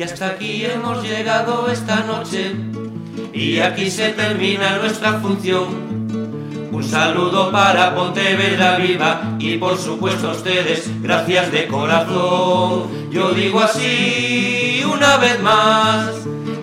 [0.00, 2.56] Y hasta aquí hemos llegado esta noche
[3.34, 6.08] y aquí se termina nuestra función.
[6.72, 13.10] Un saludo para Pontevedra Viva y por supuesto a ustedes, gracias de corazón.
[13.10, 16.14] Yo digo así una vez más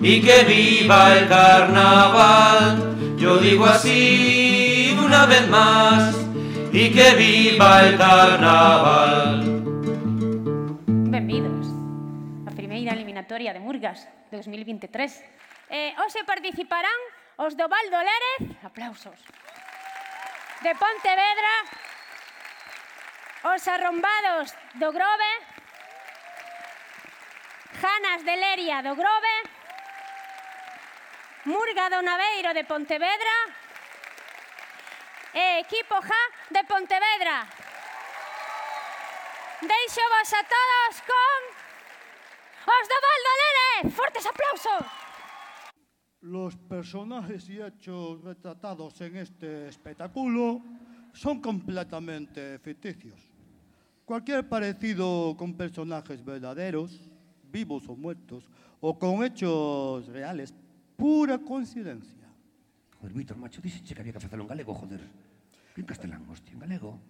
[0.02, 2.96] y que viva el carnaval.
[3.18, 6.12] Yo digo así una vez más
[6.72, 9.37] y que viva el carnaval.
[13.28, 15.24] eliminatoria de Murgas 2023.
[15.68, 16.96] Eh, hoxe participarán
[17.36, 19.20] os do Val do Lérez, aplausos,
[20.64, 21.54] de Pontevedra,
[23.52, 25.32] os arrombados do Grove,
[27.76, 29.36] Janas de Leria do Grove,
[31.44, 33.36] Murga do Naveiro de Pontevedra
[35.36, 37.44] e Equipo Ja de Pontevedra.
[39.60, 41.57] Deixo vos a todos con
[42.68, 43.80] ¡Os do Val do Lérez!
[43.80, 43.96] Eh!
[43.96, 44.84] ¡Fortes aplausos!
[46.20, 50.60] Los personajes y hechos retratados en este espectáculo
[51.14, 53.18] son completamente ficticios.
[54.04, 57.08] Cualquier parecido con personajes verdaderos,
[57.50, 58.44] vivos o muertos,
[58.80, 60.52] o con hechos reales,
[60.94, 62.28] pura coincidencia.
[63.00, 65.00] Joder, Víctor, macho, dice que había que facelo en galego, joder.
[65.74, 67.00] En castelán, hostia, en galego.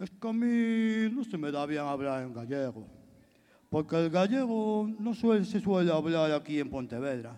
[0.00, 3.03] Es que a mí no se me da bien hablar en gallego.
[3.74, 7.36] Porque el gallego no suele, se suele hablar aquí en Pontevedra.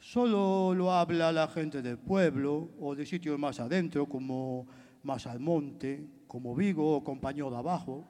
[0.00, 4.66] Solo lo habla la gente del pueblo o de sitios más adentro, como
[5.04, 8.04] más al monte, como Vigo o Compañó de Abajo.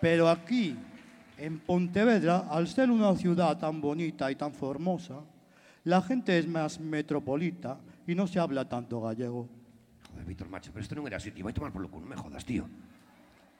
[0.00, 0.74] Pero aquí,
[1.36, 5.20] en Pontevedra, al ser una ciudad tan bonita y tan formosa,
[5.84, 9.46] la gente es más metropolita y no se habla tanto gallego.
[10.12, 11.44] Joder, Víctor, macho, pero esto non era así, tío.
[11.44, 12.64] Vai tomar por lo culo, no me jodas, tío.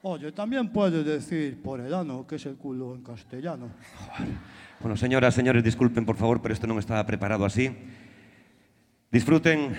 [0.01, 3.69] Oh, Oye, también puede decir por el ano que es el culo en castellano.
[4.79, 7.67] Bueno, señoras, señores, disculpen, por favor, pero esto non estaba preparado así.
[9.11, 9.75] Disfruten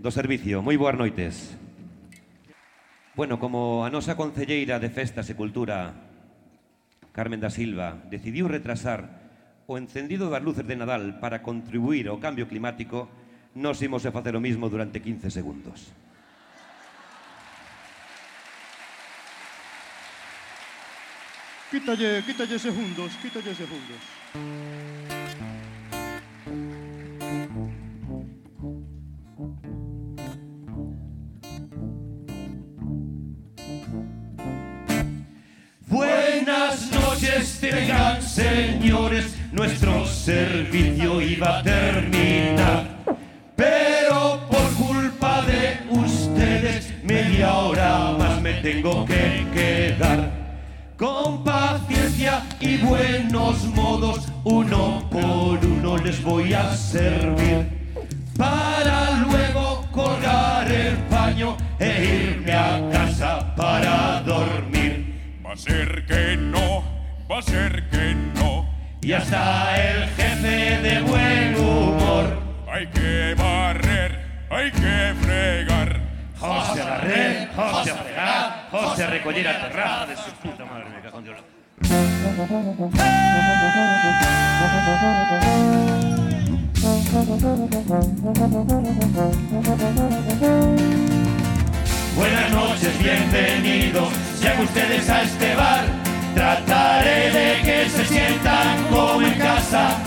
[0.00, 0.64] do servicio.
[0.64, 1.60] Moi boas noites.
[3.12, 5.92] Bueno, como a nosa concelleira de Festas e Cultura,
[7.12, 9.28] Carmen da Silva, decidiu retrasar
[9.68, 13.12] o encendido das luces de Nadal para contribuir ao cambio climático,
[13.52, 15.92] nos imos a facer o mismo durante 15 segundos.
[21.70, 24.00] Quítalle, quítalle segundos, quítalle segundos.
[35.86, 42.98] Buenas noches tengan señores, nuestro servicio iba a terminar.
[43.54, 50.39] Pero por culpa de ustedes, media hora más me tengo que quedar.
[51.00, 57.88] Con paciencia y buenos modos, uno por uno les voy a servir.
[58.36, 65.40] Para luego colgar el paño e irme a casa para dormir.
[65.42, 66.84] Va a ser que no,
[67.30, 68.68] va a ser que no.
[69.00, 72.26] Y hasta el jefe de buen humor.
[72.70, 75.69] Hay que barrer, hay que fregar.
[76.40, 80.86] José barrer, José fregar, José recoller a terraza de su puta madre.
[80.88, 81.20] Me cago.
[92.16, 94.08] Buenas noches, bienvenidos
[94.40, 95.84] sean ustedes a este bar.
[96.34, 99.98] Trataré de que se sientan como en casa.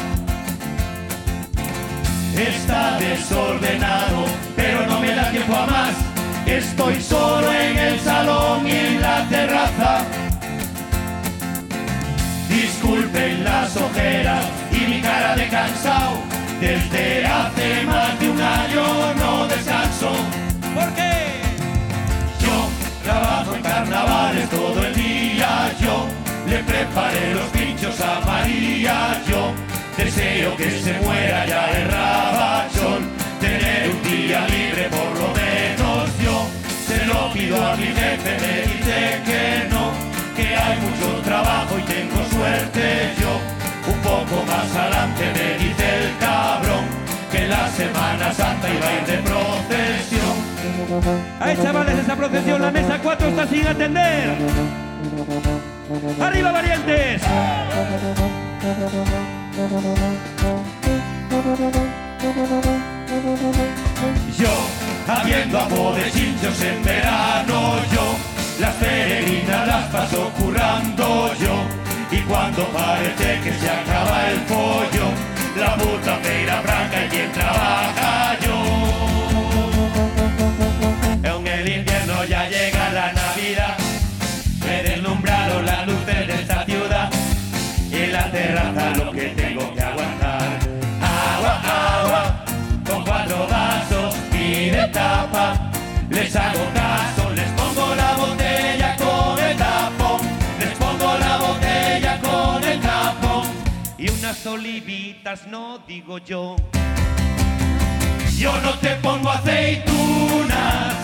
[2.35, 6.02] Está desordenado, pero no me da tiempo a más.
[6.45, 10.01] Estoy solo en el salón y en la terraza.
[12.49, 16.17] Disculpen las ojeras y mi cara de cansado.
[16.59, 20.11] Desde hace más de un año no descanso.
[20.73, 21.41] ¿Por qué?
[22.39, 22.69] Yo
[23.03, 25.71] trabajo en carnavales todo el día.
[25.79, 26.05] Yo
[26.47, 29.21] le preparé los pinchos a María.
[29.27, 29.53] Yo
[29.97, 33.09] deseo que se muera ya el rabachón.
[33.39, 35.22] Tener un día libre por
[37.33, 39.91] pido a mi jefe, me dice que no.
[40.35, 43.39] Que hay mucho trabajo y tengo suerte yo.
[43.91, 46.85] Un poco más adelante me dice el cabrón
[47.31, 50.33] que la Semana Santa iba a ir de procesión.
[51.39, 52.61] ¡Ay, chavales, esa procesión!
[52.61, 54.37] La mesa 4 está sin atender.
[56.21, 57.21] ¡Arriba, valientes!
[64.37, 68.15] Yo, habiendo amo de chinchos en verano, yo,
[68.59, 71.55] las peregrinas las paso currando yo,
[72.11, 75.05] Y cuando parece que se acaba el pollo,
[75.57, 78.52] la puta feira franca y quien trabaja yo.
[96.35, 100.21] Hago caso, les pongo la botella con el tapón.
[100.59, 103.47] Les pongo la botella con el tapón.
[103.99, 106.55] Y unas olivitas, no digo yo.
[108.37, 110.95] Yo no te pongo aceitunas,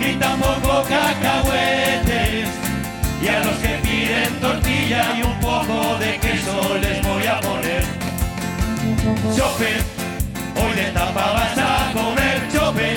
[0.00, 2.48] ni tampoco cacahuetes.
[3.22, 7.84] Y a los que piden tortilla y un poco de queso les voy a poner.
[9.34, 9.76] Chope,
[10.60, 12.96] hoy de tapa vas a comer chope.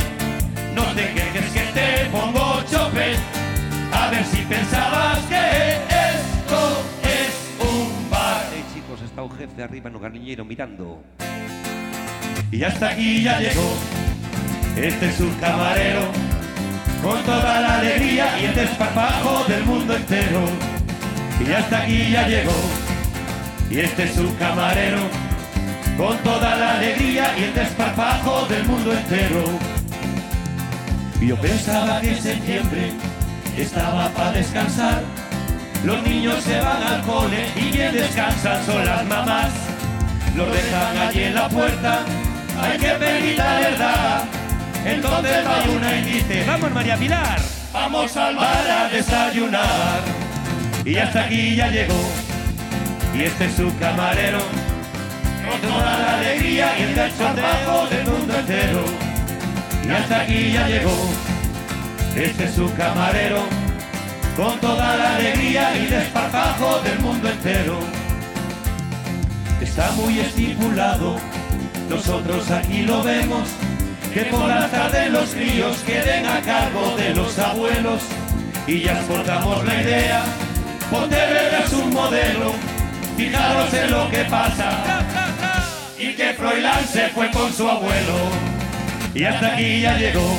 [0.75, 1.29] No te quejes que
[1.74, 3.16] te pongo chope.
[3.92, 5.74] A ver si pensabas que
[6.16, 8.44] esto es un bar.
[8.54, 11.01] Eh, chicos, está un jefe arriba no garniñero mirando.
[12.51, 13.74] Y hasta aquí ya llegó.
[14.75, 16.01] Este es su camarero,
[17.04, 20.42] con toda la alegría y el desparpajo del mundo entero.
[21.45, 22.56] Y hasta aquí ya llegó.
[23.69, 25.00] Y este es su camarero,
[25.98, 29.79] con toda la alegría y el desparpajo del mundo entero.
[31.21, 32.92] Y Yo pensaba que septiembre
[33.57, 35.04] estaba para descansar.
[35.83, 39.51] Los niños se van al cole y quien descansan son las mamás.
[40.36, 42.06] Los dejan allí en la puerta,
[42.62, 44.24] hay que pedir la verdad.
[44.86, 47.39] Entonces va una y dice, Vamos, María Pilar.
[47.74, 50.00] vamos al bar a desayunar.
[50.86, 52.00] Y hasta aquí ya llegó,
[53.13, 54.39] y este es su camarero,
[55.50, 59.09] con toda la alegría y el del mundo entero.
[59.86, 60.96] Y hasta aquí ya llegó,
[62.16, 63.44] este es su camarero,
[64.36, 67.80] con toda la alegría y desparpajo del mundo entero.
[69.62, 71.16] Está muy estipulado,
[71.90, 73.50] nosotros aquí lo vemos,
[74.14, 78.02] que por la tarde los críos queden a cargo de los abuelos
[78.68, 80.24] y ya exportamos la idea.
[80.92, 82.54] Pontevedra es un modelo,
[83.18, 85.06] fijaros en lo que pasa.
[85.98, 88.59] Y que Froilán se fue con su abuelo
[89.14, 90.38] y hasta aquí ya llegó.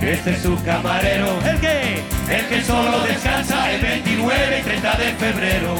[0.00, 2.02] Este es su camarero, ¿El qué?
[2.30, 5.74] el que solo descansa el 29 y 30 de febrero.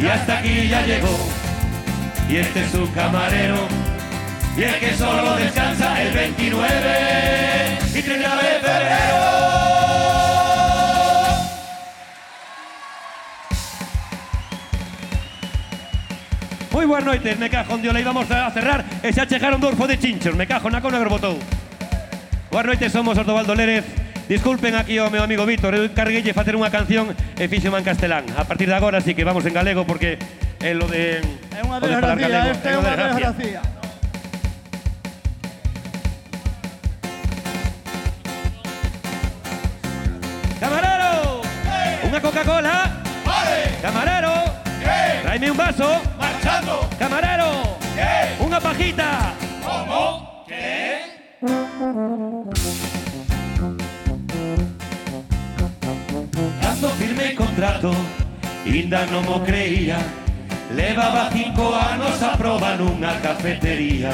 [0.00, 1.16] Y hasta aquí ya llegó.
[2.28, 3.68] Y este es su camarero.
[4.56, 9.51] Y el que solo descansa el 29 y 30 de febrero.
[16.82, 19.78] Moi boas noites, me cajo en Diola e vamos a cerrar e xa chegaron dous
[19.78, 21.38] de chinchos, me cajo na cona botou.
[22.50, 23.86] Boas noites, somos os do Valdo Lérez.
[24.26, 28.26] Disculpen aquí ao meu amigo Víctor, eu encarguelle facer unha canción e fíxema en castelán.
[28.34, 30.18] A partir de agora sí que vamos en galego porque
[30.58, 31.22] é lo de
[31.54, 33.62] É unha desgracia, esta é unha desgracia.
[42.22, 43.02] Coca-Cola.
[43.26, 43.58] ¡Vale!
[43.82, 44.21] Camarero!
[45.32, 45.98] Traime un vaso.
[46.18, 46.90] ¡Marchando!
[46.98, 47.78] Camarero!
[47.96, 48.36] ¿Qué?
[48.44, 49.32] Unha pajita.
[49.64, 50.44] ¿Cómo?
[50.44, 51.08] ¿Qué?
[56.60, 57.96] Dando firme contrato,
[58.68, 60.04] Inda non mo creía
[60.76, 64.12] Levaba cinco anos a proba nunha cafetería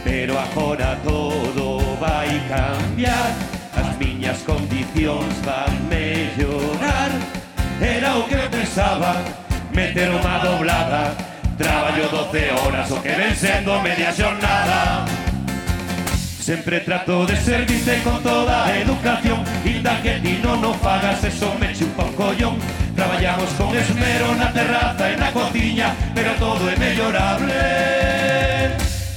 [0.00, 3.36] Pero agora todo vai cambiar
[3.76, 7.12] As miñas condicións van mellorar
[7.84, 11.14] Era o que pensaba Meter unha doblada.
[11.58, 13.34] Traballo 12 horas o que ven
[13.82, 15.04] media xornada
[16.38, 19.44] Sempre trato de servirte con toda a educación.
[19.66, 22.56] Inda que ti non o fagas, eso me chupa un collón.
[22.96, 27.54] Traballamos con esmero na terraza e na cociña Pero todo é mellorable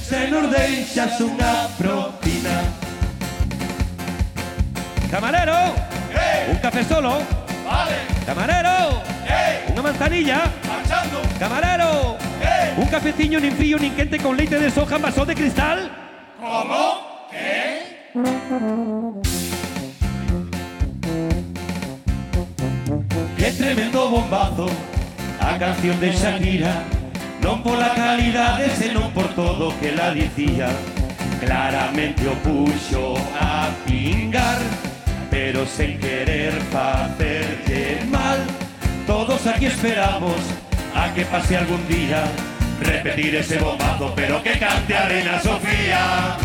[0.06, 2.62] Se nos deixas unha propina.
[5.10, 5.74] Camarero!
[6.46, 7.41] Un café solo.
[7.72, 7.96] Vale.
[8.28, 9.00] Camarero.
[9.24, 9.64] Hey.
[9.72, 10.44] Unha manzanilla.
[10.68, 11.24] Marchando.
[11.40, 12.20] Camarero.
[12.44, 12.76] Hey.
[12.76, 15.88] Un cafeciño nin frío nin quente con leite de soja en vaso de cristal.
[16.36, 17.00] Como?
[17.32, 17.96] ¿Qué?
[23.40, 24.68] Qué tremendo bombazo
[25.40, 26.84] a canción de Shakira
[27.40, 30.68] Non pola calidade, senón por todo que la dicía
[31.40, 34.60] Claramente o puxo a pingar
[35.44, 38.38] Pero sen querer facerlle mal.
[39.08, 40.38] Todos aquí esperamos
[40.94, 42.22] a que pase algún día
[42.80, 46.36] Repetir ese bombazo, pero que cante Arena Sofía.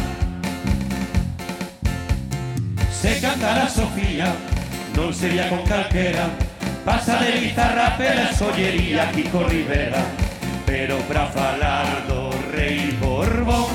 [2.92, 4.34] Se cantara Sofía
[4.96, 6.34] Non sería con calquera
[6.82, 10.01] Pasa de bizarra pela sollería Kiko Rivera.
[10.66, 13.70] Pero para falar do rei Borbón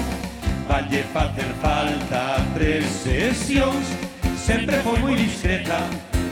[0.66, 4.11] Valle facer falta tres sesións
[4.42, 5.78] Sempre foi moi discreta.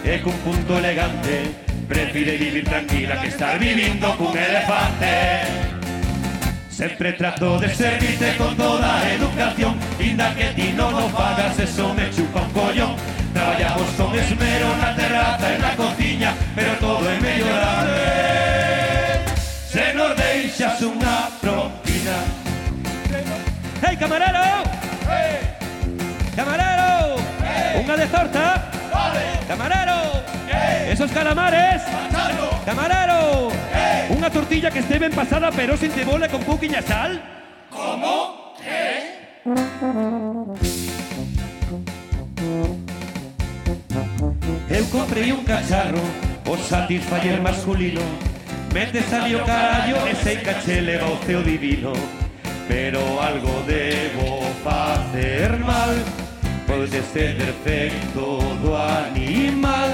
[0.03, 1.55] E cun punto elegante
[1.87, 5.47] Prefire vivir tranquila que estar vivindo cun elefante.
[6.71, 9.79] Sempre trato de servirte con toda educación.
[9.99, 12.95] Inda que ti non o pagas, eso me chupa un collón.
[13.35, 18.03] Traballamos con esmero na terraza e na cociña Pero todo é mellorable
[19.71, 22.27] Se nos deixas unha propina.
[23.87, 24.67] Hey, camarero!
[26.35, 26.70] Camarero!
[27.83, 28.71] Una de torta.
[28.93, 29.21] Vale.
[29.49, 30.23] Camarero.
[30.89, 31.83] Esos calamares.
[32.65, 33.49] Camarero.
[34.11, 37.23] Una tortilla que esté bien pasada pero sin cebolla con poquilla sal.
[37.71, 38.55] ¿Cómo?
[38.59, 39.21] ¿Qué?
[44.69, 46.03] Eu comprei un cacharro
[46.47, 48.03] o satisfacer masculino.
[48.75, 51.09] Mete salió carallo ese caché leva
[51.45, 51.93] divino.
[52.69, 56.30] Pero algo debo hacer mal.
[56.71, 59.91] Pode ser defecto do animal.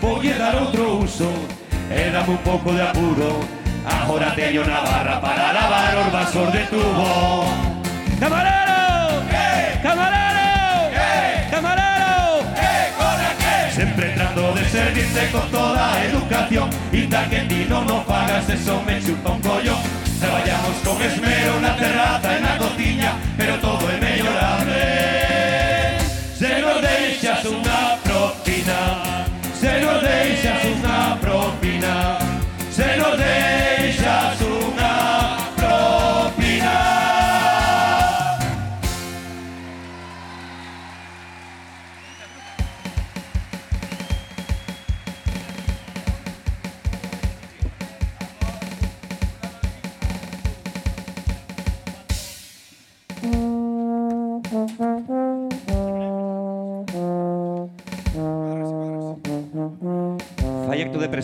[0.00, 1.32] Voulle dar outro uso
[1.90, 3.40] E dame un pouco de apuro.
[3.84, 7.44] Agora teño na barra para lavar os vasos de tubo
[8.18, 9.20] Camarero!
[9.82, 10.90] Camarero!
[11.50, 12.46] Camarero!
[13.74, 18.80] Sempre trato de servirte con toda a educación Inda que ti non o fagas, eso
[18.86, 19.76] me chupa un collo
[20.16, 24.00] Traballamos con esmero na terraza e na cociña Pero todo é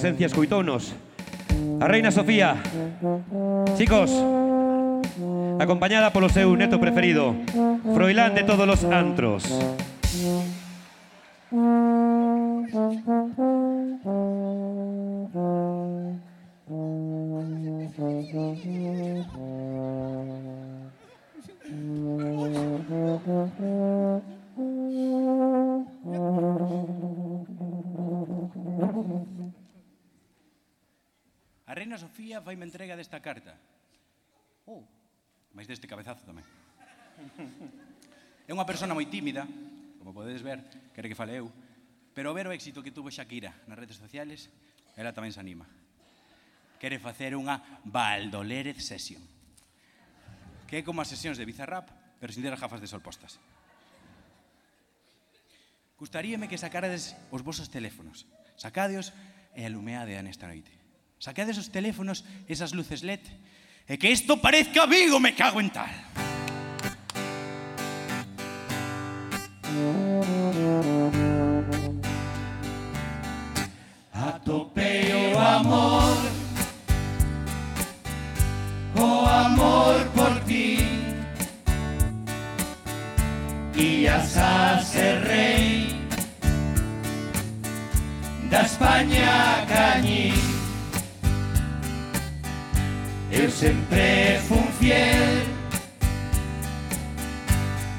[0.01, 0.95] presencia, escoitounos.
[1.79, 2.57] A reina Sofía.
[3.77, 4.09] Chicos,
[5.61, 7.37] acompañada polo seu neto preferido,
[7.93, 9.45] Froilán de todos los antros.
[31.71, 33.55] A reina Sofía faime entrega desta carta.
[34.67, 34.83] Oh,
[35.55, 36.43] máis deste cabezazo tamén.
[38.43, 39.47] É unha persona moi tímida,
[40.03, 40.59] como podedes ver,
[40.91, 41.47] quere que fale eu,
[42.11, 44.51] pero ver o éxito que tuvo Shakira nas redes sociales,
[44.99, 45.63] ela tamén se anima.
[46.83, 49.23] Quere facer unha Valdolérez Session,
[50.67, 51.87] que é como as sesións de Bizarrap,
[52.19, 53.39] pero sin ter as gafas de sol postas.
[56.03, 58.27] Gustaríame que sacarades os vosos teléfonos,
[58.59, 59.15] sacadeos
[59.55, 60.80] e alumeade a nesta noite.
[61.21, 63.21] Saqueades os teléfonos, esas luces LED,
[63.85, 65.93] e que isto parezca Vigo, me cago en tal.
[74.17, 76.17] Atopei o amor,
[78.97, 80.81] o amor por ti.
[83.77, 86.01] Ias a ser rei
[88.49, 90.50] da España cañí.
[93.33, 95.47] Eu sempre fun fiel.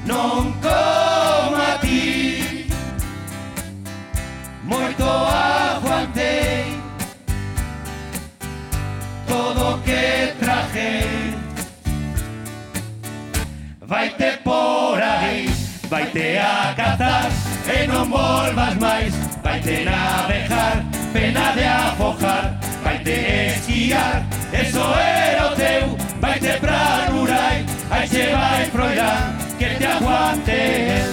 [0.04, 2.66] Non como a ti.
[4.62, 6.76] Moito aguantei
[9.26, 11.34] Todo que traje.
[13.80, 15.48] Vaite por aí
[15.88, 17.30] Vaite a cazar.
[17.68, 19.12] E non volvas máis
[19.42, 23.12] Vaite navegar Pena de afojar Vaite
[23.56, 24.31] esquiar.
[24.52, 27.64] eso era el teu, vaig temprant urai,
[28.00, 29.18] així vaig plorar,
[29.58, 30.60] que te aguante
[31.00, 31.12] el.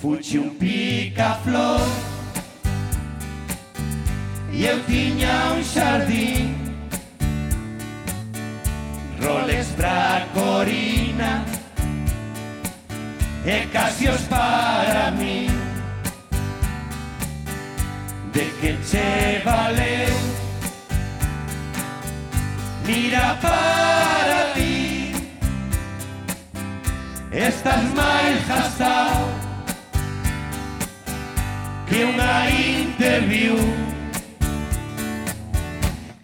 [0.00, 1.84] Fuchi un picaflor
[4.52, 6.56] i eu tinya un jardí
[9.20, 11.44] Rolex Bracorina
[13.44, 15.39] e Casios para mí
[18.32, 20.14] de que che valeu
[22.86, 25.12] Mira para ti.
[27.30, 29.30] Estás máis gastado
[31.86, 33.54] Que unha interview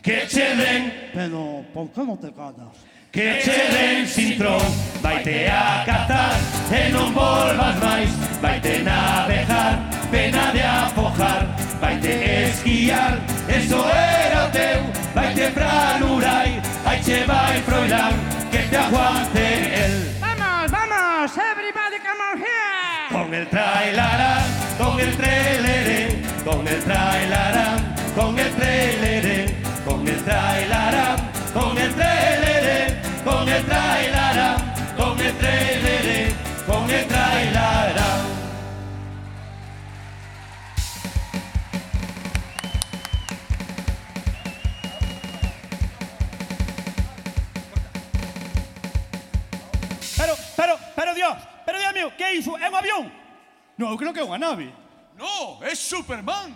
[0.02, 0.82] Que che den.
[1.14, 2.75] Pero por que non te callas?
[3.14, 4.66] Que che den sin tron.
[5.02, 6.34] Vaite a catar
[6.70, 8.10] E non volvas máis
[8.42, 9.78] Vaite navegar
[10.10, 13.18] Pena de afojar Vaite esquiar
[13.49, 14.80] Eso era o teu.
[15.14, 18.14] Vaite pra Lurai Aí che vai Froilán
[18.50, 23.09] Que te aguante el Vamos, vamos, everybody come on here.
[23.11, 24.45] Con el trailarán
[24.78, 26.23] Con el traileré.
[26.45, 29.54] Con el trailarán Con el traileré.
[29.85, 31.16] Con el trailarán
[31.54, 33.00] Con el traileré.
[33.25, 34.15] Con el trailarán
[52.16, 52.56] que é iso?
[52.58, 53.04] É un avión?
[53.76, 54.73] No, eu creo que é unha nave.
[55.16, 56.50] No, es Superman.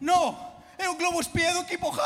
[0.00, 0.38] No,
[0.78, 2.00] é un globo espía do equipo J.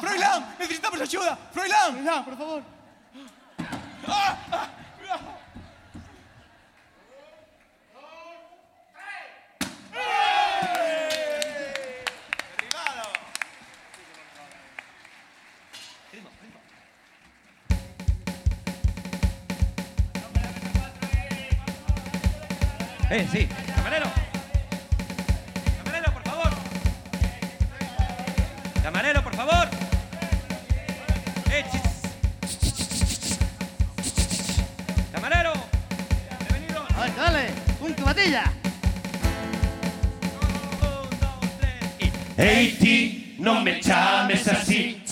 [0.00, 1.38] Froilán, necesitamos axuda.
[1.52, 1.94] Froilán.
[1.94, 2.62] Froilán, por favor.
[23.10, 23.48] Eh, sí.
[23.74, 24.04] Camarero.
[25.82, 26.50] Camarero, por favor.
[28.82, 29.68] Camarero, por favor.
[31.50, 31.64] Eh.
[35.10, 35.52] Camarero.
[36.50, 36.86] Bienvenido.
[36.90, 37.46] Dale, dale,
[37.80, 38.52] un batilla.
[40.42, 42.76] Un, dos, tres y...
[42.76, 45.02] Ti, non me chames así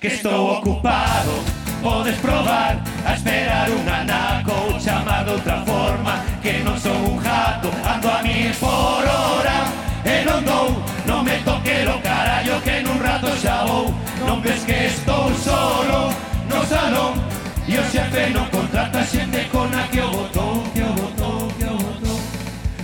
[0.00, 1.44] Que estou ocupado
[1.80, 8.08] Podes probar a esperar un anaco Chamado outra forma que non sou un jato Ando
[8.10, 9.70] a mil por hora.
[10.02, 10.74] E non dou
[11.06, 13.94] Non me toque lo carallo que nun rato xa vou.
[14.26, 16.10] Non ves que estou solo
[16.50, 17.14] no salón.
[17.62, 21.66] E o xefe non contrata xente con a que o botou Que o botou, que
[21.70, 22.18] o botou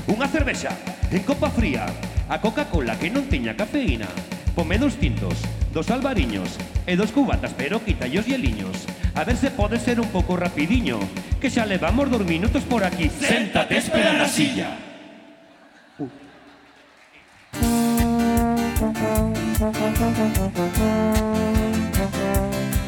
[0.07, 0.71] Unha cervexa
[1.11, 1.83] en copa fría
[2.31, 4.07] A Coca-Cola que non tiña cafeína.
[4.55, 5.35] Pome dos tintos,
[5.75, 6.55] dos albariños
[6.87, 8.87] e dos cubatas pero quitallos liños
[9.19, 11.01] A ver se pode ser un pouco rapidiño,
[11.43, 13.11] que xa levamos dos minutos por aquí.
[13.11, 14.79] Séntate, espera na silla.
[15.99, 16.07] Uh.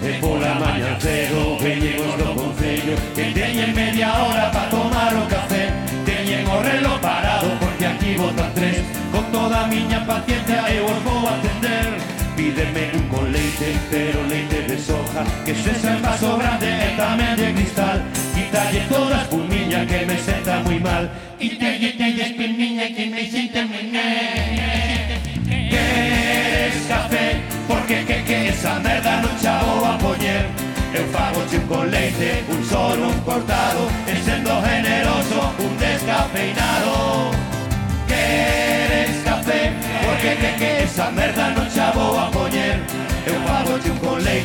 [0.06, 5.74] E pola maña cero veñemos do Concello Que teñen media hora pa tomar o café
[6.06, 11.02] Teñen o reloj parado porque aquí votan tres Con toda a miña paciencia eu os
[11.02, 16.72] vou atender Pídeme un con leite, pero leite de soja Que sexa en vaso grande
[16.96, 18.00] tamén de cristal.
[18.32, 21.04] Quitalle toda a espumiña que me senta moi mal.
[21.36, 25.20] Quitalle toda a espumiña que me senta moi mal.
[25.68, 27.44] Queres café?
[27.68, 30.48] Porque que que esa merda non xa vou a poñer
[30.96, 37.39] Eu fago un con leite, un solo, un cortado E sendo generoso, un descafeinado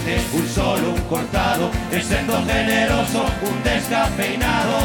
[0.06, 4.78] aceite, un solo, un cortado, e sendo generoso, un descafeinado.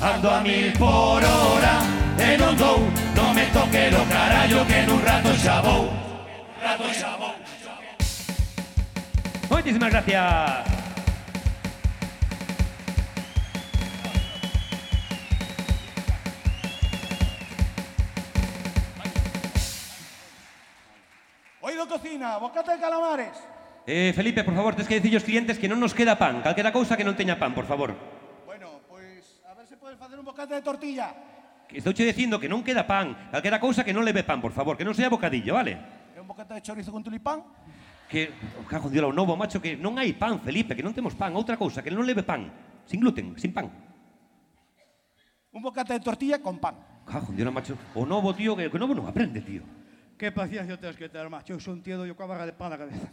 [0.00, 1.80] Ando a mil por hora
[2.18, 2.80] e non dou,
[3.14, 5.92] non me toque lo carallo que nun rato xa vou.
[6.60, 7.34] Rato xa vou.
[9.50, 10.64] Moitísimas gracias.
[21.60, 23.55] Oído cocina, bocata de calamares.
[23.86, 26.74] Eh, Felipe, por favor, tes que dicir aos clientes que non nos queda pan Calquera
[26.74, 27.94] cousa que non teña pan, por favor
[28.42, 31.14] Bueno, pois a ver se podes facer un bocata de tortilla.
[31.70, 34.74] Que Estouche dicindo que non queda pan Calquera cousa que non leve pan, por favor
[34.74, 35.78] Que non sea bocadillo, vale?
[36.10, 37.44] E un bocata de chorizo con tulipán.
[38.10, 40.96] Que, oh, cago en Dios, o novo, macho, que non hai pan, Felipe, que non
[40.96, 41.36] temos pan.
[41.36, 42.48] Outra cousa, que non leve pan.
[42.88, 43.68] Sin gluten, sin pan.
[45.52, 47.04] Un bocata de tortilla con pan.
[47.04, 47.76] Cago en Dios, macho.
[47.92, 49.60] O novo, tío, que, que o novo non aprende, tío.
[50.18, 51.52] Que paciencia tens que ter, macho.
[51.52, 53.04] Eu son tío yo coa barra de pan na cabeza.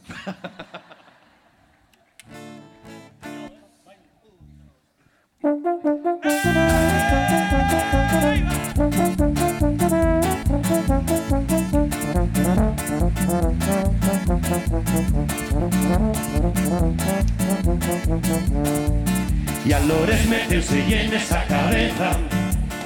[19.66, 22.16] Y a Lores meterse en esa cabeza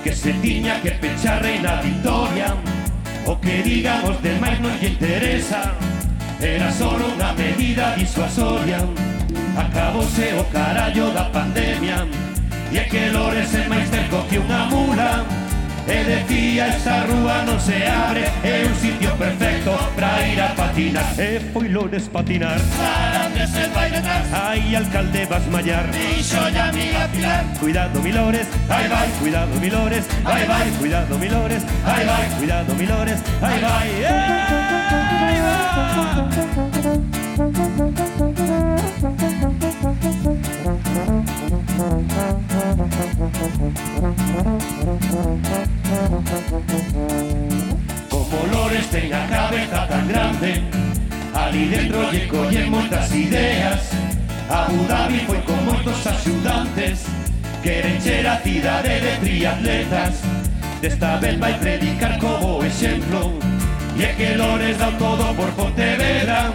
[0.04, 2.77] que se tiña que pechar reina Victoria.
[3.28, 5.76] O que digamos demais non lle interesa.
[6.40, 8.80] Era só unha medida disuasoria.
[9.52, 12.08] Acabouse o carallo da pandemia.
[12.72, 15.47] E é que Lores é máis cerco que unha mula.
[15.88, 21.08] E decía esta rúa non se abre É un sitio perfecto pra ir a patinar.
[21.16, 22.60] Eh, e foi Lores patinar.
[22.60, 25.88] Sarandes se vai detrás Ai, alcalde, vas mallar.
[25.92, 27.46] Dixo ya amiga Pilar.
[27.60, 32.28] Cuidado, mi Lores, ai vai Cuidado, mi Lores, ai vai Cuidado, mi Lores, ai vai
[32.38, 34.40] Cuidado, mi Lores, ai vai Ai
[37.96, 38.07] vai
[48.10, 50.68] Como Lores ten a cabeza tan grande
[51.34, 53.96] Ali dentro lle collen moitas ideas.
[54.52, 57.08] Abu Dhabi foi con moitos axudantes
[57.64, 60.20] Queren ser a cidade de triatletas.
[60.82, 63.40] Desta vez vai predicar como exemplo
[63.96, 66.52] E é que Lores dá todo por Pontevedra.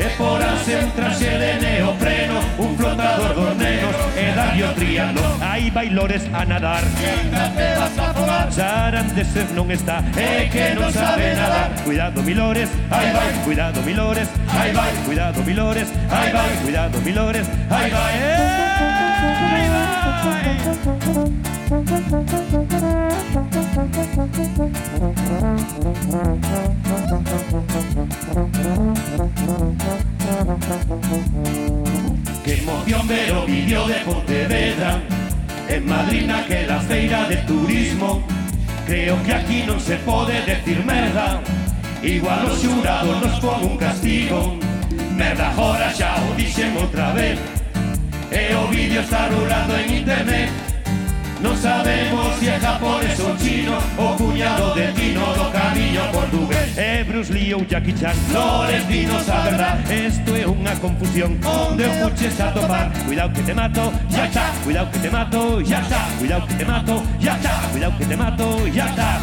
[0.00, 5.70] E porase un traxe de neopreno Un flotador dos nenos e dalle o triano Hai
[5.70, 6.82] bailores a nadar.
[6.96, 10.00] Que te vas a afogar Sarandeses non está.
[10.16, 11.70] E que non sabe nadar.
[11.84, 17.90] Cuidado milores, aí vai Cuidado milores, aí vai Cuidado milores, aí vai Cuidado milores, aí
[17.90, 18.70] vai Aí
[23.44, 23.78] vai Que
[32.54, 35.00] emoción ver o vídeo de Pontevedra
[35.68, 38.24] En Madrid naquela feira de turismo.
[38.86, 41.38] Creo que aquí non se pode decir merda
[42.02, 44.58] Igual os xurados nos pon un castigo.
[45.14, 47.38] Merda, agora xa o dixen outra vez.
[48.34, 50.69] Eh, e o vídeo está rulando en internet.
[51.42, 57.02] Non sabemos se é japonés ou chino O cuñado de Tino do camiño portugués É
[57.04, 58.12] Bruce Lee ou Jackie Chan.
[58.32, 61.40] Lores dinos a verdad Esto é unha confusión.
[61.40, 64.52] Onde o a topar Cuidado que te mato, ya está.
[64.64, 66.00] Cuidado que te mato, ya está.
[66.18, 67.52] Cuidado que te mato, ya está.
[67.72, 69.20] Cuidado que te mato, ya está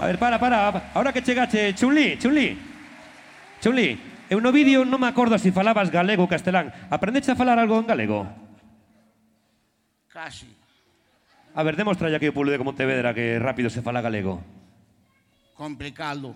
[0.00, 2.58] A ver, para, para, ahora que chegache, Chunli, Chunli.
[3.62, 6.74] Chunli, eu no vídeo non me acordo se si falabas galego ou castelán.
[6.90, 8.26] Aprendeche a falar algo en galego?
[10.10, 10.50] Casi.
[11.54, 14.42] A ver, demostra aquí o pueblo de Montevedra que rápido se fala galego.
[15.54, 16.34] Complicado.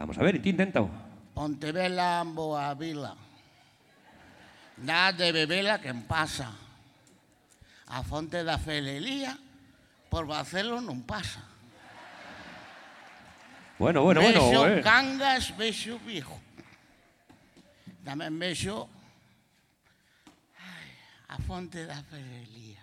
[0.00, 0.80] Vamos a ver, ti intenta.
[1.34, 3.23] Pontevela, Boa Vila.
[4.78, 6.50] Nada de bebela que pasa.
[7.86, 9.38] A fonte da felelía
[10.10, 11.42] por Bacelo non pasa.
[13.78, 14.50] Bueno, bueno, bueno.
[14.50, 14.82] Vexo eh.
[14.82, 16.40] Cangas, vexo viejo.
[18.02, 18.88] Tamén vexo
[20.58, 20.90] ai,
[21.28, 22.82] a fonte da felelía.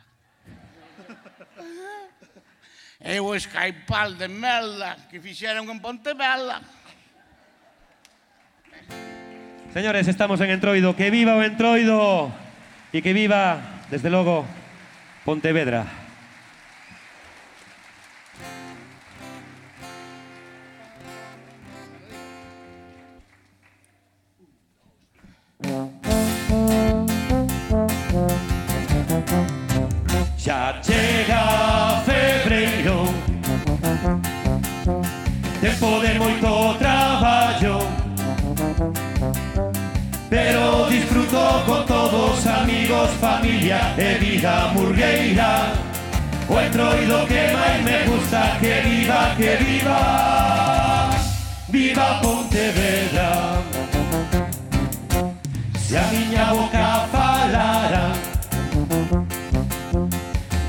[3.02, 6.62] e o escaipal de merda que fixeron en Pontebella.
[9.74, 10.96] Señores, estamos en Entroido.
[10.98, 12.32] Que viva o.
[12.92, 14.46] Y que viva, desde logo,
[15.24, 15.86] Pontevedra.
[30.38, 30.82] Xa
[42.62, 45.74] amigos, familia e vida murgueira.
[46.48, 51.10] O entroido que máis me gusta Que viva, que viva.
[51.70, 53.62] Viva Pontevedra.
[55.78, 58.12] Se a miña boca falara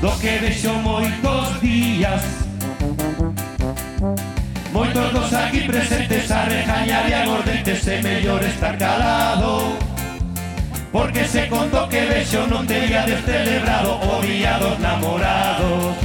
[0.01, 2.23] do que vexo moitos días.
[4.71, 9.92] Moitos dos aquí presentes a regañarían os dentes e mellor estar calado
[10.93, 15.97] Porque se conto que vexo non tería celebrado o día dos namorados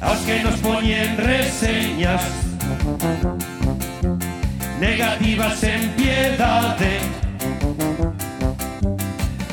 [0.00, 2.24] Aos que nos poñen reseñas
[4.80, 7.04] Negativas en piedade.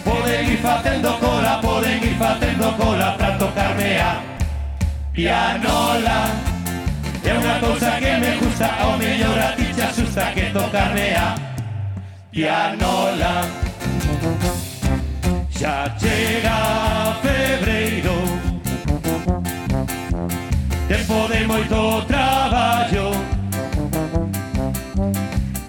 [0.08, 4.24] Poden ir facendo cola, poden ir facendo cola Pra tocarme a
[5.12, 6.32] pianola.
[7.28, 11.53] É unha cousa que me gusta Ao mellor a ti te asusta que tocarme a
[12.34, 13.48] pianola.
[15.52, 18.18] Xa chega febreiro.
[20.88, 23.12] Tempo de moito traballo.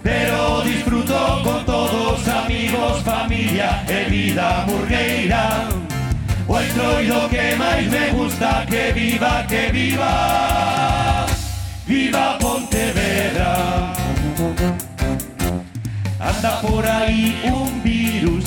[0.02, 5.68] Pero disfruto con todos amigos, familia e vida murgueira
[6.46, 11.26] O entroido que máis me gusta que viva, que viva.
[11.86, 13.94] Viva Pontevedra.
[16.24, 18.46] Anda por aí un virus.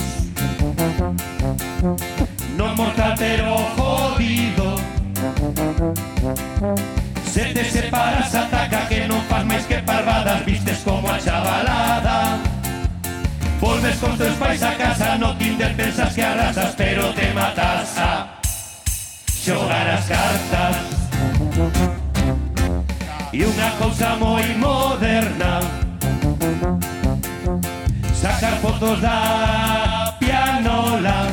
[2.57, 4.81] Non mortal pero jodido.
[7.21, 12.41] Se te separas ataca que non faz máis que parvadas Vistes como a chavalada.
[13.61, 18.41] Volves con teus pais a casa No Tinder pensas que arrasas Pero te matas a
[19.29, 20.81] xogar as cartas.
[23.29, 25.86] E unha cousa moi moderna
[28.21, 31.27] sacar fotos da pianola.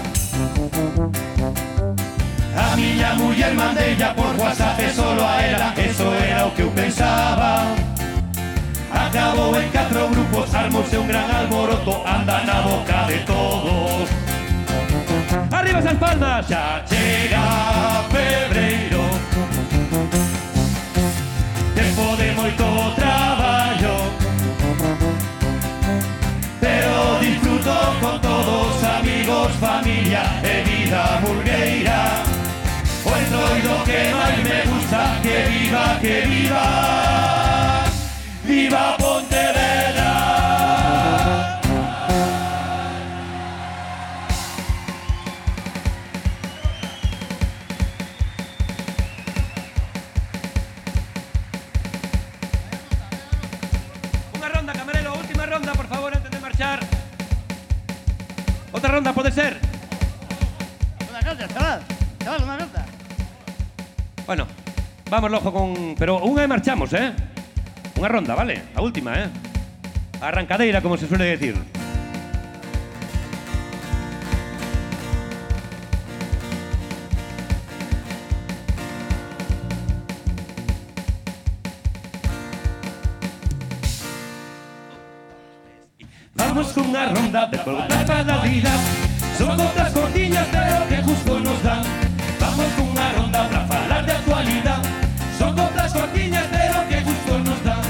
[2.56, 6.70] A miña muller mandella por WhatsApp e solo a ela, eso era o que eu
[6.70, 7.66] pensaba.
[8.92, 14.08] Acabou en catro grupos, armouse un gran alboroto, anda na boca de todos.
[15.50, 16.46] Arriba as espaldas!
[16.46, 19.04] Xa chega febreiro
[21.74, 22.64] Tempo de moito
[29.44, 32.22] amigos, familia e vida burgueira
[33.04, 37.84] O entroido que máis me gusta Que viva, que viva.
[38.44, 39.63] Viva Pontevedra
[58.84, 59.56] Outra ronda, pode ser?
[61.08, 61.80] Una ronda, chaval.
[62.22, 62.84] Chaval, una ronda.
[64.26, 64.46] Bueno,
[65.08, 65.94] vamos lojo con...
[65.96, 67.16] Pero unha e marchamos, eh?
[67.96, 68.60] Unha ronda, vale?
[68.76, 69.32] A última, eh?
[70.20, 71.56] Arrancadeira, como se suele decir.
[86.54, 88.80] Comezamos cunha ronda de probabilidades
[89.36, 91.82] Son contas cortiñas pero que justo nos dan.
[92.38, 94.88] Vamos cunha ronda para falar de actualidade
[95.36, 97.82] Son contas cortiñas pero que justo nos dan.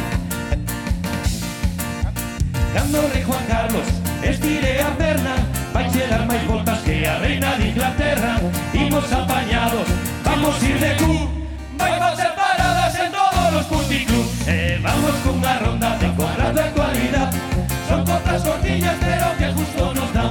[2.73, 3.87] Cando rei Juan Carlos
[4.23, 5.35] estire a perna
[5.75, 8.41] Vai che dar máis voltas que a reina de Inglaterra.
[8.73, 9.87] Imos apañados,
[10.25, 11.29] vamos ir de cu
[11.77, 16.61] Vai facer paradas en todos os punticlubs E eh, vamos cunha ronda de cuadra de
[16.61, 17.54] actualidade
[17.89, 20.31] Son compras cortiñas pero que justo nos dan.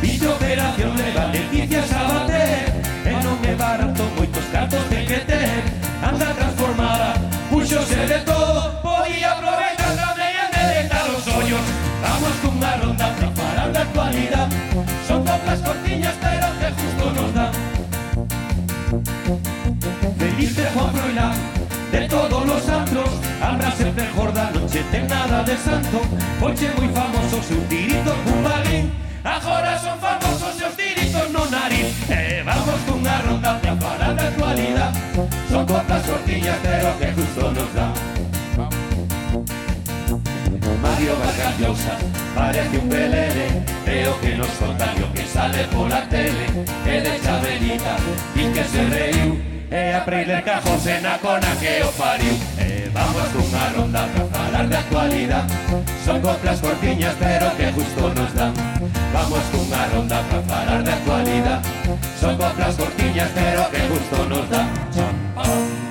[0.00, 2.72] Pillo operación legal, Leticia Sabater
[3.04, 5.62] E non é barato moitos cartos ten que ter
[6.02, 7.18] Anda transformada,
[7.50, 11.66] puxose de todo Podía aproveitar tamén e endereitar os ollos
[11.98, 14.54] Vamos cunha ronda preparando a da actualidade
[15.02, 17.52] Son coplas cortiñas pero que justo nos dan
[20.14, 21.57] Feliz de Juan Froilán
[21.92, 26.00] de todos los antros Habrá sempre jorda, noche ten nada de santo.
[26.40, 28.90] Poche moi famoso, seu tirito cun balín
[29.24, 31.92] Agora son famosos seus tiritos no nariz.
[32.08, 34.92] E vamos cunha ronda de para da actualidad.
[35.50, 37.92] Son copas cortiñas, pero que justo nos dan
[40.82, 41.96] Mario Vargas Llosa
[42.34, 46.46] parece un pelele Veo que nos contagió que sale pola tele
[46.86, 47.96] E de Chabelita,
[48.34, 52.32] y que se reiu Eh, e a prailerca José na cona que o pariu.
[52.58, 55.46] E vamos cunha ronda para falar de actualidad.
[56.04, 58.54] Son coplas cortiñas pero que justo nos dan.
[59.12, 61.62] Vamos cunha ronda para falar de actualidad.
[62.18, 64.68] Son coplas cortiñas pero que justo nos dan.
[64.94, 65.87] Champán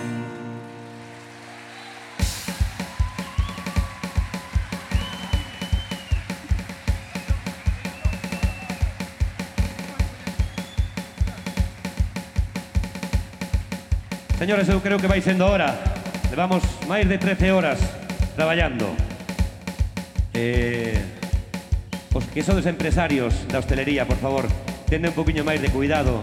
[14.37, 15.73] Señores, eu creo que vai sendo hora.
[16.29, 17.81] Levamos máis de 13 horas
[18.37, 18.93] traballando.
[20.37, 20.93] Eh,
[22.13, 24.45] os que son os empresarios da hostelería, por favor,
[24.85, 26.21] tende un poquinho máis de cuidado.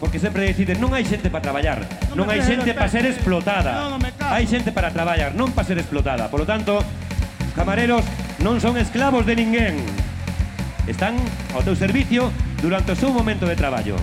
[0.00, 3.92] Porque sempre deciden, non hai xente para traballar, non, non hai xente para ser explotada.
[3.92, 6.32] No, no hai xente para traballar, non para ser explotada.
[6.32, 8.00] Por lo tanto, os camareros
[8.40, 9.76] non son esclavos de ninguén.
[10.88, 11.20] Están
[11.52, 12.32] ao teu servicio
[12.64, 14.00] durante o seu momento de traballo.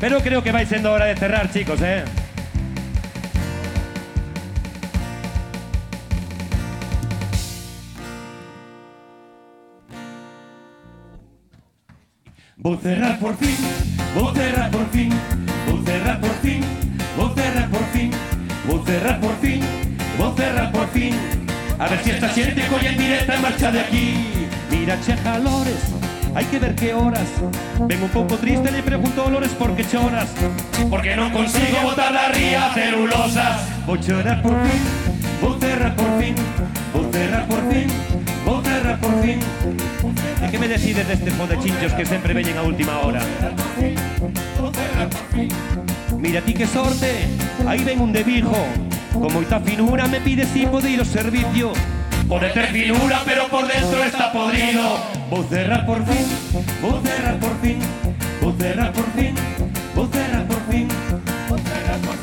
[0.00, 2.23] Pero creo que vai sendo hora de cerrar, chicos, eh?
[12.64, 13.56] Vocerrar por fin,
[14.18, 15.10] vocerrar por fin,
[15.70, 16.62] vocerrar por fin,
[17.14, 18.10] vocerrar por fin,
[18.66, 19.60] vocerrar por fin,
[20.18, 21.14] vocerrar por fin.
[21.78, 24.48] A ver si esta gente coye en en marcha de aquí.
[24.70, 25.76] Mira, che calores,
[26.34, 27.28] hay que ver qué horas.
[27.86, 30.30] Vengo un poco triste, le pregunto a Dolores por qué choras.
[30.88, 33.58] Porque no consigo botar la ría celulosa.
[33.84, 34.82] Voy por fin,
[35.42, 36.34] vocerrar por fin.
[36.94, 37.86] Vou cerrar por fin,
[38.44, 39.38] vou cerrar por fin.
[40.42, 43.20] E que me decides destes chinchos que sempre veñen a última hora?
[46.18, 47.26] Mira ti que sorte,
[47.66, 48.56] aí ven un de Vigo
[49.12, 51.72] Con moita finura me pide si pode ir ao servicio
[52.28, 54.96] Pode ter finura, pero por dentro está podrido.
[55.28, 56.24] Vou cerrar por fin,
[56.80, 57.78] vou cerrar por fin.
[58.40, 60.88] Vou cerrar por fin, vou cerrar por fin vou cerrar por fin.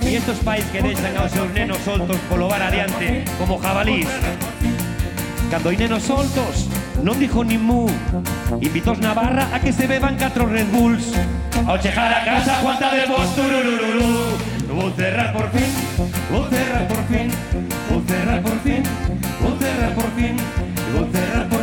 [0.02, 4.08] E estos pais que deixan aos seus nenos soltos polo bar adiante Como jabalís.
[5.52, 6.72] Cando hai nenos soltos,
[7.04, 7.88] non dixo nin mu.
[8.64, 11.12] Invitos na barra a que se beban catro Red Bulls.
[11.68, 14.38] Ao chegar a casa, Juanta de vos tururururu
[14.74, 15.70] Vou cerrar por fin,
[16.32, 17.28] vou cerrar por fin
[17.90, 18.84] Vou cerrar por fin,
[19.42, 20.36] vou cerrar por fin
[20.94, 21.61] Vou cerrar por fin,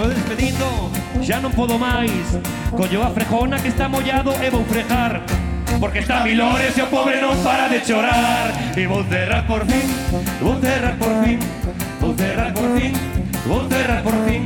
[0.00, 0.64] Estou despedindo,
[1.20, 2.40] xa non podo máis
[2.72, 5.20] Collo a frejona que está mollado e vou frejar.
[5.76, 8.48] Porque está Milores e o pobre non para de chorar.
[8.80, 9.84] E vou cerrar por fin,
[10.40, 11.36] vou cerrar por fin
[12.00, 12.92] Vou cerrar por fin,
[13.44, 14.42] vou cerrar por fin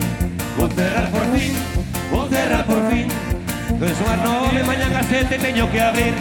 [0.59, 1.53] Vou cerrar por fin,
[2.11, 3.07] vou cerrar por fin.
[3.79, 6.14] Pois unhas nove, mañan a sete teño que abrir.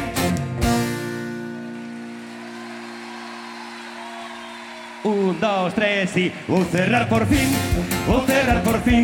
[5.05, 7.49] Un, dos, tres y vou cerrar por fin,
[8.07, 9.03] vou cerrar por fin,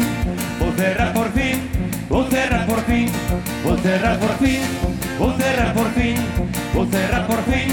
[0.58, 1.60] vou cerrar por fin,
[2.08, 3.12] vou cerrar por fin,
[3.66, 4.62] vou cerrar por fin,
[5.20, 6.16] vou cerrar por fin,
[6.74, 7.68] vou cerrar por fin,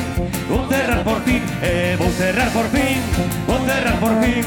[0.48, 3.00] vou cerrar por fin, eh, vou cerrar por fin,
[3.46, 4.42] vou cerrar por fin,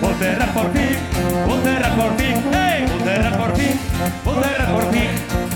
[0.00, 0.96] vou cerrar por fin,
[1.44, 3.74] vou cerrar por fin, eh, vou cerrar por fin,
[4.24, 5.10] vou cerrar por fin,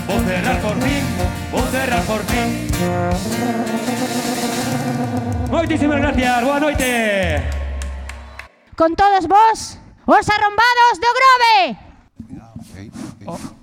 [0.05, 1.03] vou cerrar por fin,
[1.49, 2.49] vou cerrar por fin.
[5.49, 7.68] Moitísimas gracias, boa noite
[8.79, 11.77] con todos vos, os arrombados do Grove.
[12.39, 12.53] Ah,
[13.27, 13.58] oh.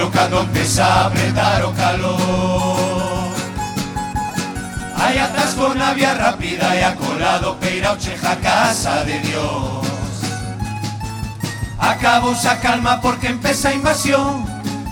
[0.00, 3.30] Mes de julio cando empeza a apretar o calor
[4.96, 9.86] Hai atasco na vía rápida e a colado peira o cheja a casa de Dios.
[11.78, 14.44] Acabouse a calma porque empeza a invasión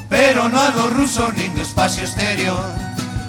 [0.09, 2.65] Pero no a dos rusos nin do espacio exterior.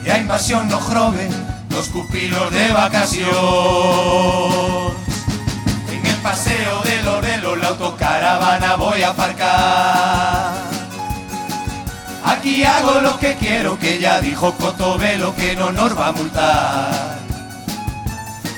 [0.05, 1.27] E a invasión no jrove
[1.67, 3.27] dos cupilos de vacación.
[5.91, 10.68] En el paseo de Lorelo la autocaravana voy a aparcar
[12.39, 17.19] Aquí hago lo que quiero, que ya dijo Cotobelo que no nos va a multar.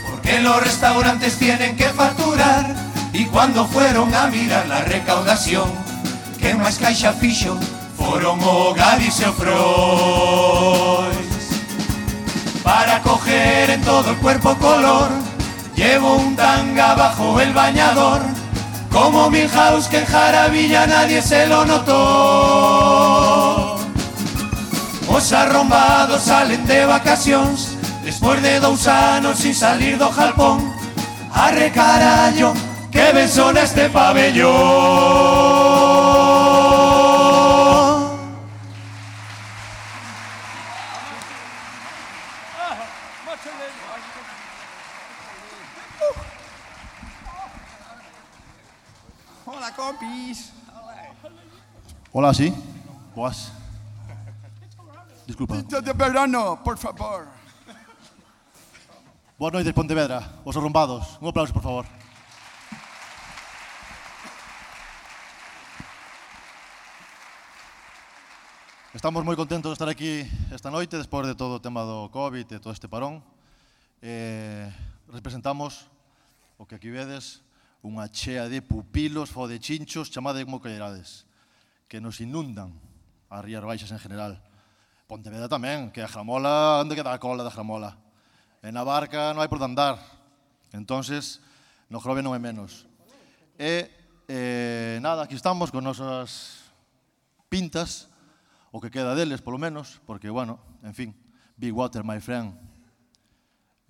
[0.08, 2.76] Porque los restaurantes tienen que facturar
[3.12, 5.67] y cuando fueron a mirar la recaudación,
[6.38, 7.58] que máis caixa fixo
[7.98, 11.17] foron o Gadis e o Frois.
[12.62, 15.10] Para coger en todo el cuerpo color,
[15.74, 18.22] llevo un tanga bajo el bañador,
[18.91, 23.61] como Milhouse que en Jaravilla nadie se lo notó.
[25.13, 30.74] Os arrombados salen de vacacións Despois de dous anos sin salir do Jalpón
[31.34, 32.54] Arre carallo,
[32.91, 35.02] que ben son este pabellón
[49.45, 50.54] Hola, compis.
[52.13, 52.54] Hola, sí.
[53.15, 53.60] Boas.
[55.32, 55.62] Disculpa.
[55.62, 57.25] De, de verano, por favor.
[59.40, 60.19] Boa noite, Pontevedra.
[60.44, 61.15] Os arrombados.
[61.21, 61.86] Un aplauso, por favor.
[68.92, 72.52] Estamos moi contentos de estar aquí esta noite despois de todo o tema do COVID
[72.52, 73.23] e todo este parón.
[74.04, 74.67] Eh,
[75.08, 75.88] representamos
[76.60, 77.40] o que aquí vedes
[77.88, 81.23] unha chea de pupilos, fodechinchos, chamade como callerades,
[81.88, 82.75] que nos inundan
[83.32, 84.50] a Rías Baixas en general.
[85.12, 87.99] Pontevedra tamén, que a Gramola, onde queda a cola da Gramola?
[88.63, 89.99] En a barca non hai por andar.
[90.71, 91.43] Entonces,
[91.91, 92.87] no Grove non é menos.
[93.59, 93.91] E,
[94.31, 96.63] eh, nada, aquí estamos con nosas
[97.51, 98.07] pintas,
[98.71, 101.12] o que queda deles, polo menos, porque, bueno, en fin,
[101.59, 102.55] Big Water, my friend,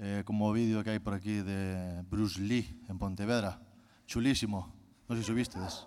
[0.01, 3.61] eh, como o vídeo que hai por aquí de Bruce Lee en Pontevedra,
[4.09, 4.73] chulísimo,
[5.05, 5.85] non sei se o vistedes.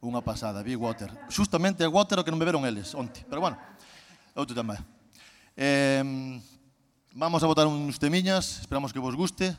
[0.00, 1.12] Unha pasada, Big Water.
[1.32, 3.56] Justamente a Water o que non beberon eles onte, pero bueno,
[4.34, 4.84] Outro tema.
[5.56, 6.02] Eh,
[7.14, 9.56] vamos a botar uns temiñas, esperamos que vos guste.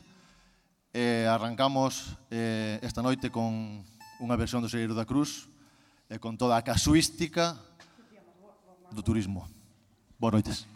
[0.92, 3.88] Eh, arrancamos eh, esta noite con
[4.20, 5.48] unha versión do Seguiro da Cruz
[6.12, 7.56] e eh, con toda a casuística
[8.92, 9.48] do turismo.
[10.20, 10.68] Boas noites.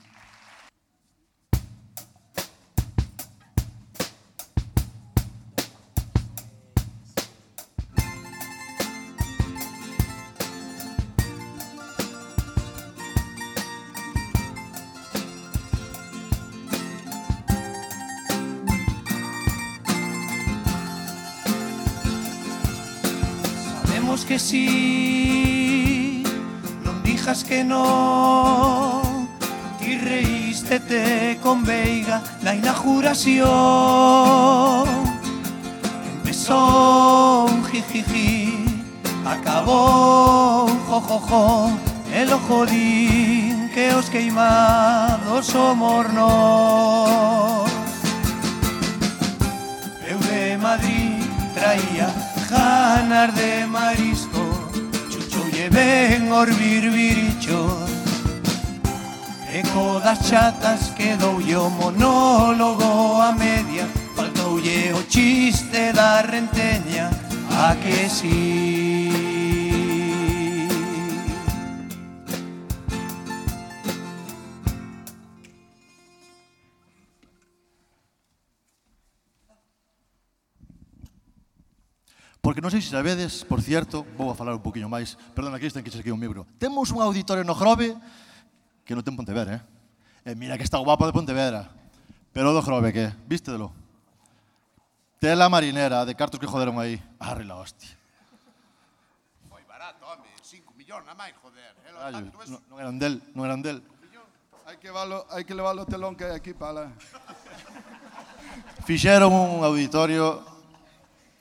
[24.40, 26.24] Que sí,
[26.86, 29.04] non dijas que no.
[29.80, 33.44] Ti reístete con Veiga na inauguración.
[36.16, 38.64] Empezó un jijiji,
[39.28, 41.72] acabó un jojojo,
[42.16, 47.68] el ojo din que os queimados somos nós.
[50.08, 52.08] Eu de Madrid traía
[52.50, 54.09] ganas de Chucho
[55.60, 57.90] lleven os birbirichos
[59.52, 63.86] E codas chatas quedou yo monólogo a media
[64.16, 67.10] Faltoulle o chiste da renteña
[67.52, 68.99] A que si sí.
[82.50, 85.86] Porque non sei se sabedes, por cierto, vou a falar un poquinho máis, perdona, Cristian,
[85.86, 86.50] que chequei un libro.
[86.58, 87.94] Temos un auditorio no Grove
[88.82, 89.62] que non ten Pontevedra,
[90.26, 90.34] eh?
[90.34, 91.70] E mira que está guapo de Pontevedra.
[92.34, 93.14] Pero do Grove, que?
[93.30, 93.70] Vístedelo.
[95.22, 96.98] Tela marinera de cartos que joderon aí.
[97.22, 97.94] Arre la hostia.
[99.46, 100.26] Foi barato, home.
[100.42, 101.70] 5 millóns na máis, joder.
[101.86, 103.78] Ela, tanto es- Non, non eran del, non eran del.
[104.66, 106.90] Hai que, valo, hai que levar o telón que hai aquí para...
[108.90, 110.58] Fixeron un auditorio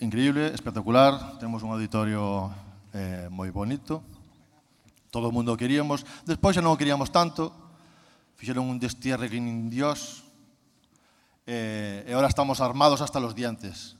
[0.00, 2.54] increíble, espectacular, temos un auditorio
[2.94, 4.02] eh, moi bonito,
[5.10, 7.50] todo o mundo o queríamos, despois xa non o queríamos tanto,
[8.38, 10.22] fixeron un destierre que nin Dios,
[11.50, 13.98] eh, e ahora estamos armados hasta los dientes.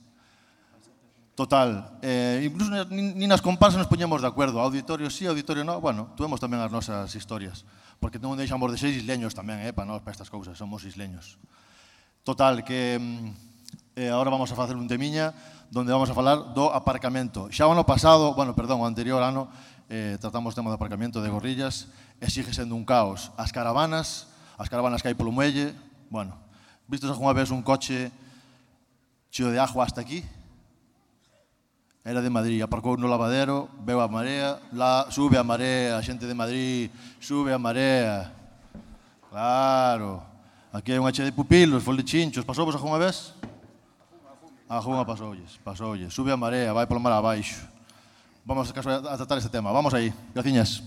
[1.35, 5.83] Total, eh, incluso nin, ni as comparsas nos poñemos de acuerdo, auditorio sí, auditorio no,
[5.83, 7.67] bueno, tuvemos tamén as nosas historias,
[7.99, 11.35] porque non deixamos de ser isleños tamén, eh, para nós, para estas cousas, somos isleños.
[12.23, 12.95] Total, que...
[12.95, 13.48] Mm,
[13.99, 15.35] Eh, e agora vamos a facer un temiña
[15.67, 17.51] donde vamos a falar do aparcamento.
[17.51, 19.51] Xa o ano pasado, bueno, perdón, o anterior ano,
[19.91, 23.27] eh, tratamos o tema do aparcamento de gorrillas, e sigue sendo un caos.
[23.35, 25.75] As caravanas, as caravanas que hai polo muelle,
[26.07, 26.31] bueno,
[26.87, 28.07] vistos algunha vez un coche
[29.35, 30.23] cheo de ajo hasta aquí?
[32.07, 36.23] Era de Madrid, aparcou no lavadero, veu a marea, la, sube a marea, a xente
[36.23, 36.87] de Madrid,
[37.19, 38.31] sube a marea.
[39.27, 40.23] Claro,
[40.71, 43.35] aquí hai unha che de pupilos, fol de chinchos, pasou vos algunha vez?
[44.69, 46.13] Ah, a Junga pasoulles, pasoulles.
[46.13, 47.65] Sube a marea, vai polo mar abaixo.
[48.45, 49.71] Vamos a tratar este tema.
[49.71, 50.13] Vamos aí.
[50.31, 50.83] Graciñas.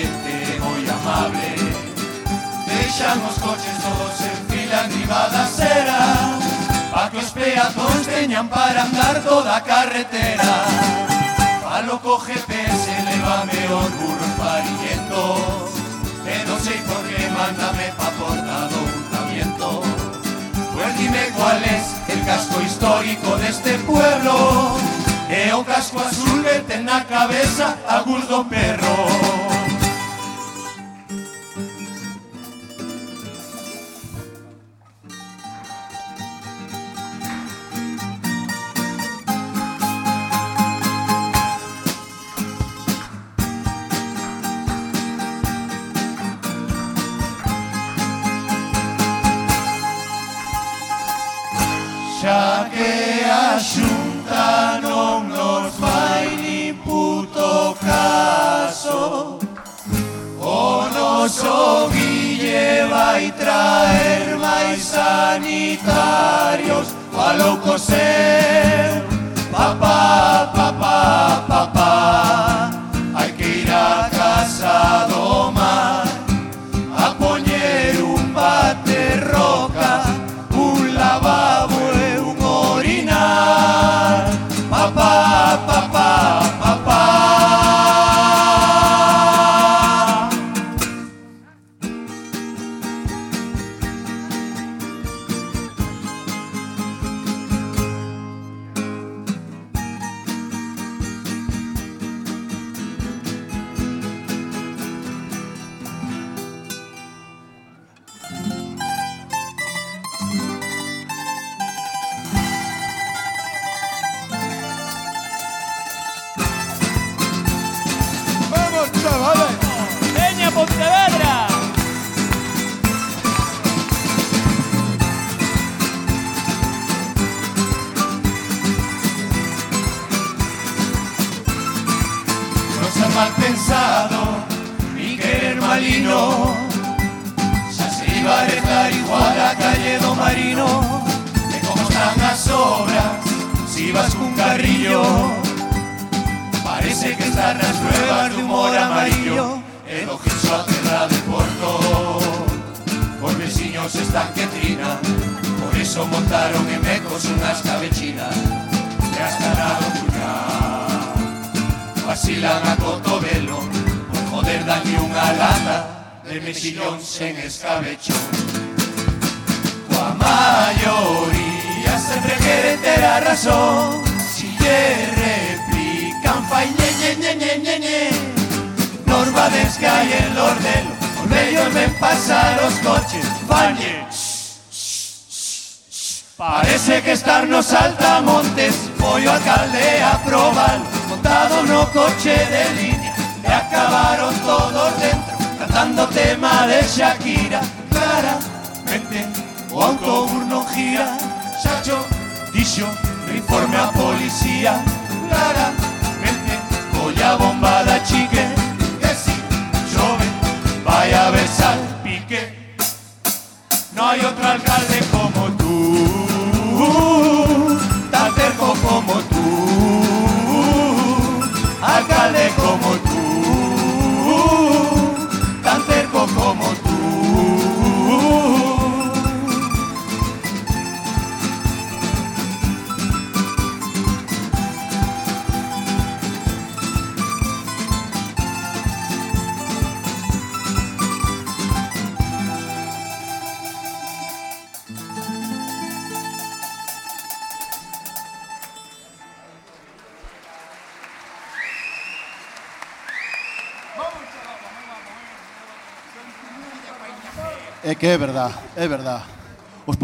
[0.00, 1.52] É moi amable.
[2.66, 6.00] Deixan os coches todos en fila enriba da acera
[6.92, 10.52] Pa que os peatóns teñan para andar toda carretera.
[11.62, 15.72] Falo co GPS, levame os burros pariñentos
[16.24, 19.68] E non sei por que mándame pa porta do untamiento
[20.72, 24.76] Pues dime cuál es el casco histórico de este pueblo.
[25.28, 29.31] E o casco azul que ten na cabeza a guldo perro.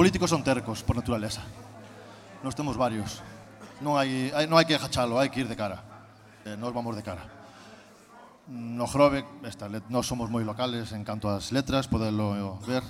[0.09, 1.43] políticos son tercos por naturaleza.
[2.43, 3.21] Nos temos varios.
[3.85, 5.85] Non hai, hai, non hai que agachalo, hai que ir de cara.
[6.49, 7.29] Eh, nos vamos de cara.
[8.49, 12.81] No Jrove, esta, nós somos moi locales en canto ás letras, podelo ver.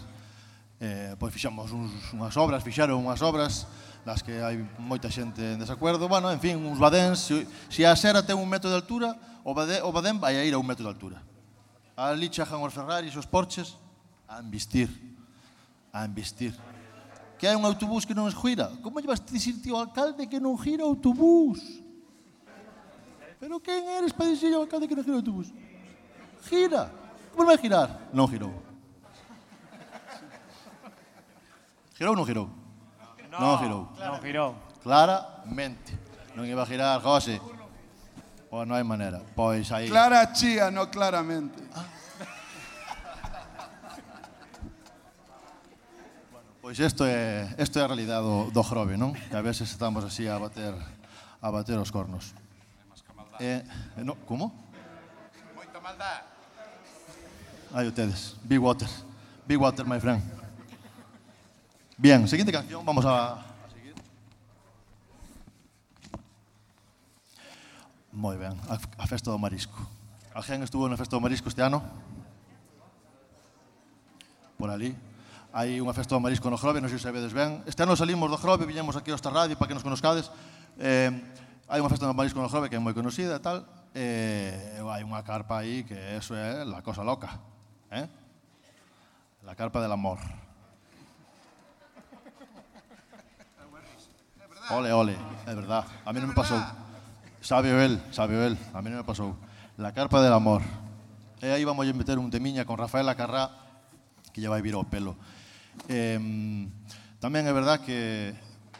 [0.79, 3.67] Eh, pois fixamos uns, unhas obras, fixaron unhas obras
[4.07, 6.07] das que hai moita xente en desacuerdo.
[6.07, 9.59] Bueno, en fin, uns badéns, se, se a xera ten un metro de altura, o,
[9.59, 11.19] bade, o badén vai a ir a un metro de altura.
[11.99, 13.75] Ali chajan os Ferraris, os Porches,
[14.31, 14.87] a embistir.
[15.91, 16.55] A embistir
[17.39, 18.75] que hai un autobús que non gira.
[18.83, 21.63] Como lle vas dicir ti ao alcalde que non gira o autobús?
[23.39, 25.47] Pero quen eres para dicir ao alcalde que non gira o autobús?
[26.51, 26.91] Gira.
[27.31, 28.11] Como vai girar?
[28.11, 28.51] Non girou.
[31.95, 32.51] Girou ou non girou?
[33.31, 33.83] No, non girou.
[33.95, 34.51] Non girou.
[34.83, 35.95] Claramente.
[36.35, 37.39] Non iba a girar, José.
[38.51, 39.23] Pois non hai maneira.
[39.39, 39.87] Pois aí.
[39.87, 41.63] Clara chía, non claramente.
[41.71, 41.98] Ah.
[46.69, 48.61] Pois isto é, isto é a realidade do, do
[49.01, 49.17] non?
[49.17, 50.77] Que a veces estamos así a bater
[51.41, 52.37] a bater os cornos.
[53.41, 53.65] Eh,
[53.97, 54.53] eh, no, como?
[55.57, 56.29] Moita maldad.
[57.73, 58.37] Aí ustedes.
[58.45, 58.85] Big water.
[59.49, 60.21] Big water, my friend.
[61.97, 63.97] Bien, seguinte canción, vamos a, a seguir.
[68.13, 69.89] Moi ben, a, a festa do marisco.
[70.37, 71.81] Alguén estuvo na festa do marisco este ano?
[74.61, 75.08] Por ali.
[75.53, 77.65] hai unha festa do marisco no Grove, non sei se sabedes ben.
[77.65, 80.29] Este ano salimos do Grove, viñemos aquí ao esta radio para que nos conozcades.
[80.77, 81.09] Eh,
[81.69, 83.65] hai unha festa do marisco no Grove que é moi conocida e tal.
[83.97, 87.41] Eh, hai unha carpa aí que eso é la cosa loca.
[87.89, 88.05] Eh?
[89.49, 90.21] La carpa del amor.
[94.69, 95.17] Ole, ole,
[95.49, 95.89] é verdad.
[96.05, 96.61] A mí non me pasou.
[97.41, 98.61] Sabe él, sabe él.
[98.77, 99.33] A mí non me pasou.
[99.81, 100.61] La carpa del amor.
[101.41, 103.49] E aí vamos a meter un temiña con Rafael Acarrá
[104.29, 105.17] que lle vai vir ao pelo.
[105.87, 106.19] Eh,
[107.23, 108.35] tamén é verdad que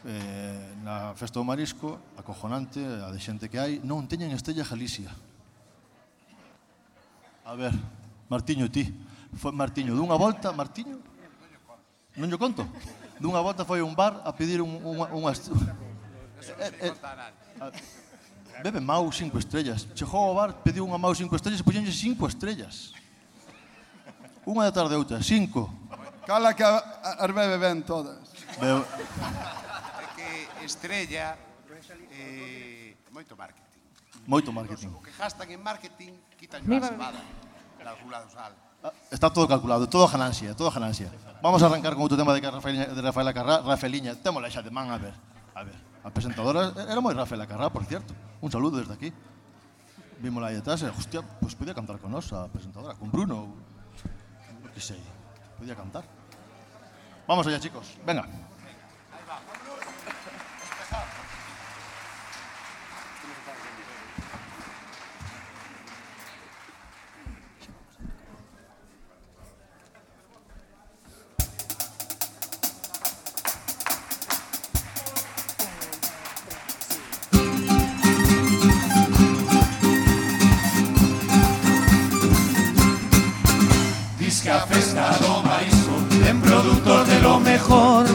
[0.05, 5.11] eh, na festa do marisco, acojonante, a de xente que hai, non teñen estella Galicia.
[7.47, 7.73] A ver,
[8.29, 8.85] Martiño, ti.
[9.35, 10.99] Foi Martiño, dunha volta, Martiño?
[12.15, 12.67] Non lle conto.
[13.19, 15.11] Dunha volta foi a un bar a pedir un, unha...
[15.11, 15.51] unha est...
[16.59, 16.93] eh, eh,
[18.63, 19.87] bebe mau cinco estrellas.
[19.95, 22.95] Chegou ao bar, pediu unha mau cinco estrellas e puxenlle cinco estrellas.
[24.47, 25.67] Unha de tarde outra, cinco.
[26.29, 28.21] Cala que as bebe ben todas.
[28.61, 28.85] Bebo.
[28.85, 30.29] É que
[30.61, 31.33] Estrella
[32.13, 33.81] eh, moito marketing.
[34.29, 34.93] Moito marketing.
[34.93, 37.17] O que gastan en marketing quitan a cebada.
[37.81, 38.53] Calculado sal.
[38.85, 41.09] Ah, está todo calculado, todo ganancia, todo ganancia.
[41.41, 43.65] Vamos a arrancar con outro tema de, Rafaeliña, de Rafaela Carrá.
[43.65, 45.17] Rafaeliña, témola xa de man, a ver.
[45.57, 48.13] A ver, a presentadora era moi Rafaela Carrá, por cierto.
[48.37, 49.09] Un saludo desde aquí.
[50.21, 53.49] Vimos aí detrás e, hostia, pois pues podía cantar con nos a presentadora, con Bruno,
[53.49, 53.57] ou...
[54.77, 55.01] que sei,
[55.57, 56.18] podía cantar.
[57.29, 58.48] Vamos allá, chicos, venga.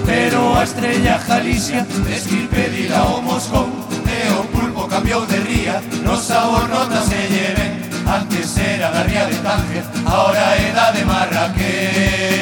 [0.04, 3.70] Pero a Estrella Galicia Desquil pedir a o moscón
[4.06, 7.84] E o pulpo cambiou de ría No sabor notas se lleven.
[8.06, 12.34] Antes era da ría de Tánger Ahora é da de Marrakech.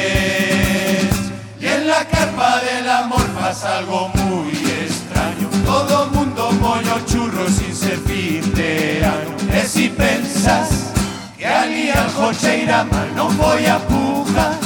[1.59, 4.51] Y en la carpa del amor pasa algo muy
[4.85, 5.47] extraño.
[5.65, 9.37] Todo mundo pollo churro sin ser de año.
[9.53, 10.91] E si pensas
[11.37, 14.62] que ali a cocheira mal non foi a puja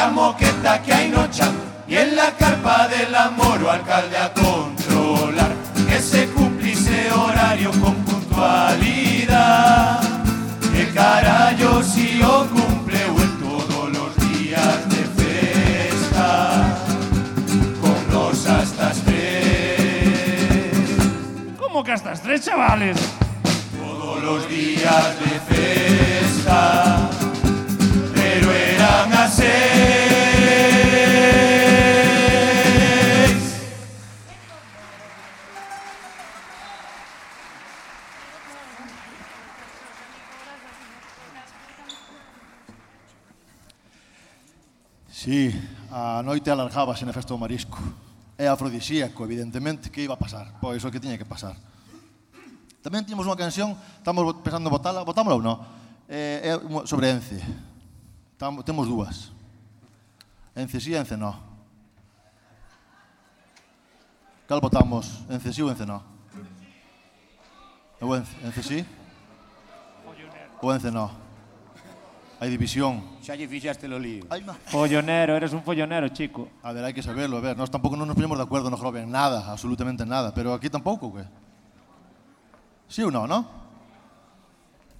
[0.00, 1.54] E a moqueta que hai no chan
[1.86, 5.52] E en la carpa del amor o alcalde a controlar
[5.86, 10.00] Que se cumplice horario con puntualidad.
[10.72, 16.28] E carallo si o cumpleu en todos los días de festa
[17.82, 20.64] Con nos hasta as tres.
[21.58, 22.96] ¿Cómo que hasta tres, chavales?
[23.76, 27.10] Todos los días de festa,
[29.00, 29.48] van a seis.
[45.10, 45.52] Sí,
[45.92, 47.76] a noite alargábase na festa do marisco.
[48.40, 50.56] É afrodisíaco, evidentemente, que iba a pasar?
[50.60, 51.56] Pois o que tiña que pasar.
[52.80, 55.56] Tamén tiñamos unha canción, estamos pensando botala, botámola ou non?
[56.08, 56.52] Eh, é
[56.88, 57.69] sobre Ence.
[58.40, 59.30] Tamo, temos dúas.
[60.56, 61.36] Ence sí, Ence no.
[64.48, 65.26] Cal votamos?
[65.28, 66.00] Ence sí ou Ence no?
[68.00, 68.80] Ou Ence, Ence sí?
[70.62, 71.12] Ou Ence no?
[72.40, 73.20] Hai división.
[73.20, 74.24] Xa lle fixaste lo lío.
[74.32, 74.56] Ai, ma.
[74.72, 76.48] Follonero, eres un follonero, chico.
[76.64, 78.80] A ver, hai que saberlo, a ver, nós tampouco non nos poñemos de acordo no
[78.96, 81.28] en nada, absolutamente nada, pero aquí tampouco, que?
[82.88, 83.44] Sí ou non, non?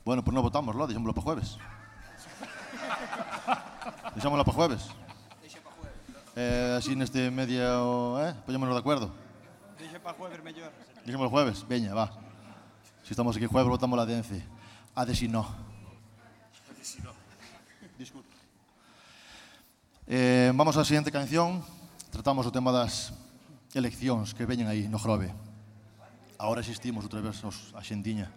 [0.05, 1.57] Bueno, pois non votámoslo, deixámoslo para jueves.
[4.15, 4.83] Deixámoslo para jueves.
[6.37, 9.11] Eh, así neste medio, eh, poñémonos de acordo.
[9.79, 10.73] Deixa para jueves mellor.
[11.05, 12.11] Deixámoslo jueves, veña, va.
[13.05, 14.43] Si estamos aquí jueves, votamos la de Ence.
[14.95, 15.47] A de si no.
[17.99, 18.33] Disculpe.
[20.07, 21.63] Eh, vamos á seguinte canción.
[22.11, 23.15] Tratamos o tema das
[23.75, 25.31] eleccións que veñen aí no Grove.
[26.41, 28.33] Ahora existimos outra vez a xentiña.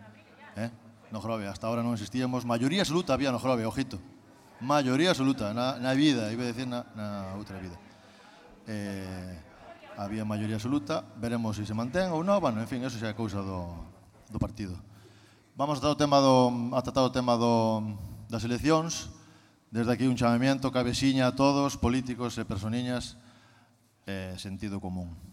[0.60, 0.70] Eh?
[1.10, 1.50] No Grove.
[1.50, 2.46] Hasta ahora non existíamos.
[2.46, 3.98] Mayoría absoluta había no Grove, ojito.
[4.64, 7.76] maioría absoluta na, na vida, iba a decir na, na outra vida.
[8.66, 9.36] Eh,
[10.00, 13.12] había maioría absoluta, veremos se si se mantén ou non, bueno, en fin, eso xa
[13.12, 13.68] é cousa do,
[14.32, 14.80] do partido.
[15.54, 17.84] Vamos a tratar o tema do, a tratar o tema do,
[18.32, 19.12] das eleccións,
[19.70, 23.20] desde aquí un chamamento, cabexiña a todos, políticos e personiñas,
[24.08, 25.33] eh, sentido común.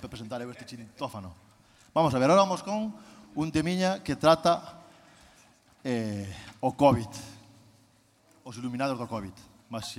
[0.00, 1.34] para presentar eu este chintófano.
[1.94, 2.94] Vamos a ver, ahora vamos con
[3.34, 4.82] un temiña que trata
[5.84, 6.26] eh,
[6.60, 7.08] o COVID,
[8.44, 9.32] os iluminados do COVID,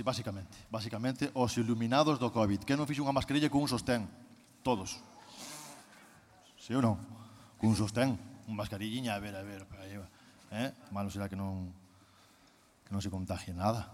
[0.04, 0.66] básicamente.
[0.70, 2.64] Básicamente, os iluminados do COVID.
[2.66, 4.06] Que non fixo unha mascarilla con un sostén?
[4.66, 4.98] Todos.
[6.58, 6.98] Sí ou non?
[7.56, 10.08] Con un sostén, un mascarilliña, a ver, a ver, para lleva.
[10.50, 10.74] Eh?
[10.90, 11.70] Malo será que non
[12.84, 13.86] que non se contagie nada.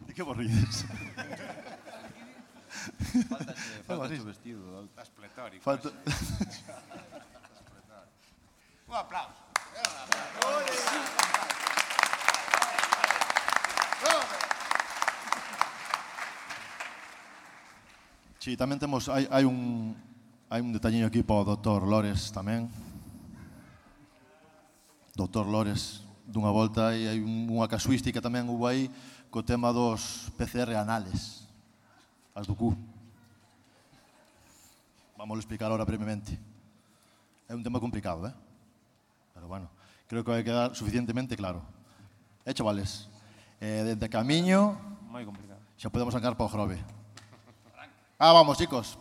[0.08, 0.84] ¿De vos rides?
[2.80, 4.84] Faltache, falta o vestido.
[4.84, 5.62] Estás pletórico.
[5.62, 5.88] Falta...
[8.88, 8.98] Un eh.
[8.98, 9.40] aplauso.
[9.70, 11.10] Un aplauso.
[18.40, 19.92] Sí, tamén temos hai, hai un
[20.48, 22.72] hai un detalliño aquí para o doutor Lores tamén.
[25.12, 28.88] Doutor Lores dunha volta hai, hai unha casuística tamén hubo aí
[29.28, 31.39] co tema dos PCR anales.
[32.34, 32.76] As do cu.
[35.16, 36.38] Vamos a explicar ahora brevemente.
[37.48, 38.34] É un tema complicado, eh?
[39.34, 39.68] Pero bueno,
[40.06, 41.62] creo que vai quedar suficientemente claro.
[42.46, 43.10] Eh, chavales,
[43.60, 44.78] eh, desde camiño
[45.10, 45.60] Moi complicado.
[45.76, 46.78] xa podemos sacar para o jorobe.
[48.16, 48.96] Ah, vamos, chicos.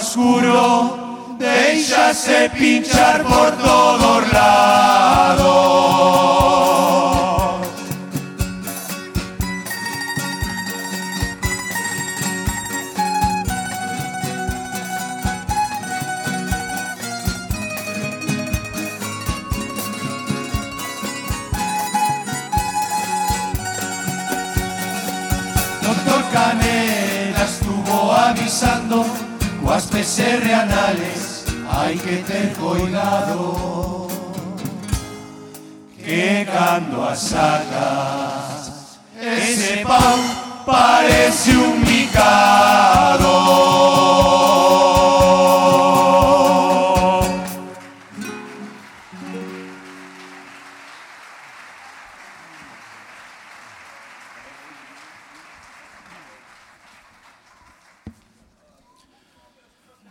[0.00, 5.29] oscuro, déjase pinchar por todo lado.
[30.10, 34.08] serreanales hay que tener cuidado
[35.96, 40.18] que cuando sacas ese pan
[40.66, 43.30] parece un micado.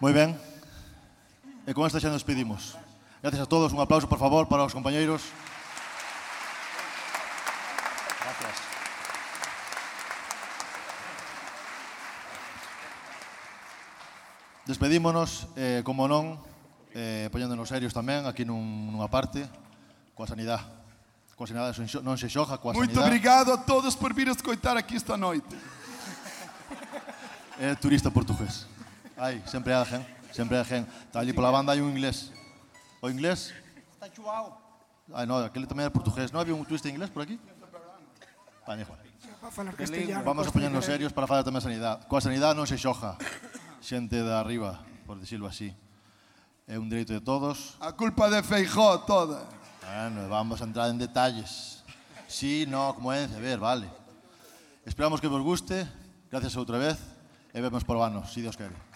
[0.09, 0.33] Moi ben.
[1.69, 2.73] E con esta xa nos pedimos.
[3.21, 5.21] Gracias a todos, un aplauso, por favor, para os compañeiros.
[8.25, 8.57] Gracias.
[14.65, 16.41] Despedímonos, eh, como non,
[16.97, 19.45] eh, poñéndonos serios tamén aquí nun, nunha parte,
[20.17, 20.65] coa sanidade.
[21.37, 23.13] Coa sanidade non se xoja, coa Muito sanidade.
[23.13, 25.53] Muito obrigado a todos por vir escoitar aquí esta noite.
[27.61, 28.78] É turista portugués.
[29.19, 30.87] Ai, sempre hai gen, sempre hai gen.
[30.87, 32.31] Está ali pola banda hai un inglés.
[33.03, 33.51] O inglés?
[33.91, 34.55] Está chuao.
[35.11, 36.31] Ai, no, aquele tamén era portugués.
[36.31, 37.35] Non había un turista inglés por aquí?
[38.63, 38.95] Pañe, igual.
[40.23, 42.07] Vamos a poñernos serios para falar tamén sanidade.
[42.07, 43.19] Coa sanidade non se xoja.
[43.83, 45.75] Xente de arriba, por dicirlo así.
[46.63, 47.75] É un dereito de todos.
[47.83, 49.43] A culpa de Feijó toda.
[49.83, 51.83] Bueno, vamos a entrar en detalles.
[52.31, 53.91] Sí, no, como é, a ver, vale.
[54.87, 55.83] Esperamos que vos guste.
[56.31, 56.95] Gracias outra vez.
[57.51, 58.88] E vemos por vano, si Dios quere.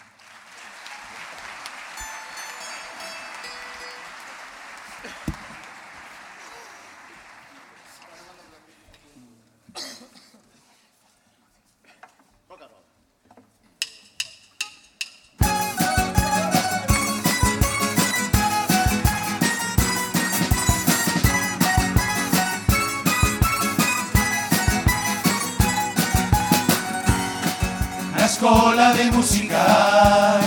[28.92, 30.40] De música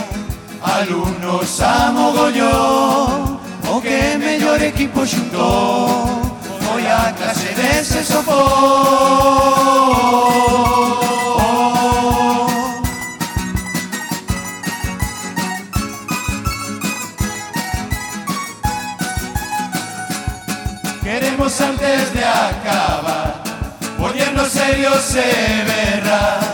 [0.61, 6.21] Alumnos a mogollón O que mellor equipo xuntou
[6.61, 8.37] Foi a clase de sexofón
[21.03, 23.43] Queremos antes de acabar
[23.97, 25.25] Ponernos serios se
[25.65, 26.46] verá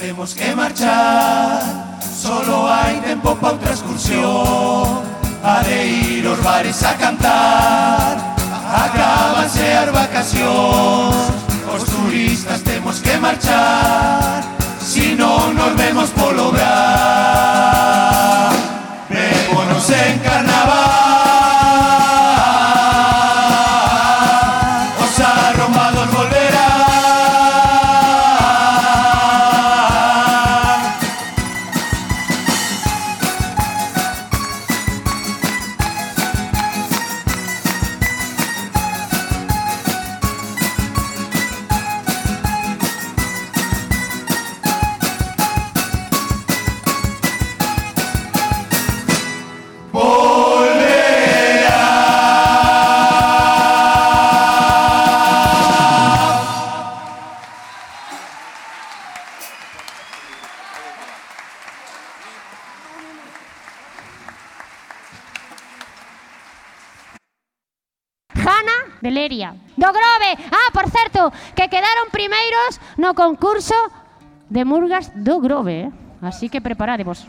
[0.00, 5.02] Tenemos que marchar, solo hay tiempo para otra excursión.
[5.44, 8.34] Ha de ir los bares a cantar,
[8.72, 11.32] acaban ser vacaciones.
[11.66, 14.42] Los turistas tenemos que marchar,
[14.80, 16.08] si no nos vemos
[75.14, 75.80] do Grove.
[75.80, 75.90] Eh?
[76.20, 77.26] Así que preparadevos.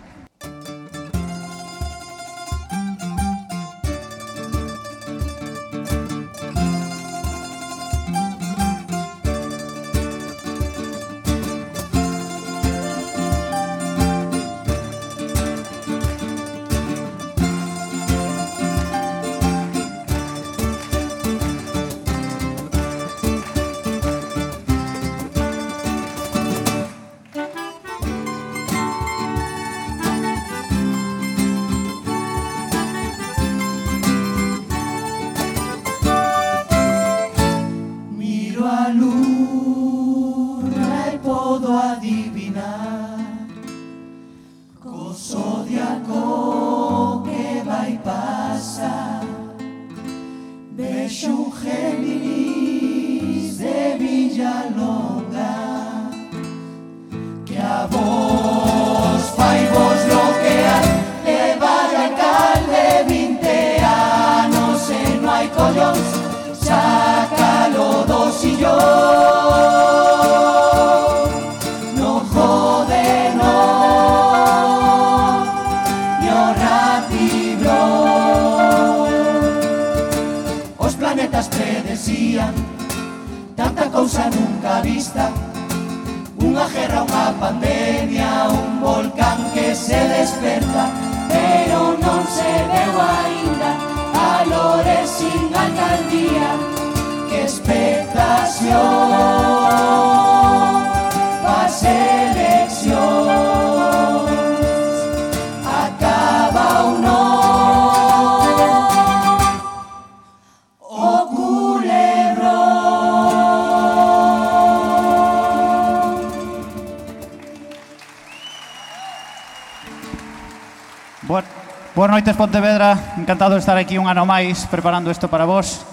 [123.92, 125.84] aquí un ano máis preparando isto para vós.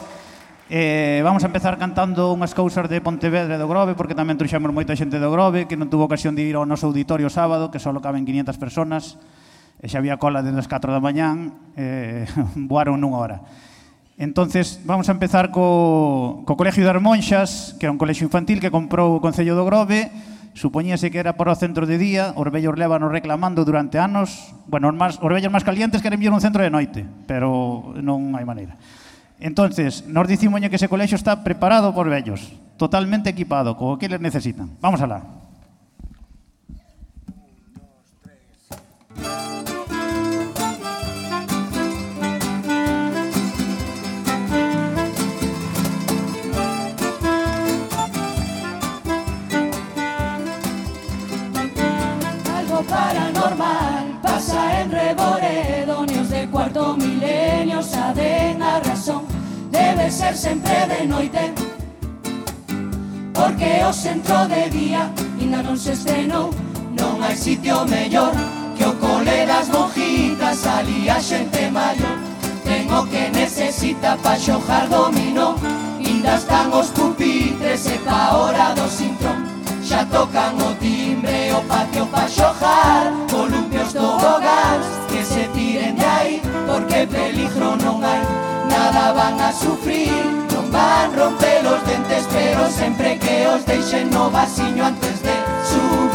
[0.71, 4.71] Eh, vamos a empezar cantando unhas cousas de Pontevedra e do Grove, porque tamén truxamos
[4.71, 7.83] moita xente do Grove, que non tuvo ocasión de ir ao noso auditorio sábado, que
[7.83, 9.19] só caben 500 personas,
[9.83, 12.23] e xa había cola desde as 4 da mañán, eh,
[12.71, 13.39] voaron nunha hora.
[14.15, 18.71] Entonces, vamos a empezar co, co Colegio das Monxas, que é un colexio infantil que
[18.71, 20.07] comprou o Concello do Grove,
[20.55, 24.89] supoñíase que era para o centro de día, os vellos levanos reclamando durante anos, bueno,
[24.89, 28.45] os, más, os vellos máis calientes queren vir un centro de noite, pero non hai
[28.45, 28.77] maneira.
[29.41, 34.21] Entonces, nos dicimos que ese colexio está preparado por vellos, totalmente equipado, co que les
[34.21, 34.77] necesitan.
[34.85, 35.25] Vamos alá.
[52.53, 53.68] Algo paranormal
[56.69, 59.23] cuarto milenio xa den a razón.
[59.71, 61.53] Debe ser sempre de noite
[63.35, 65.11] Porque o centro de día
[65.41, 66.51] ainda non se estrenou
[66.97, 68.33] Non hai sitio mellor
[68.77, 72.17] que o cole das monjitas Ali a xente maior.
[72.65, 75.57] Ten o que necesita pa xojar dominó
[76.01, 79.58] Inda están os pupitres e pa hora do sintrón.
[79.89, 86.43] Xa tocan o timbre o patio pa xojar Columpios tobogans que se tiren de aí
[86.69, 88.21] Porque peligro non hai
[88.69, 90.13] Nada van a sufrir
[90.53, 96.08] Non van romper os dentes Pero sempre que os deixen no vasiño antes de subir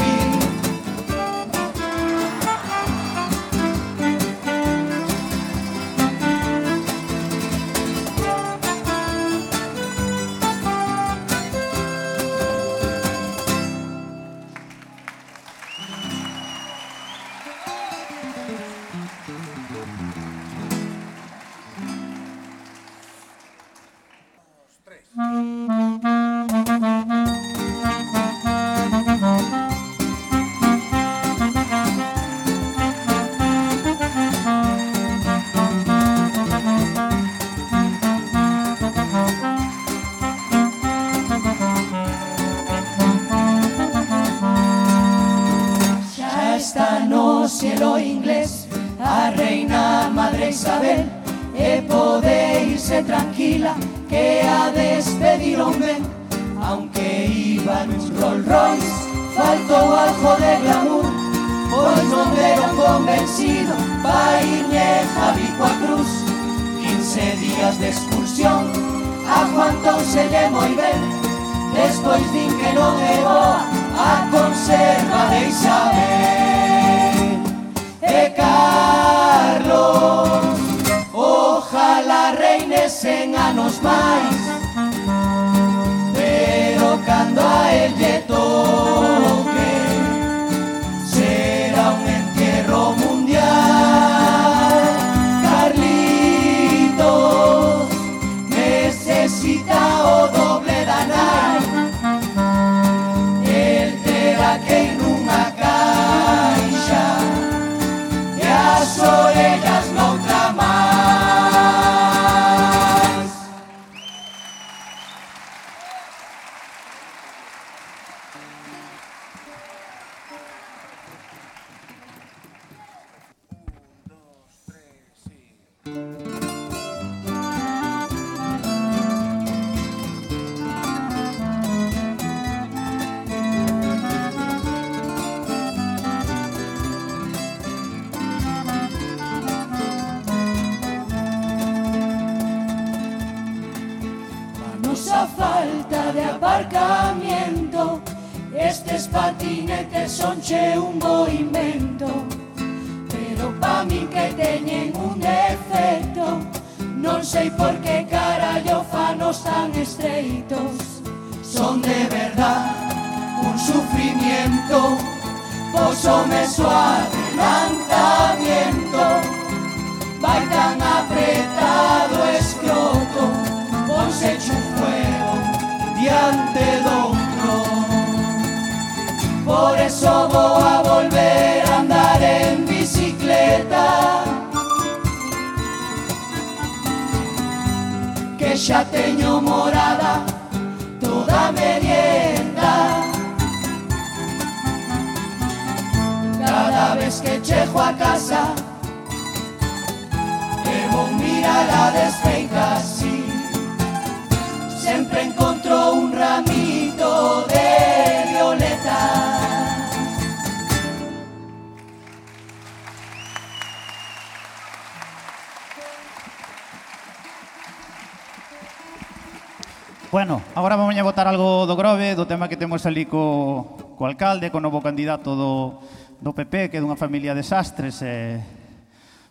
[222.74, 225.78] estamos ali co, co alcalde, co novo candidato do,
[226.18, 228.42] do PP, que é dunha familia de sastres, e,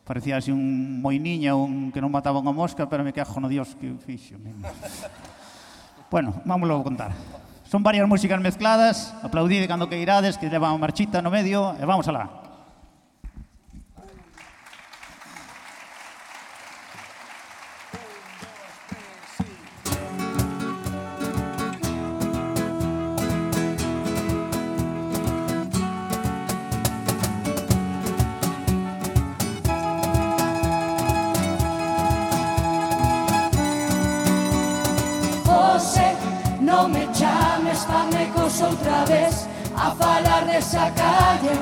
[0.06, 3.74] parecía así un moiniña, un que non mataba unha mosca, pero me cajo no dios
[3.74, 4.38] que fixo.
[6.06, 7.18] bueno, vámoslo contar.
[7.66, 11.82] Son varias músicas mezcladas, aplaudide cando que irades, que leva a marchita no medio, e
[11.82, 12.41] vamos alá.
[40.72, 41.52] esa calle.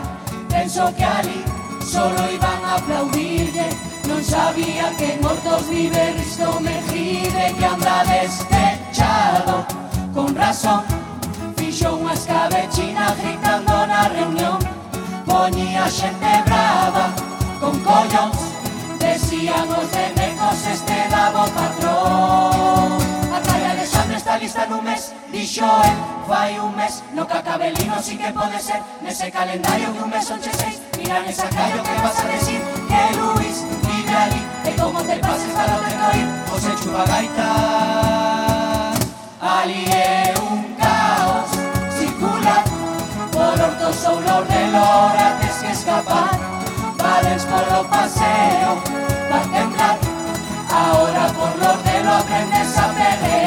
[0.49, 1.45] Penso que ali
[1.85, 3.69] solo iban a aplaudirlle
[4.07, 6.59] Non sabía que en hortos niveles no
[7.59, 9.67] Que anda despechado.
[10.15, 10.83] Con razón
[11.57, 14.59] Fixo unha escabechina gritando na reunión.
[15.27, 17.11] Poñía xente brava
[17.59, 18.39] con collóns
[18.99, 22.95] Decían os de negos este davo patrón
[23.35, 25.20] A talla de xambre está lista nun mes
[25.51, 25.97] Dixo el,
[26.29, 28.81] fai un mes No cacabelino sí que pode ser.
[29.03, 30.81] Nese calendario que un mes son che seis.
[30.97, 35.53] Mira nesa callo que vas a decir Que Luis vive ali E como te pases
[35.53, 36.29] para de ir.
[36.51, 37.49] José Chupagaitas
[39.41, 41.51] Ali é un caos
[41.99, 42.63] Circular.
[43.33, 46.31] Por hortos ou lor de lora Tes que escapar.
[47.03, 48.73] Vales polo paseo
[49.33, 49.99] Va a temblar.
[50.71, 53.40] Ahora por lor de lo aprendes a pelear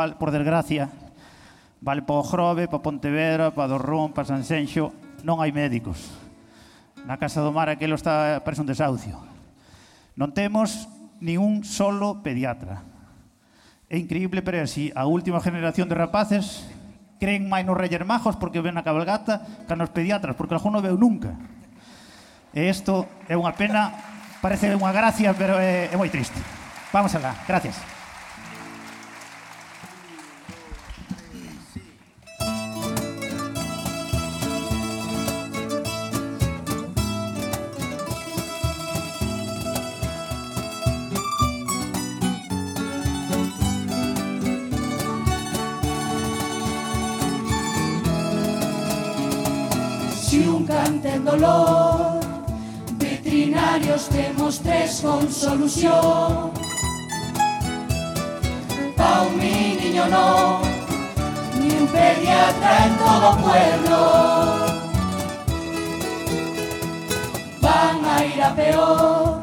[0.00, 0.88] val, por desgracia,
[1.80, 6.08] vale para o Grove, para Pontevedra, para Dorrón, para Sanxenxo, non hai médicos.
[7.04, 9.20] Na Casa do Mar aquilo está preso un desahucio.
[10.16, 10.88] Non temos
[11.20, 12.80] ni un solo pediatra.
[13.92, 16.64] É increíble, pero así, a última generación de rapaces
[17.20, 20.84] creen máis nos Reyes Majos porque ven a cabalgata que nos pediatras, porque algún non
[20.84, 21.36] veu nunca.
[22.56, 23.92] E isto é unha pena,
[24.40, 26.40] parece unha gracia, pero é, é moi triste.
[26.88, 27.99] Vamos alá, gracias.
[51.24, 52.20] Dolor.
[52.98, 56.50] Veterinarios temos tres con solución.
[58.96, 60.60] Pa un niño no
[61.58, 63.98] Ni un pediatra en todo pueblo.
[67.60, 69.40] Van a ir a peor.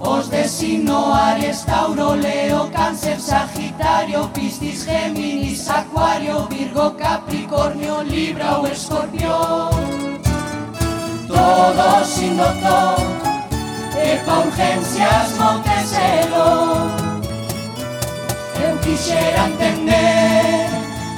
[0.00, 6.46] Os de signo Aries, Tauro, Leo, Cáncer, Sagitario, Piscis, Géminis, Acuario
[8.04, 10.13] Libra o escorpión
[11.26, 12.96] Todo sin doctor
[13.96, 16.90] E pa urgencias Monteselo
[18.62, 20.68] Eu quixera entender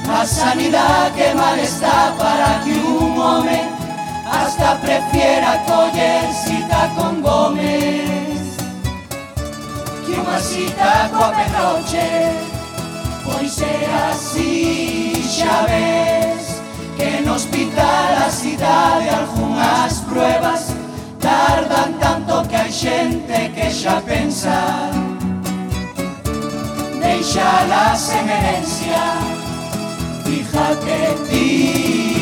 [0.09, 3.61] A sanidade que mal está Para que un home
[4.31, 8.57] Hasta prefiera coller cita con Gómez
[10.05, 12.57] Que unha cita coa Pedroche
[13.27, 14.76] Pois é así,
[22.77, 24.91] gente que xa pensa
[27.01, 29.01] Deixa la semerença
[30.23, 32.16] Fíjate ti.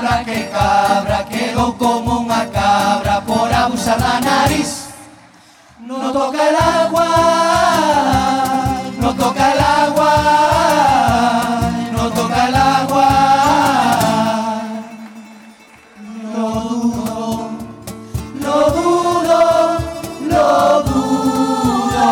[0.00, 4.88] Cabra, que cabra, quedou como unha cabra por abusar da nariz.
[5.80, 7.08] No toca el agua,
[9.00, 10.14] no toca el agua,
[11.92, 13.08] no toca el agua.
[16.34, 17.50] Lo dudo,
[18.44, 19.40] lo dudo,
[20.30, 22.08] lo dudo,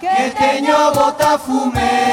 [0.00, 2.07] que teño botafumeiro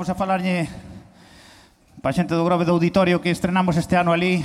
[0.00, 0.64] vamos a falarlle
[2.00, 4.40] pa xente do Grove do Auditorio que estrenamos este ano ali.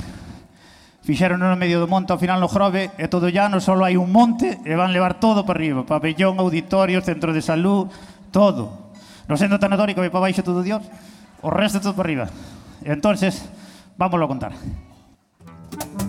[1.00, 4.12] Fixeron no medio do monte, ao final no Grove, e todo llano, só hai un
[4.12, 5.80] monte, e van levar todo para arriba.
[5.88, 7.88] Pabellón, auditorio, centro de salud,
[8.28, 8.92] todo.
[9.32, 10.84] No centro tanatorio que vai para baixo todo Dios,
[11.40, 12.26] o resto todo para arriba.
[12.84, 13.48] E entonces,
[13.96, 14.52] vámoslo a contar.
[14.52, 16.05] Música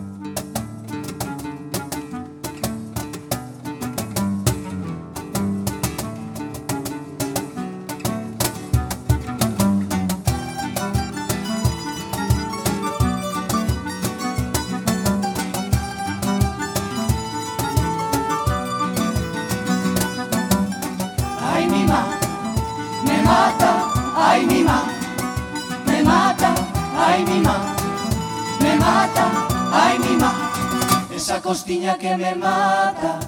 [31.87, 33.19] miña que me mata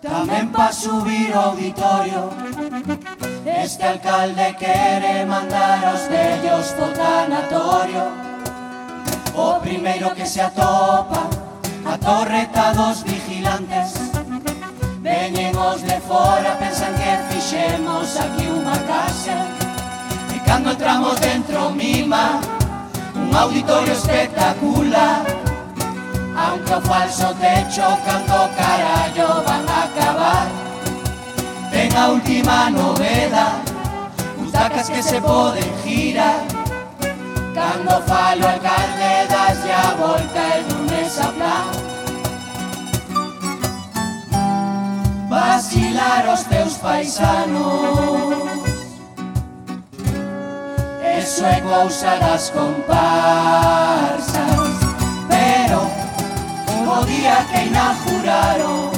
[0.00, 2.30] Tamén pa subir ao auditorio.
[3.44, 8.04] Este alcalde quere mandar aos vellos po tanatorio
[9.34, 11.28] O primeiro que se atopa
[11.84, 13.88] A torreta dos vigilantes.
[15.02, 19.36] Veñen os de fora, pensan que fixemos aquí unha casa
[20.32, 22.40] E cando entramos dentro mima
[23.16, 25.45] Un auditorio espectacular.
[26.36, 30.46] Aunque o falso techo cando carallo van a acabar.
[31.70, 33.60] Ten a última noveda
[34.36, 36.40] Butacas que se poden girar.
[37.54, 41.86] Cando falo alcalde das a volta e lunes a plan
[45.28, 48.36] vacilar os teus paisanos.
[51.18, 52.76] Eso é cousa das comparsas.
[55.28, 55.90] Pero
[56.88, 58.90] o día que inauguraron.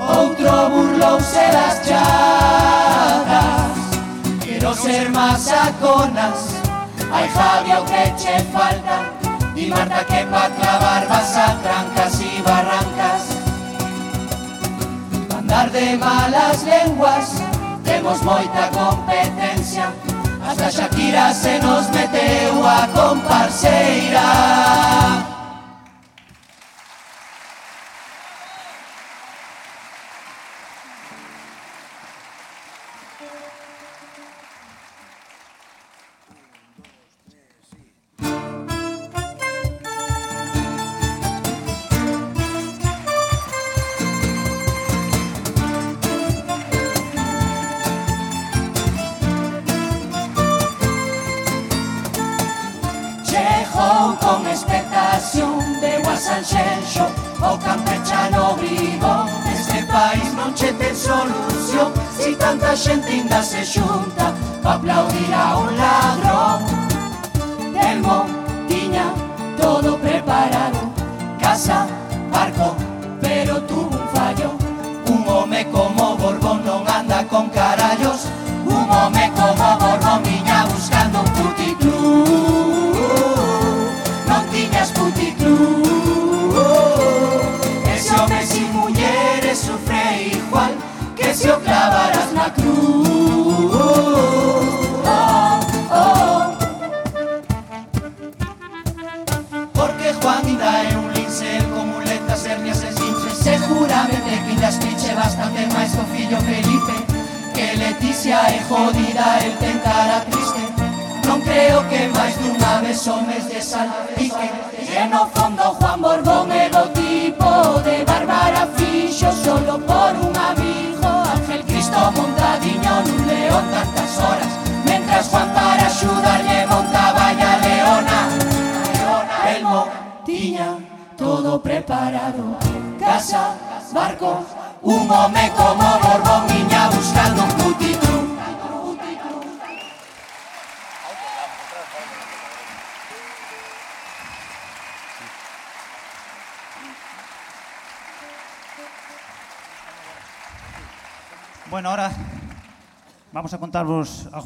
[0.00, 3.76] Outro burlouse das chatas
[4.44, 6.56] Quero ser más saconas.
[7.12, 8.98] Ai Fabio que che falta
[9.54, 13.22] Di Marta que pa clavar vas a trancas y barrancas.
[15.38, 17.26] Andar de malas lenguas
[17.84, 19.92] Temos moita competencia.
[20.46, 24.20] Hasta Shakira se nos meteu a comparseira.
[63.42, 65.79] Se xunta Pa aplaudir a un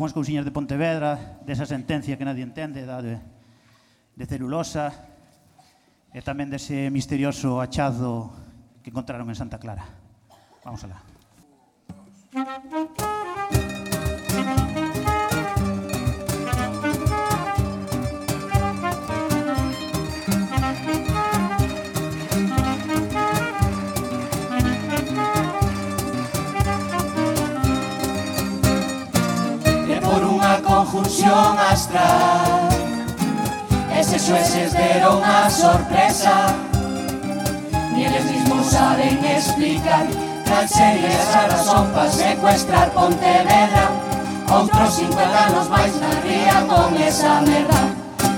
[0.05, 4.93] algunhas cousiñas de Pontevedra, desa sentencia que nadie entende, da de, de celulosa,
[6.13, 8.29] e tamén dese misterioso achado
[8.85, 9.89] que encontraron en Santa Clara.
[10.61, 11.01] Vamos alá.
[14.35, 14.84] Música
[30.95, 32.69] conjunción astral.
[33.99, 36.55] Eses xueces deron a sorpresa.
[37.93, 40.07] Ni eles mismos saben explicar.
[40.45, 43.91] Cal sería esa razón pa secuestrar Pontevedra.
[44.51, 47.83] Outros 50 anos máis na ría con esa merda.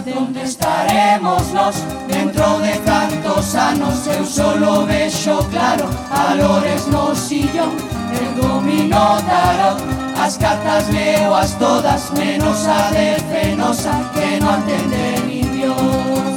[0.06, 1.76] De onde estaremos nos
[2.08, 5.90] dentro de tantos anos Eu solo vexo claro.
[6.08, 7.74] Valores no sillón
[8.16, 15.40] El dominó tarot As cartas leo as todas Menos a de Que non entende ni
[15.54, 16.34] Dios.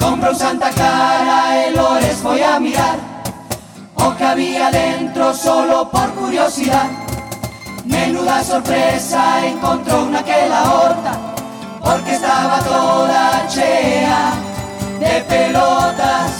[0.00, 2.96] Comprou Santa Clara e Lores foi a mirar.
[3.92, 6.96] O que había dentro solo por curiosidade
[7.84, 11.12] Menuda sorpresa encontrou naquela horta
[11.84, 14.32] Porque estaba toda chea
[14.98, 16.32] de pelotas,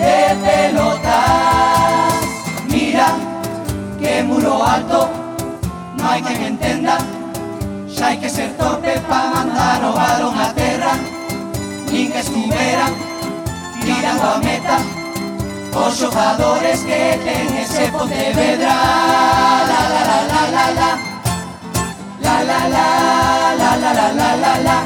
[0.00, 2.12] de pelotas.
[2.68, 3.08] Mira
[4.00, 5.21] que muro alto,
[6.02, 6.96] no hai quen entenda
[7.94, 10.94] Xa hai que ser torpe pa mandar o balón a terra.
[11.92, 12.92] Nin que estuveran
[13.84, 14.76] tirando a meta
[15.82, 18.74] Os xogadores que ten ese Pontevedra
[19.70, 20.90] La la la la la la.
[22.24, 22.86] La la la
[23.60, 24.78] la la la la la la.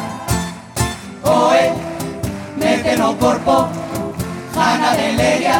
[1.25, 1.63] Oe,
[2.61, 3.69] mete no corpo
[4.55, 5.59] Jana de Leria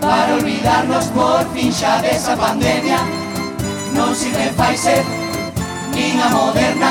[0.00, 3.27] Para olvidarnos por fin xa desa pandemia
[3.98, 5.04] Non sirve Pfizer
[5.92, 6.90] Nin a Moderna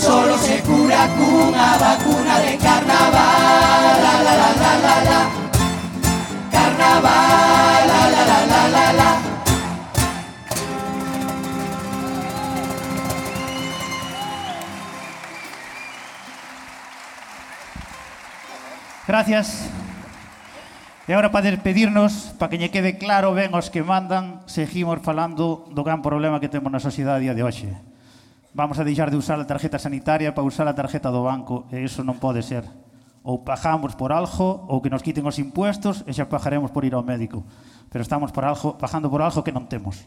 [0.00, 4.00] Solo se cura cunha vacuna de carnaval.
[4.02, 5.20] La la la la la la.
[6.50, 9.10] Carnaval La la la la la la.
[19.06, 19.79] Gracias.
[21.10, 25.66] E agora para despedirnos, para que lle quede claro ben aos que mandan, seguimos falando
[25.66, 27.66] do gran problema que temos na sociedade a día de hoxe.
[28.54, 31.82] Vamos a deixar de usar a tarjeta sanitaria para usar a tarjeta do banco, e
[31.82, 32.62] iso non pode ser.
[33.26, 36.94] Ou pagamos por algo, ou que nos quiten os impuestos, e xa pagaremos por ir
[36.94, 37.42] ao médico.
[37.90, 40.06] Pero estamos por algo, pagando por algo que non temos.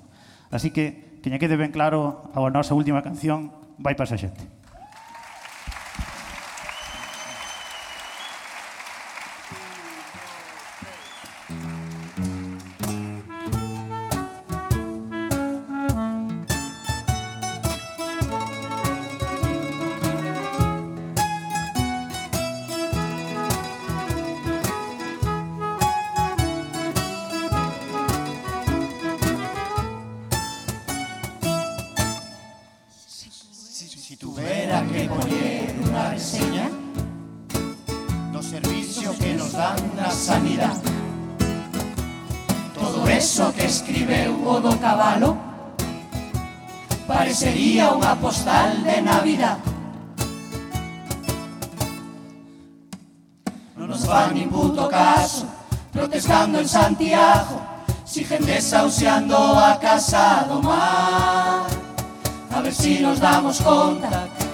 [0.55, 4.62] Así que, que lle quede ben claro, a nosa última canción vai para esa xente.
[34.81, 36.69] Que poner una reseña
[38.31, 40.75] Los servicios que nos dan la sanidad.
[42.73, 45.37] Todo es verso que escribeu o do cabalo
[47.05, 49.61] Parecería unha postal de Navidad.
[53.77, 55.45] Non nos fan nin puto caso
[55.93, 57.61] Protestando en Santiago
[58.09, 61.69] Siguen desahuciando a casa do mar
[62.49, 64.42] A ver si nos damos conta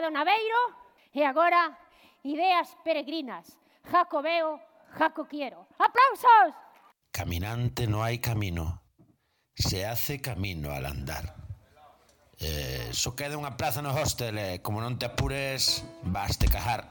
[0.00, 0.62] Terra do Naveiro
[1.12, 1.76] e agora
[2.24, 3.58] Ideas Peregrinas.
[3.84, 4.58] Jaco veo,
[4.96, 5.66] Jaco quiero.
[5.78, 6.56] ¡Aplausos!
[7.12, 8.80] Caminante no hay camino,
[9.54, 11.34] se hace camino al andar.
[12.38, 16.88] Eh, so queda unha plaza no hostel, eh, como non te apures, vas te cajar.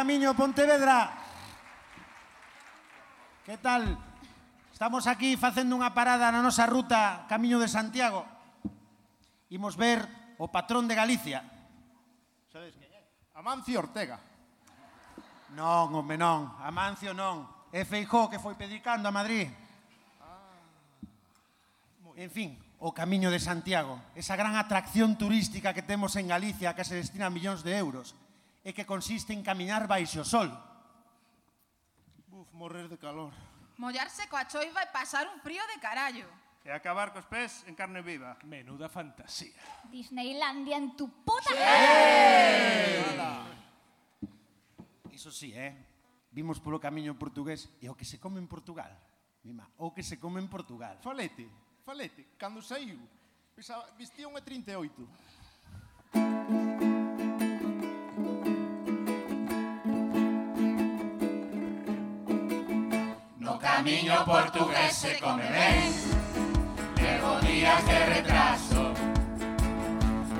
[0.00, 1.12] Camiño Pontevedra.
[3.44, 4.00] Que tal?
[4.72, 8.24] Estamos aquí facendo unha parada na nosa ruta Camiño de Santiago.
[9.52, 10.00] Imos ver
[10.40, 11.44] o patrón de Galicia.
[12.48, 13.04] Sabedes que é?
[13.36, 14.16] Amancio Ortega.
[15.52, 16.48] Non, home, non.
[16.64, 17.68] Amancio non.
[17.68, 19.52] É Feijó que foi pedicando a Madrid.
[20.24, 26.72] Ah, en fin, o Camiño de Santiago, esa gran atracción turística que temos en Galicia
[26.72, 28.16] que se destina a millóns de euros
[28.64, 30.52] e que consiste en camiñar baixo o sol.
[32.28, 33.32] Buf, morrer de calor.
[33.80, 36.28] Mollarse coa choiva e pasar un frío de carallo.
[36.60, 38.36] E acabar cos pés en carne viva.
[38.44, 39.56] Menuda fantasía.
[39.88, 41.48] Disneylandia en tu puta...
[41.48, 41.56] Sí!
[45.16, 45.72] Iso sí, eh?
[46.30, 48.92] Vimos polo camiño portugués e o que se come en Portugal.
[49.42, 51.00] Mima, o que se come en Portugal.
[51.00, 51.48] Falete,
[51.84, 53.00] falete, cando saiu.
[53.96, 56.99] Vestía unha 38.
[63.80, 65.90] Camiño portugués se come ben
[66.96, 68.92] Levo días de retraso.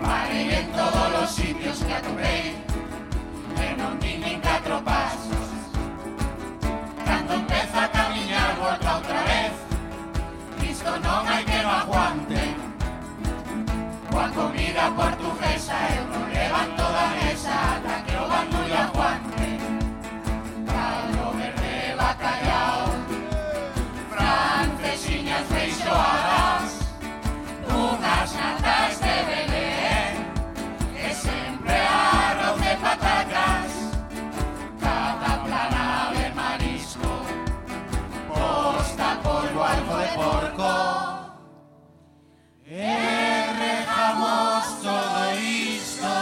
[0.03, 2.47] Parei en todos los sitios que atopei
[3.65, 5.49] E non di nin catro pasos.
[7.07, 9.53] Cando empezo a camiñar volta outra vez.
[10.73, 12.43] Isto non hai que no aguante.
[14.11, 17.53] Coa comida portuguesa eu non levanto da mesa.
[17.73, 19.40] Ata que o bandullo aguante
[28.61, 30.15] patatas de Belén,
[30.95, 33.73] que sembraron de patatas,
[34.81, 37.13] cada plana de marisco,
[38.29, 40.75] posta, polvo, algo de porco.
[42.67, 44.03] Enrejamos
[44.83, 46.15] todo esto.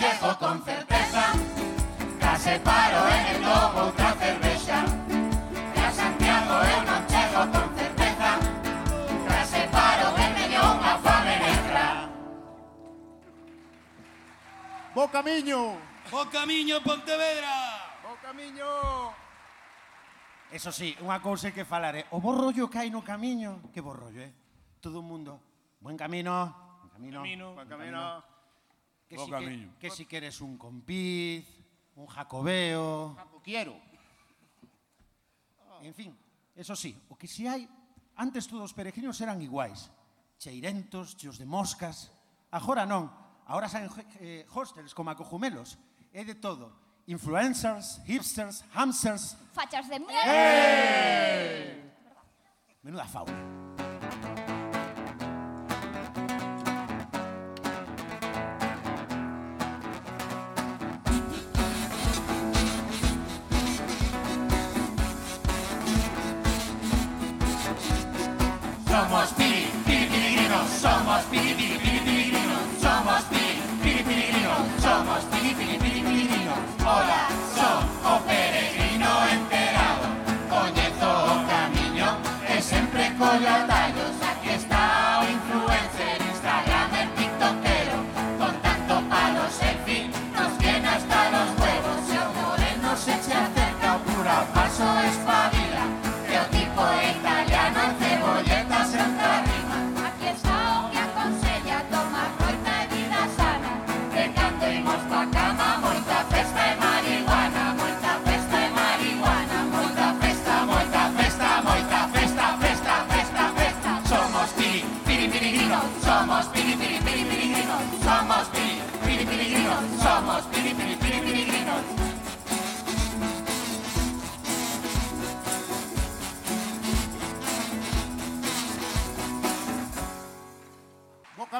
[0.00, 1.32] aconsejo con certeza,
[2.18, 4.84] case paro en el lobo outra cervexa
[5.74, 8.30] que a Santiago eu non chego con certeza,
[9.28, 11.86] case paro que dio unha fame negra.
[14.96, 15.76] Bo camiño!
[16.10, 17.54] Bo camiño, Pontevedra!
[18.02, 18.68] Bo camiño!
[20.50, 22.06] Eso sí, unha cousa que falar, ¿eh?
[22.10, 24.32] o bo rollo que hai no camiño, que bo rollo, eh?
[24.80, 25.44] Todo o mundo,
[25.84, 26.32] buen camino,
[26.88, 27.52] buen camino, buen camino.
[27.52, 28.00] Buen camino.
[28.08, 28.29] Buen camino
[29.10, 31.42] que, si, que, que si queres un compiz,
[31.96, 33.18] un jacobeo...
[33.18, 33.74] Tampouco quiero.
[35.82, 36.14] En fin,
[36.54, 37.66] eso sí, o que si hai...
[38.14, 39.90] Antes todos os peregrinos eran iguais.
[40.38, 42.14] Cheirentos, cheos de moscas...
[42.54, 43.10] Agora non.
[43.50, 43.90] Agora saen
[44.22, 45.74] eh, hostels como a cojumelos.
[46.14, 46.70] É de todo.
[47.10, 49.34] Influencers, hipsters, hamsters...
[49.50, 50.22] Fachas de miel!
[50.22, 51.82] ¡Eh!
[52.82, 54.39] Menuda fauna.
[70.80, 71.89] somos PDP.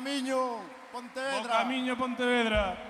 [0.00, 1.42] Bocamiño, Pontevedra.
[1.42, 2.89] Bocamiño, Pontevedra.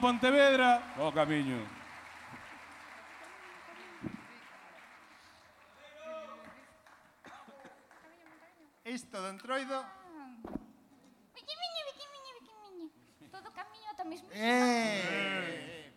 [0.00, 1.58] Pontevedra, O camiño.
[8.86, 9.84] Isto do entroido.
[11.34, 12.86] Viquimiño, viquimiño, viquimiño.
[13.26, 14.30] Todo camiño ata mesmo.
[14.30, 15.90] Eh.
[15.90, 15.92] eh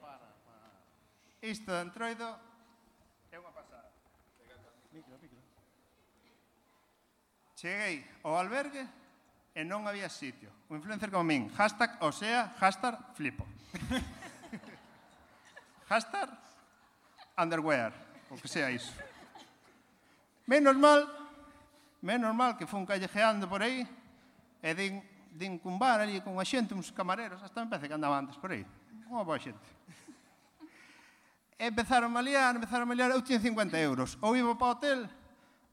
[1.45, 2.25] Isto do entroido.
[3.29, 3.85] É unha pasada.
[4.89, 5.39] Micro, micro.
[7.53, 8.81] Cheguei ao albergue
[9.53, 10.49] e non había sitio.
[10.67, 13.45] O influencer como min, hashtag, o sea, hashtag, flipo.
[15.89, 16.29] Hashtag
[17.37, 17.93] underwear,
[18.29, 18.91] o que sea iso.
[20.47, 21.07] Menos mal,
[22.01, 23.87] menos mal que fun callejeando por aí
[24.61, 27.95] e din, din cun bar ali con a xente, uns camareros, hasta me parece que
[27.95, 28.65] andaba antes por aí.
[29.07, 29.63] Unha boa xente.
[31.61, 34.17] E empezaron a liar, empezaron a liar, eu tiña 50 euros.
[34.19, 34.99] Ou iba para o hotel,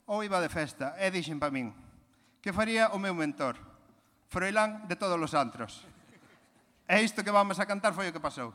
[0.04, 0.92] ou iba de festa.
[1.00, 1.72] E dixen para min,
[2.44, 3.56] que faría o meu mentor,
[4.28, 5.88] Froilán de todos os antros.
[6.88, 8.54] E isto que vamos a cantar foi o que pasou.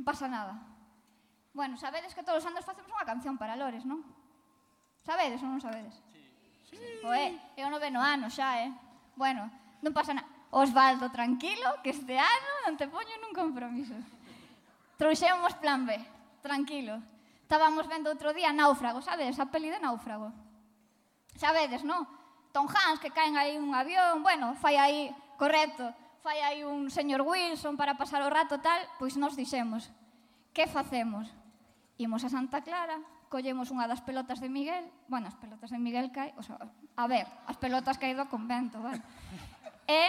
[0.00, 0.56] non pasa nada.
[1.52, 4.00] Bueno, sabedes que todos os anos facemos unha canción para Lores, non?
[5.04, 5.92] Sabedes ou non sabedes?
[6.72, 6.72] Sí.
[6.72, 7.04] sí.
[7.04, 8.72] Oe, é o noveno ano xa, eh?
[9.12, 9.52] Bueno,
[9.84, 10.24] non pasa nada.
[10.56, 13.92] Osvaldo, tranquilo, que este ano non te poño nun compromiso.
[14.96, 16.00] Trouxemos plan B,
[16.40, 16.96] tranquilo.
[17.44, 19.36] Estábamos vendo outro día Náufrago, sabedes?
[19.36, 20.32] A peli de Náufrago.
[21.36, 22.08] Sabedes, non?
[22.56, 27.24] Tom Hanks, que caen aí un avión, bueno, fai aí, correcto, fai aí un señor
[27.24, 29.88] Wilson para pasar o rato tal, pois nos dixemos,
[30.52, 31.32] que facemos?
[31.96, 33.00] Imos a Santa Clara,
[33.32, 37.04] collemos unha das pelotas de Miguel, bueno, as pelotas de Miguel cae, o sea, a
[37.08, 39.00] ver, as pelotas cae do convento, vale.
[39.88, 40.04] e,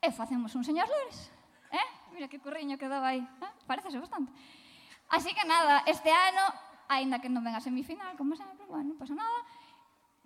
[0.00, 1.28] e facemos un señor Lores,
[1.72, 1.88] eh?
[2.12, 3.52] Mira que curriño quedou aí, eh?
[3.68, 4.32] parecese bastante.
[5.12, 6.44] Así que nada, este ano,
[6.88, 9.44] aínda que non ven a semifinal, como sempre, bueno, non pasa nada,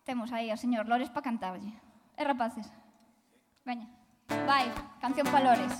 [0.06, 1.74] temos aí ao señor Lores para cantarlle.
[2.14, 2.66] E eh, rapaces,
[3.66, 4.01] veña.
[4.46, 5.72] Vai, canción pa Lores.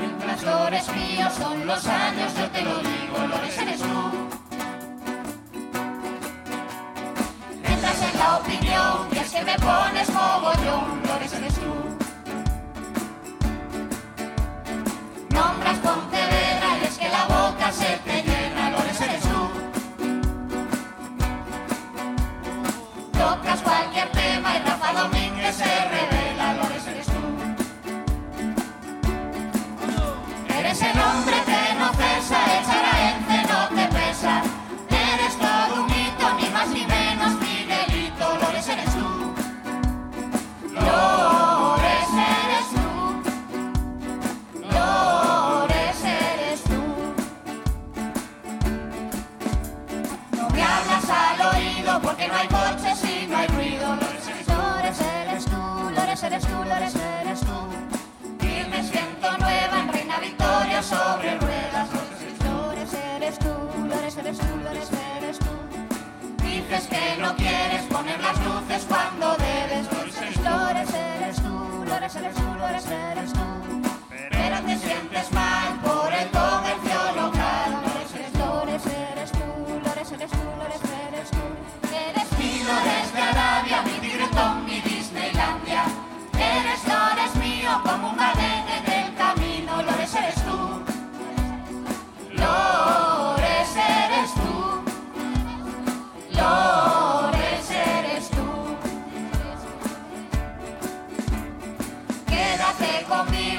[0.00, 4.10] Mientras Lores míos son los años, yo te lo digo, Lores eres tú.
[7.64, 11.74] Entras en la opinión y es que me pones mogollón, Lores eres tú.
[15.34, 16.47] Nombras Pontevedra y
[25.48, 27.12] que se revela, Lores, eres tú.
[30.58, 31.37] Eres el hombre
[66.78, 69.88] Dices que no quieres poner las luces cuando debes.
[70.44, 73.82] Lores eres tú, Lores eres tú, Lores eres tú.
[74.30, 76.28] Pero te sientes mal por el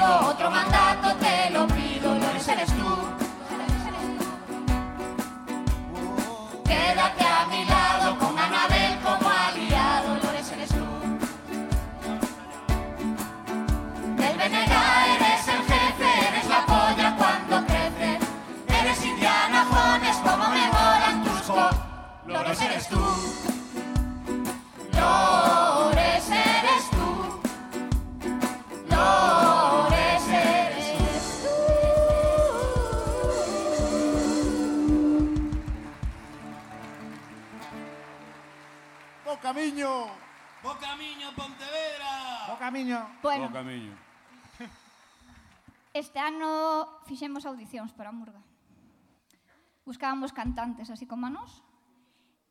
[0.02, 2.16] otro mandato te lo pido.
[2.16, 3.19] Lores eres tú.
[41.00, 42.12] Camiño, Pontevedra!
[42.52, 43.00] Bo camiño.
[43.24, 43.48] Bueno.
[43.48, 43.96] Bo camiño.
[45.96, 48.44] Este ano fixemos audicións para a Murga.
[49.88, 51.64] Buscábamos cantantes así como a nós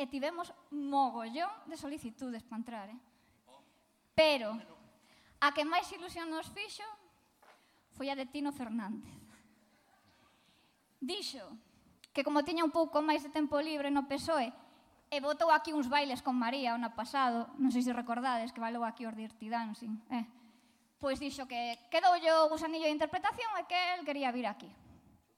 [0.00, 2.96] e tivemos mogollón de solicitudes para entrar, eh?
[4.16, 4.56] Pero
[5.44, 6.88] a que máis ilusión nos fixo
[7.92, 9.12] foi a de Tino Fernández.
[11.04, 11.44] Dixo
[12.16, 14.56] que como tiña un pouco máis de tempo libre no PSOE,
[15.08, 18.60] e botou aquí uns bailes con María o ano pasado, non sei se recordades que
[18.60, 20.28] bailou aquí os Dirty Dancing, eh?
[21.00, 24.68] Pois dixo que quedou o gusanillo de interpretación e que el quería vir aquí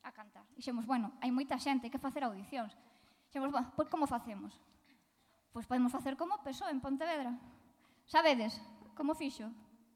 [0.03, 0.43] a cantar.
[0.57, 2.75] Dixemos, bueno, hai moita xente, hai que facer audicións.
[3.31, 4.57] Dixemos, bueno, pois como facemos?
[5.55, 7.37] Pois podemos facer como PSOE en Pontevedra.
[8.11, 8.59] Sabedes
[8.97, 9.53] como fixo?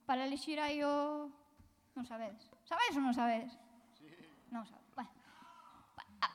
[0.07, 1.33] Para elixir aí o...
[1.97, 2.47] Non sabedes.
[2.63, 3.51] Sabedes ou non sabedes?
[3.97, 4.07] Sí.
[4.53, 4.93] Non sabedes.
[4.95, 5.11] Bueno.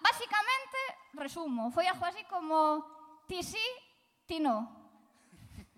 [0.01, 0.79] Básicamente,
[1.13, 2.98] resumo, foi algo así como
[3.30, 3.61] ti sí,
[4.26, 4.65] ti no.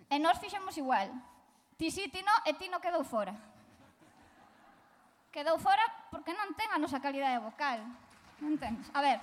[0.08, 1.12] E nós fixemos igual.
[1.76, 3.36] Ti sí, ti no, e ti no quedou fora.
[5.36, 7.84] Quedou fora porque non ten a nosa calidade vocal.
[8.40, 8.88] Non tens?
[8.96, 9.20] A ver,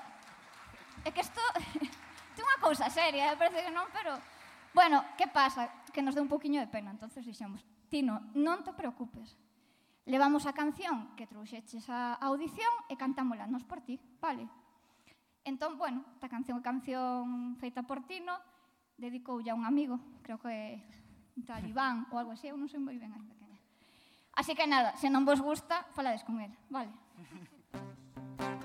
[1.05, 1.41] é que isto...
[2.39, 3.37] Ten unha cousa seria, eh?
[3.37, 4.15] parece que non, pero...
[4.71, 5.67] Bueno, que pasa?
[5.91, 9.35] Que nos deu un poquinho de pena, entonces dixemos, Tino, non te preocupes.
[10.07, 14.47] Levamos a canción que trouxeches a audición e cantámola nos por ti, vale?
[15.49, 18.37] Entón, bueno, esta canción é canción feita por Tino,
[19.01, 20.77] dedicoulle a un amigo, creo que
[21.49, 23.61] tal Iván ou algo así, eu non sei moi ben ainda quen é.
[24.37, 26.93] Así que nada, se non vos gusta, falades con él, vale?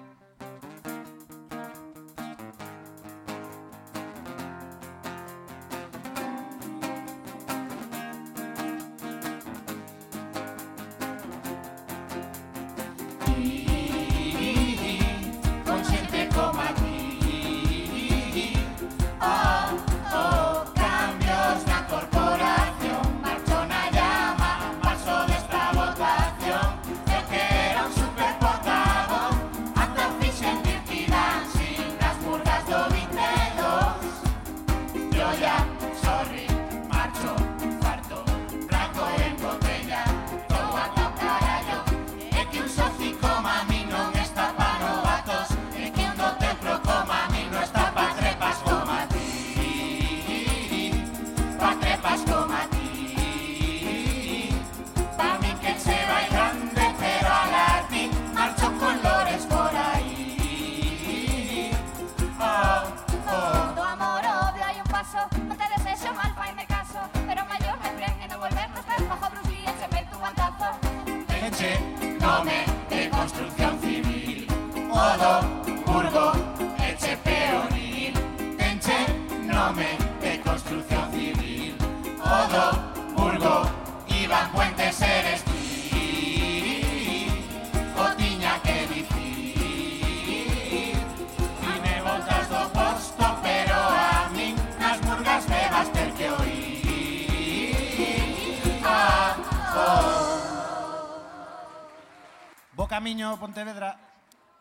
[103.13, 103.93] Miño Pontevedra,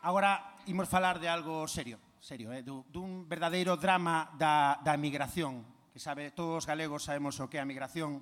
[0.04, 2.60] agora imos falar de algo serio, serio, eh?
[2.60, 7.64] dun verdadeiro drama da, da migración, que sabe, todos os galegos sabemos o que é
[7.64, 8.20] a migración,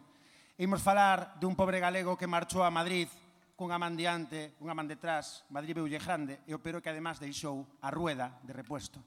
[0.55, 3.11] e imos falar dun pobre galego que marchou a Madrid
[3.59, 7.66] cunha man diante, cunha man detrás, Madrid veulle grande, e o pero que además deixou
[7.82, 9.02] a rueda de repuesto.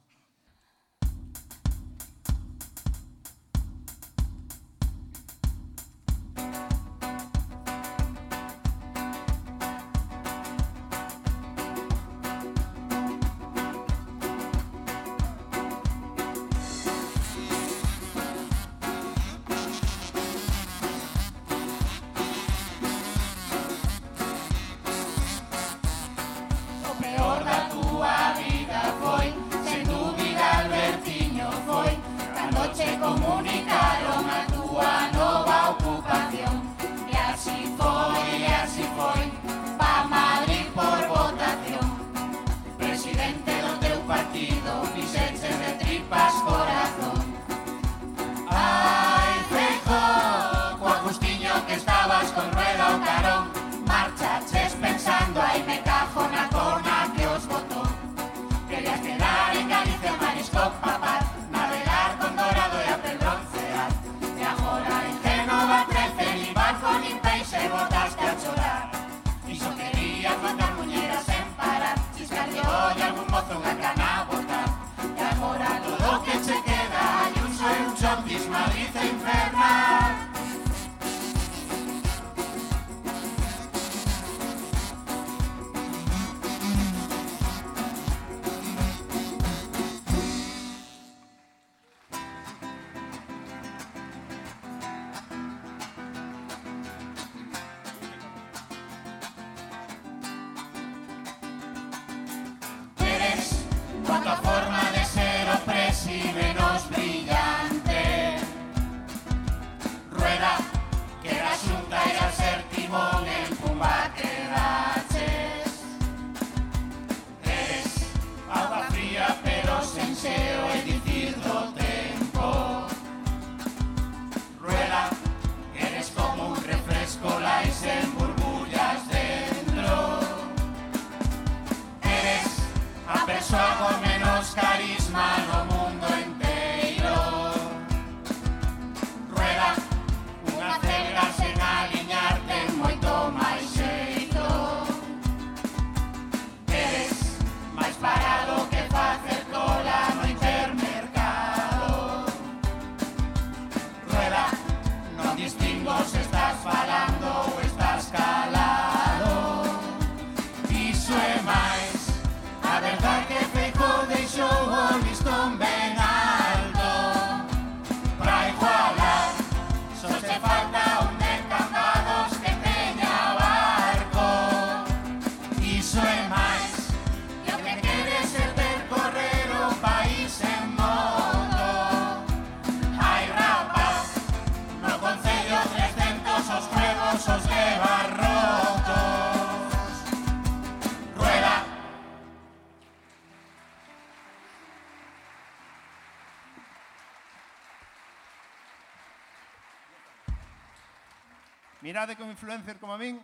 [202.43, 203.15] influencer como a min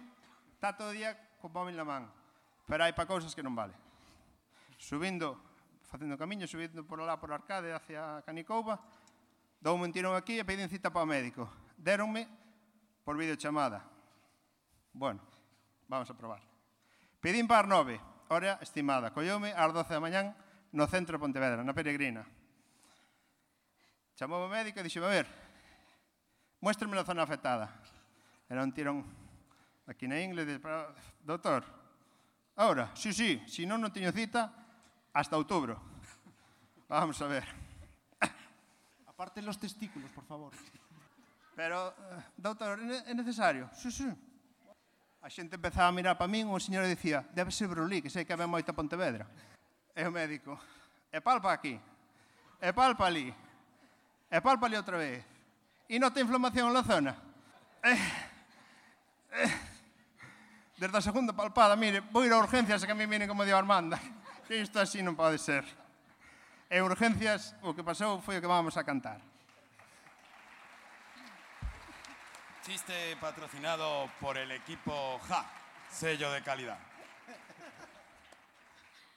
[0.55, 1.11] está todo o día
[1.43, 2.07] co móvil na man.
[2.63, 3.75] Pero hai pa cousas que non vale.
[4.79, 5.35] Subindo,
[5.83, 8.79] facendo camiño, subindo por lá por Arcade hacia Canicouba,
[9.59, 11.51] doume un tirón aquí e pedín cita para o médico.
[11.75, 12.31] Déronme
[13.03, 13.83] por videochamada.
[14.95, 15.19] Bueno,
[15.91, 16.39] vamos a probar.
[17.19, 17.99] Pedín para as nove,
[18.31, 19.11] hora estimada.
[19.11, 20.31] Colloume ás doce da mañán
[20.71, 22.23] no centro de Pontevedra, na Peregrina.
[24.15, 25.27] Chamou o médico e dixo, a ver,
[26.63, 27.67] muéstrame a zona afectada.
[28.49, 29.05] Era un tirón
[29.85, 30.89] aquí na Ingle, para,
[31.21, 31.61] doutor,
[32.57, 34.49] ahora, si, si, si non, non teño cita,
[35.13, 35.77] hasta outubro.
[36.89, 37.45] Vamos a ver.
[39.05, 40.53] Aparte los testículos, por favor.
[41.53, 43.69] Pero, eh, doutor, é necesario?
[43.77, 44.09] Sí, sí.
[45.21, 48.25] A xente empezaba a mirar para min, un señor dicía, debe ser Brulí, que sei
[48.25, 49.29] que había moita Pontevedra.
[49.93, 50.57] E o médico,
[51.11, 51.75] e palpa aquí,
[52.57, 53.29] e palpa ali,
[54.31, 55.21] e palpa ali outra vez.
[55.85, 57.13] E nota inflamación na zona.
[57.83, 58.28] Eh,
[59.31, 59.51] Eh,
[60.77, 63.45] desde a segunda palpada, mire, vou ir a urgencias e que a mí viene como
[63.45, 63.99] dio Armanda.
[64.49, 65.61] Que isto así non pode ser.
[66.65, 69.21] E urgencias, o que pasou foi o que vamos a cantar.
[72.65, 75.45] Chiste patrocinado por el equipo Ja,
[75.93, 76.81] sello de calidad.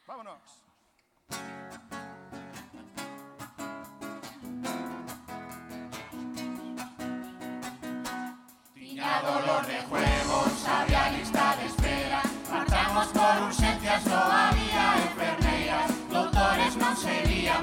[0.07, 0.41] Vámonos.
[9.23, 12.23] dolor de juegos, había lista de espera.
[12.51, 17.62] Partamos por urgencias, no había enfermeiras, doutores non serían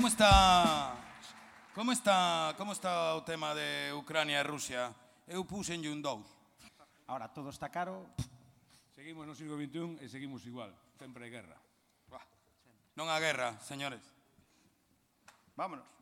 [0.00, 0.96] como está
[1.74, 4.96] como está como está o tema de Ucrania e Rusia?
[5.28, 6.24] Eu puxenlle un dous.
[7.04, 8.08] Ahora todo está caro.
[8.96, 10.72] Seguimos no siglo XXI e seguimos igual.
[10.96, 11.52] Sempre hai guerra.
[12.96, 14.00] Non a guerra, señores.
[15.52, 15.99] Vámonos.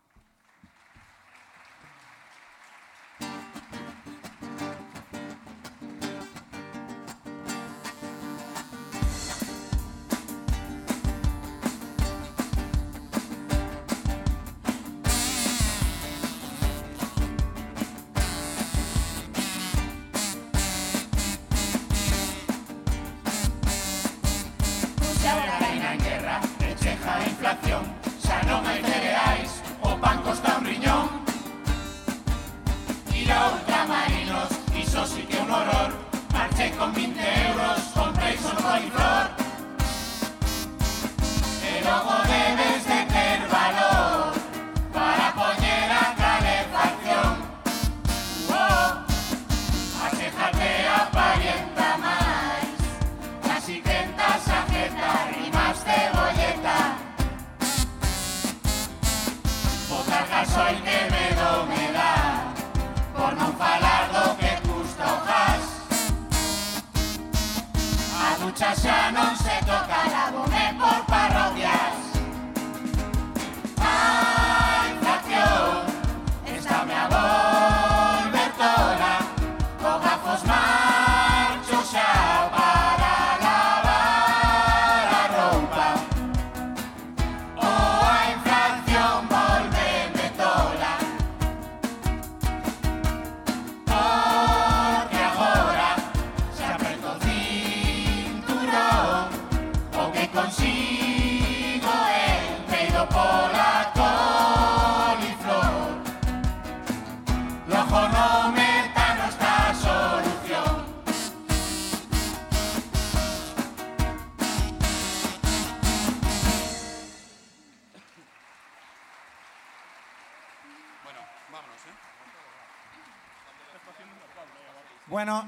[125.19, 125.43] Bueno,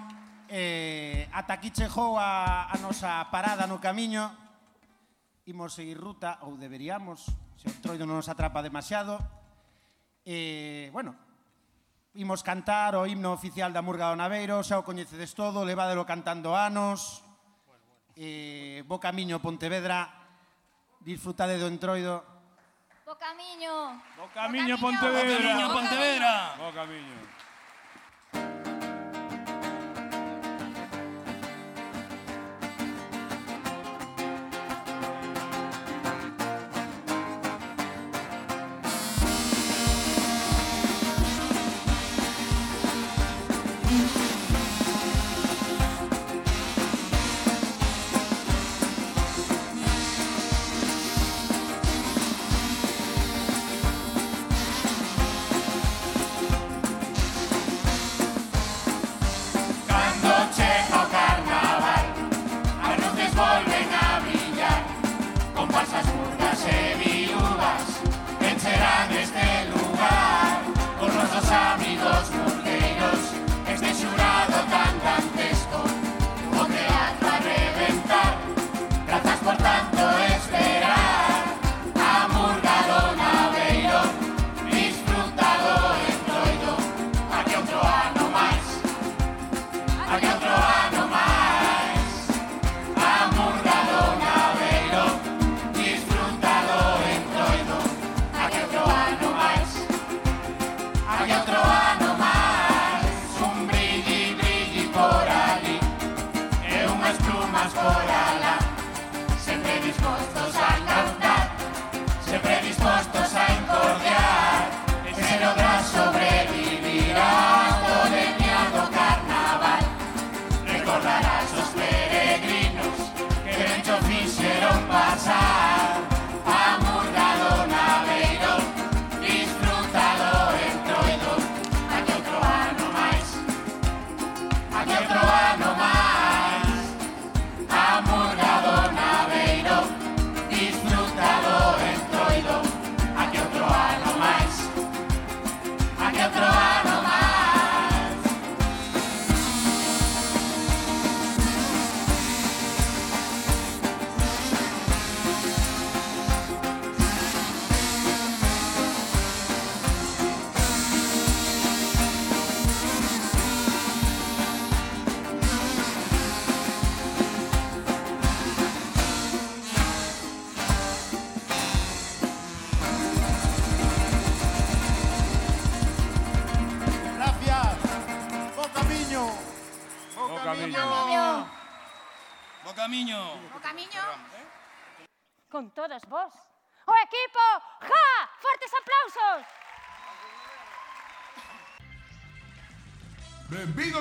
[0.49, 4.27] eh, ata aquí chegou a, a nosa parada no camiño.
[5.47, 7.23] Imos seguir ruta, ou deberíamos,
[7.55, 9.23] se o troido non nos atrapa demasiado.
[10.27, 11.15] Eh, bueno,
[12.19, 16.59] imos cantar o himno oficial da Murga do Naveiro, xa o coñecedes todo, levádelo cantando
[16.59, 17.23] anos.
[18.19, 20.11] Eh, bo camiño Pontevedra,
[20.99, 22.27] disfrutade do entroido.
[23.07, 24.03] Bo camiño.
[24.19, 25.31] Bo camiño Pontevedra.
[25.31, 26.35] Bo camiño Pontevedra.
[26.59, 27.15] Bo camiño.
[27.15, 27.30] Bo camiño.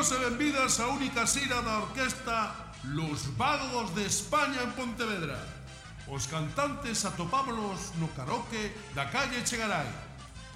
[0.10, 5.38] Benvidos e benvidas a única xira da orquesta Los Vagos de España en Pontevedra.
[6.10, 9.86] Os cantantes atopámonos no karaoke da calle Chegaray.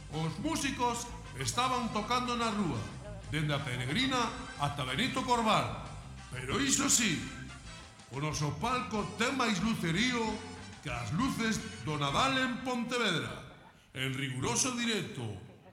[0.10, 1.06] Os músicos
[1.38, 2.82] estaban tocando na rúa,
[3.30, 4.26] dende a Peregrina
[4.58, 5.86] ata Benito Corval.
[6.34, 7.22] Pero iso sí,
[8.10, 10.34] o noso palco ten máis lucerío
[10.82, 13.30] que as luces do Nadal en Pontevedra.
[13.94, 15.22] En riguroso directo,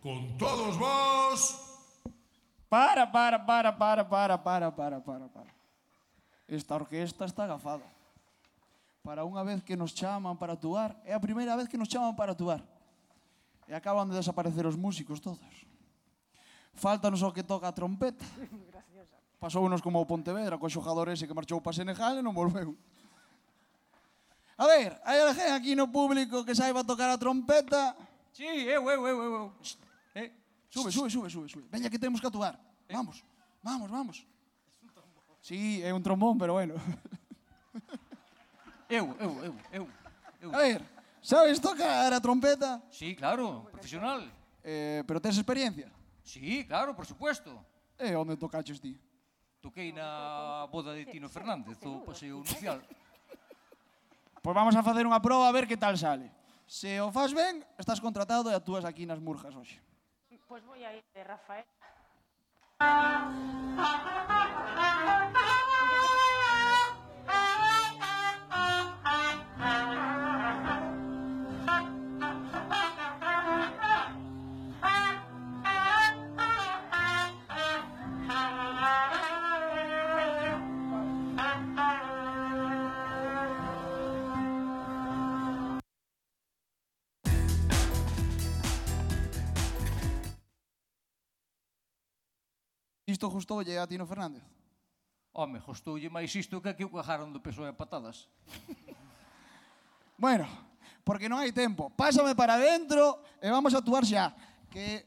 [0.05, 1.70] con todos vos...
[2.71, 5.51] Para, para, para, para, para, para, para, para, para.
[6.47, 7.83] Esta orquesta está agafada.
[9.03, 12.15] Para unha vez que nos chaman para atuar, é a primeira vez que nos chaman
[12.15, 12.63] para atuar.
[13.67, 15.43] E acaban de desaparecer os músicos todos.
[16.79, 18.23] Faltanos o que toca a trompeta.
[19.43, 22.79] Pasou unos como o Pontevedra, co xogador ese que marchou para Senegal e non volveu.
[24.55, 27.99] A ver, hai alguén aquí no público que saiba tocar a trompeta?
[28.31, 29.31] Sí, eu, eu, eu, eu.
[29.35, 29.45] eu.
[30.15, 30.31] Eh?
[30.71, 31.67] Sube, sube, sube, sube, sube.
[31.69, 32.59] Veña que temos que atuar.
[32.89, 33.25] Vamos,
[33.63, 34.27] vamos, vamos.
[35.43, 36.75] Sí, é un trombón, pero bueno.
[38.91, 39.89] Eu, eu, eu, eu.
[40.41, 40.51] eu.
[40.53, 40.83] A ver,
[41.23, 42.83] sabes tocar a trompeta?
[42.91, 44.27] Sí, claro, profesional.
[44.65, 45.93] Eh, pero tens experiencia?
[46.25, 47.65] Sí, claro, por supuesto.
[47.97, 48.99] E eh, onde tocaches ti?
[49.63, 52.83] Toquei na boda de Tino Fernández, o paseo nupcial.
[54.43, 56.27] Pois vamos a facer unha proba a ver que tal sale.
[56.67, 59.79] Se o faz ben, estás contratado e actúas aquí nas Murjas hoxe.
[60.51, 61.65] Pues voy a ir de Rafael.
[93.21, 94.41] Isto gustoulle a Tino Fernández?
[95.37, 98.33] Home, gustoulle máis isto que aquí o cajaron do PSOE a patadas.
[100.25, 100.49] bueno,
[101.05, 101.93] porque non hai tempo.
[101.93, 104.33] Pásame para dentro e vamos a actuar xa.
[104.73, 105.05] Que...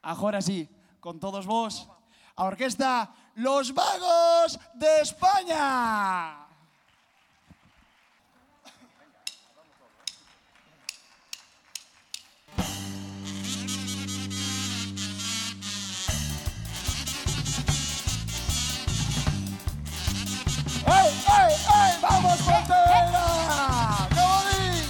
[0.00, 0.64] Agora sí,
[0.96, 1.92] con todos vos,
[2.32, 6.41] a orquesta Los Vagos de España.
[20.86, 21.92] ¡Ey, ey, ey!
[22.02, 22.38] ¡Vamos!
[22.42, 24.82] ¡Como di!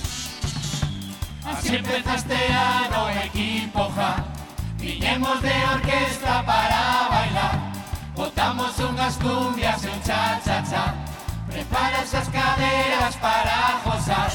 [1.45, 4.17] Así empeza este ano equipo ja.
[4.79, 7.73] Viñemos de orquesta para bailar.
[8.15, 10.95] Botamos unhas cumbias e un cha-cha-cha.
[11.49, 14.33] Preparas as caderas para gozar.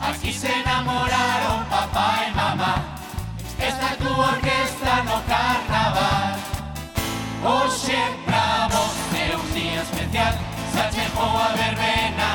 [0.00, 2.74] Aquí se enamoraron papá e mamá.
[3.58, 6.36] Esta tu orquesta no carnaval.
[7.44, 8.80] Oxe, bravo,
[9.14, 12.30] é un día especial Xa chegou a verbena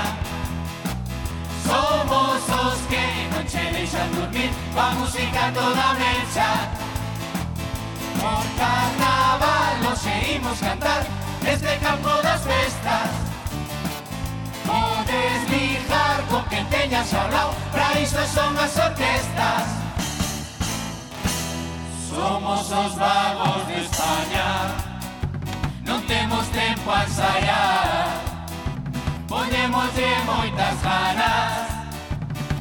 [1.68, 6.52] Somos os que non che deixan dormir Coa música toda mecha.
[8.16, 11.04] No carnaval nos seguimos cantar
[11.44, 13.10] Desde campo das festas
[14.66, 17.90] Podes lijar con quen teñas ao lado Pra
[18.36, 19.68] son as orquestas.
[22.10, 24.48] Somos os vagos de España.
[25.86, 27.79] Non temos tempo a ensaiar
[29.60, 31.68] temos de moitas ganas.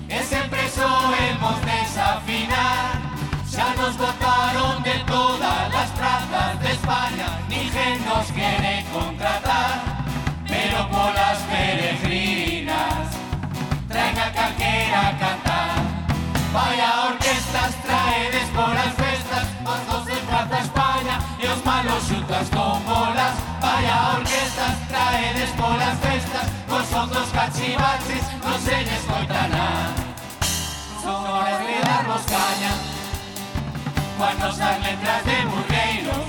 [0.08, 2.90] E sempre soemos desafinar.
[3.52, 10.04] Xa nos botaron de todas as prazas de España Ninguén nos quere contratar.
[10.46, 13.06] Pero polas peregrinas
[13.88, 15.78] Traen a calquera a cantar.
[16.52, 22.78] Vaya orquestas traedes polas festas Os dos de Plaza España E os malos xutas con
[22.84, 26.17] bolas Vaya orquestas traedes polas festas
[27.76, 29.94] batxi, no se n'escolta anar.
[31.02, 32.72] Són hores de dar-nos canya,
[34.18, 34.36] quan
[34.82, 36.26] letras de burgueiros.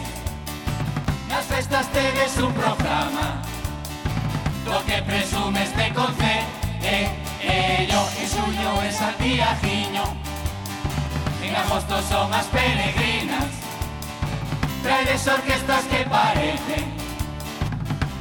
[1.30, 3.42] Las festas tedes un programa,
[4.66, 6.36] lo que presumes de concé,
[6.82, 7.10] eh,
[7.42, 10.04] eh, yo y suyo es al día ciño.
[11.44, 13.46] En agosto son las peregrinas,
[14.84, 17.00] traes orquestas que parecen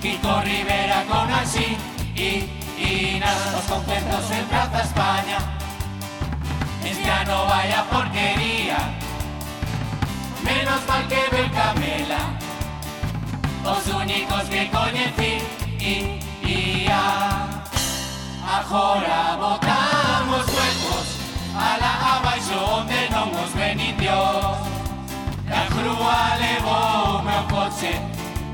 [0.00, 1.76] Kiko Rivera con así
[2.14, 5.38] y esquinas, los conciertos en Plaza España.
[6.84, 8.78] Este ano vaya porquería,
[10.42, 12.18] menos mal que Belcamela,
[13.64, 15.38] os únicos que coñecí
[15.80, 17.44] y, y a.
[18.60, 21.06] Agora botamos huecos
[21.54, 24.56] a la abaixo onde non os venitios.
[25.48, 27.92] Da crúa levou meu coche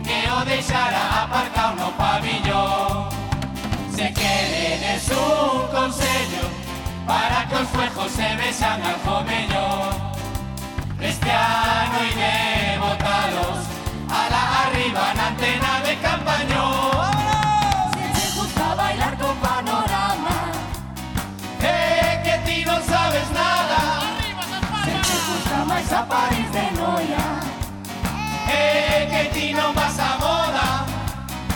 [0.03, 3.14] que o deixara aparcado no pabillón.
[3.97, 6.49] Sé que tienes un consejo
[7.07, 9.91] para que los fuejos se besan al jomello.
[10.99, 13.59] Cristiano y devotados
[14.11, 16.95] a la arriba en antena de campañón.
[25.67, 27.27] mais eh, a Paris de noia.
[28.49, 30.85] Eh, que ti non vas a moda,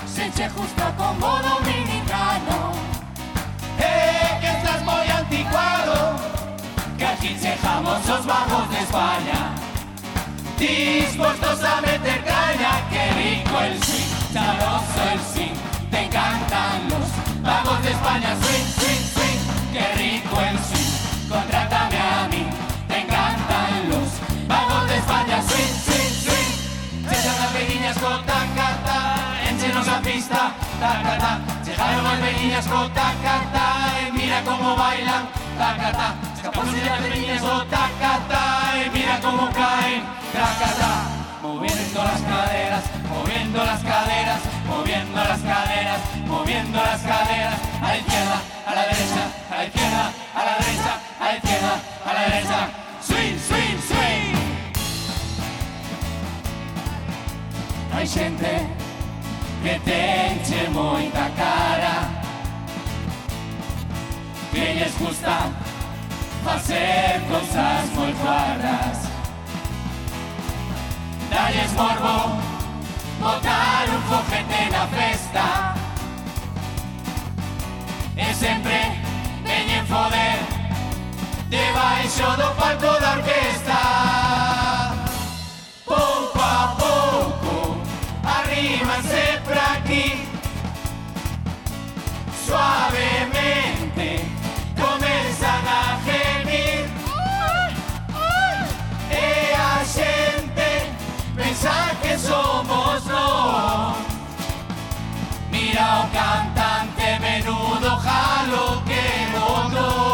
[0.06, 1.59] se che justa con modo
[7.78, 9.55] aquí chejamos os vagos de España.
[10.59, 15.55] Dispuestos a meter caña Que rico el swing, sabroso el swing
[15.88, 18.77] Te encantan los vagos de España swing
[30.80, 33.64] tacata Llegaron las pequeñas con tacata
[34.12, 35.28] mira cómo bailan,
[35.59, 38.42] tacata Escapándose las pequeñas con tacata
[38.92, 40.02] mira cómo caen,
[40.32, 40.90] tacata
[41.42, 47.55] Moviendo las caderas, moviendo las caderas Moviendo las caderas, moviendo las caderas.
[47.80, 51.80] A la izquierda, a la derecha, a la izquierda, a la derecha A la izquierda,
[52.05, 52.68] a la derecha.
[53.00, 54.36] Swing, swing, swing.
[57.92, 58.88] Hai xente
[59.62, 62.09] que tenche moita cara.
[64.52, 65.51] Que lles gusta
[66.44, 69.09] facer cosas moi raras
[71.30, 72.40] Dalles morbo
[73.20, 75.74] botar un foguete na festa.
[78.16, 78.78] E sempre
[79.44, 80.39] veñen foder
[81.51, 83.88] debaixo do palco da orquesta
[92.49, 94.09] Suavemente.
[94.75, 96.89] Comenzan a gemir.
[99.11, 100.70] E a xente
[101.37, 103.97] pensa que somos nós
[105.51, 109.05] Mira o cantante menudo jalo que
[109.35, 110.09] botou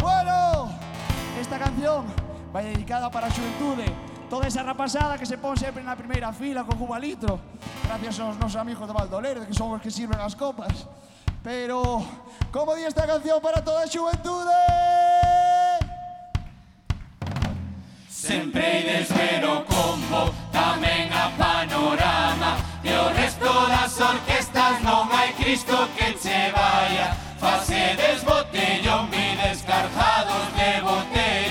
[0.00, 0.68] Bueno,
[1.40, 2.04] esta canción
[2.52, 3.86] vai dedicada para a xuventude
[4.34, 7.38] toda esa rapazada que se pon sempre na primeira fila con Cuba Litro,
[7.86, 10.90] gracias aos nosos amigos de Valdolero, que son os que sirven as copas.
[11.38, 12.02] Pero,
[12.50, 14.58] como di esta canción para toda a xuventude?
[18.10, 25.30] Sempre ides ver o combo, tamén a panorama, e o resto das orquestas non hai
[25.38, 27.14] Cristo que che vaya.
[27.38, 31.43] Facedes botellón, mides carjados de botella,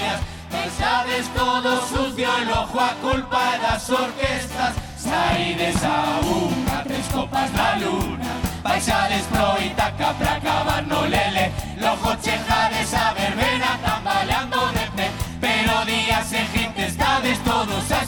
[1.13, 4.73] planes todo sucio, el ojo a culpa las orquestas.
[4.97, 8.25] Saides a una, tres copas la luna,
[8.63, 14.91] paisades pro y taca pra acabar no lele, lojo cheja de esa verbena tambaleando de
[14.95, 15.11] pe,
[15.41, 18.05] pero días en gente está de todos a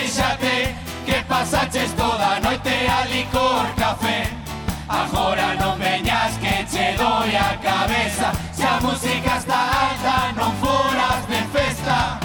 [0.00, 0.74] Queixate,
[1.06, 4.28] que pasaches toda noite a licor café,
[4.88, 5.79] agora non
[6.90, 8.32] che doi a cabeza.
[8.50, 12.18] Se a música está alta non foras de festa.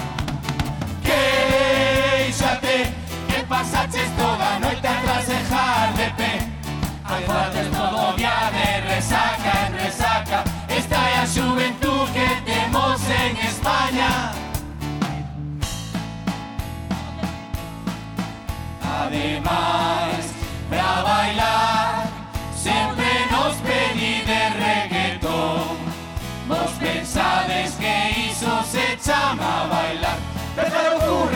[1.02, 2.92] Queixate
[3.28, 6.32] que pasaches toda noite atrás de jar de pé
[7.04, 10.44] Aguantes todo día de resaca en resaca.
[10.68, 14.10] Esta é a xuventud que temos en España.
[18.82, 19.95] Ademais,
[29.36, 30.18] llama a bailar.
[30.56, 31.35] Déjalo ocurrir.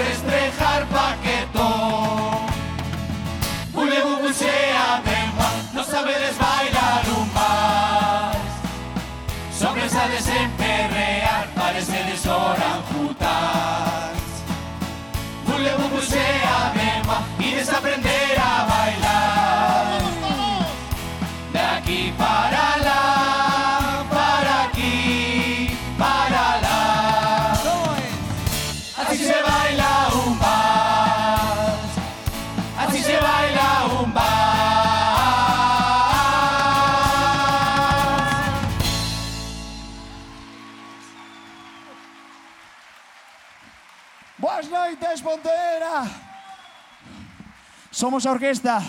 [48.01, 48.81] Somos a orquesta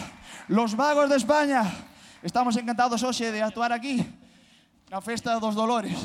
[0.47, 1.67] Los Vagos de España.
[2.23, 3.99] Estamos encantados hoxe de actuar aquí
[4.87, 5.99] na Festa dos Dolores.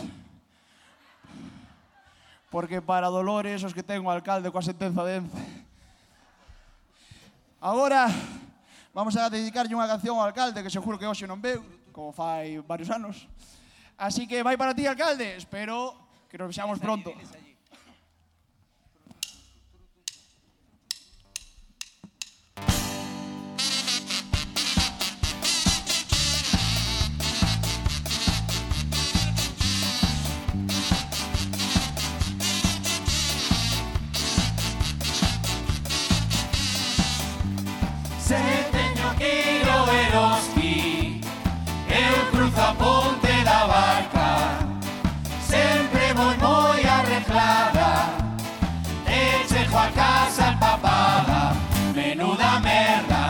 [2.51, 5.39] Porque para Dolores os que ten o alcalde coa sentenza de Ence.
[7.63, 8.11] Agora
[8.91, 11.63] vamos a dedicarlle unha canción ao alcalde que seguro que hoxe non veu,
[11.95, 13.31] como fai varios anos.
[13.95, 15.39] Así que vai para ti, alcalde.
[15.39, 15.95] Espero
[16.27, 17.15] que nos vexamos pronto.
[42.67, 44.29] a ponte da barca.
[45.41, 47.91] Sempre moi moi arreglada
[49.07, 51.55] E chego a casa empapada
[51.95, 53.23] Menuda merda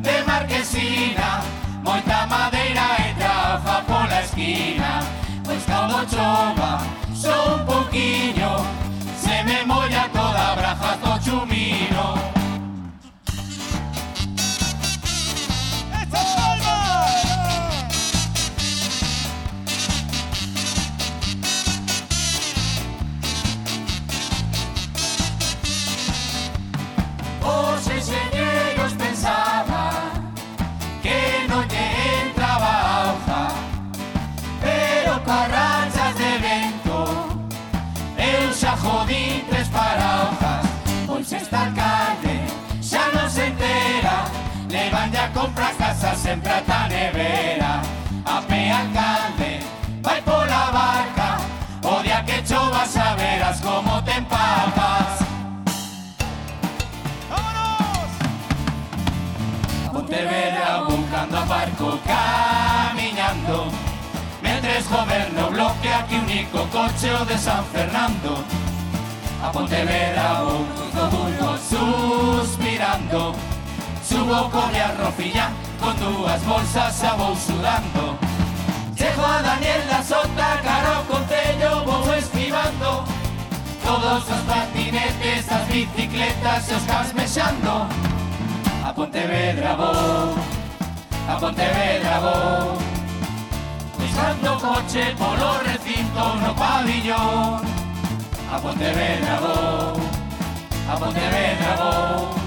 [0.00, 1.42] de marquesina.
[1.82, 5.00] Moita madeira e trafa pola esquina.
[5.44, 6.72] Pois cando chova
[7.14, 8.52] só un poquinho
[9.16, 12.43] Se me molla toda a braja, todo chumino
[45.44, 47.82] compra a casa sempre ata a nevera.
[48.24, 49.60] A pé alcalde
[50.02, 51.38] vai pola barca.
[51.82, 55.18] O día que chova xa verás como te empapas
[59.92, 63.68] Pontevedra buscando a barco camiñando
[64.40, 68.42] Mentres goberno bloque aquí único coche o de San Fernando.
[69.42, 70.40] A Pontevedra
[70.74, 73.53] cruzo vulgo suspirando
[74.14, 75.50] Subo con a rofilla
[75.80, 78.16] Con dúas bolsas xa vou sudando.
[78.94, 83.02] Chego a Daniel da Sota Caro Concello vou esquivando.
[83.82, 87.74] Todos os patinetes As bicicletas e os casmexando
[88.86, 90.38] A Pontevedra vou
[91.26, 92.78] A Pontevedra vou.
[93.98, 97.66] Pisando coche polo recinto no pabillón
[98.54, 99.98] A Pontevedra vou
[100.86, 102.43] A Pontevedra vou.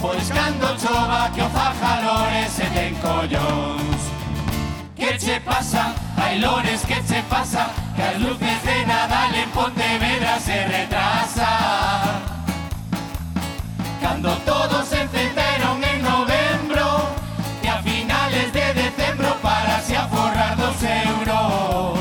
[0.00, 4.00] Pois cando chova que o fajalores e ten collóns
[4.94, 5.92] Que che pasa?
[6.16, 7.66] Hai lores que che pasa?
[7.96, 11.50] Que as luces de Nadal en Pontevedra se retrasa
[14.00, 16.86] Cando todos se encenderon en novembro
[17.62, 21.98] E a finales de decembro para se aforrar dos euros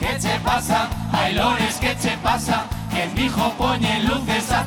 [0.00, 0.88] Que che pasa?
[1.12, 2.64] Hai lores que che pasa?
[2.90, 4.57] Que en Vijo poñen luces a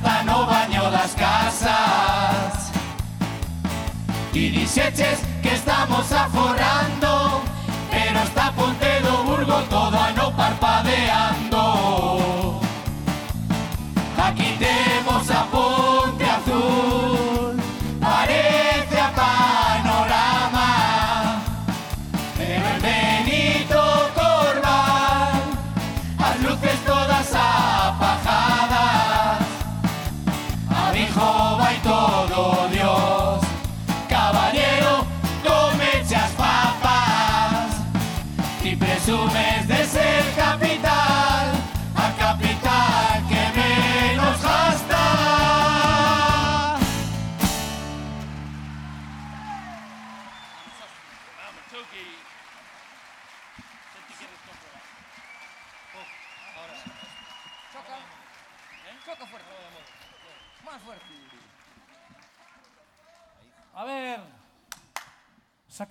[4.42, 7.44] E dixeches que estamos aforrando
[7.92, 11.51] Pero está Ponte do Burgo todo ano parpadeando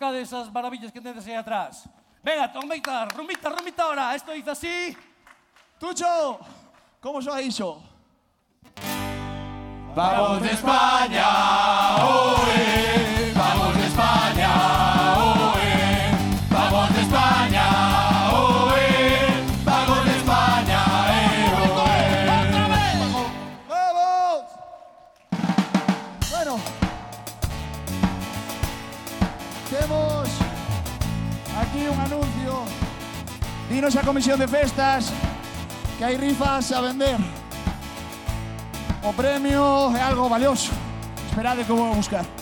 [0.01, 1.87] Sacad esas maravillas que tenéis ahí atrás.
[2.23, 4.15] Venga, trombita, rumbita, rumbita ahora.
[4.15, 4.97] Esto dice así.
[5.79, 6.41] Tucho,
[7.03, 7.83] como soa iso?
[9.95, 11.27] Vamos de España,
[12.03, 13.10] oe,
[33.81, 35.09] Dinos a Comisión de Festas
[35.97, 37.17] que hai rifas a vender.
[39.01, 40.69] O premio algo valioso.
[41.33, 42.40] Esperade que vou a buscar.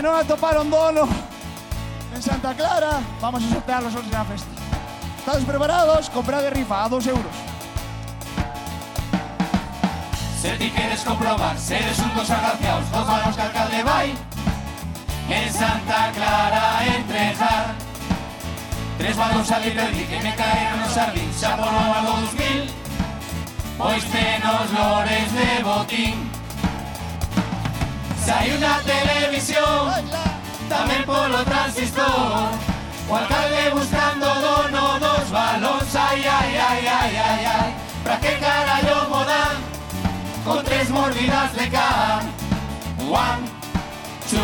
[0.00, 1.04] Que non atoparon dono
[2.16, 4.48] en Santa Clara, vamos a sortearlos hoxe na festa.
[5.20, 6.08] Estades preparados?
[6.08, 7.36] Comprade rifa a dos euros.
[10.40, 13.84] Se ti quieres comprobar, se eres un dos agraciados, dos manos que alcalde
[15.28, 17.76] En Santa Clara entrejar
[18.96, 22.72] Tres balóns a Libredi que me caeron no sardín Xa polo ano 2000
[23.76, 26.29] Pois tenos lores de botín
[28.24, 29.88] Se hai unha televisión
[30.70, 32.52] Tamén polo transistor.
[33.10, 37.70] O alcalde buscando dono dos balóns Ai, ai, ai, ai, ai, ai
[38.04, 39.56] Pra que carallo mo dan
[40.46, 42.40] Con tres mordidas de can
[43.10, 43.42] One,
[44.30, 44.38] two,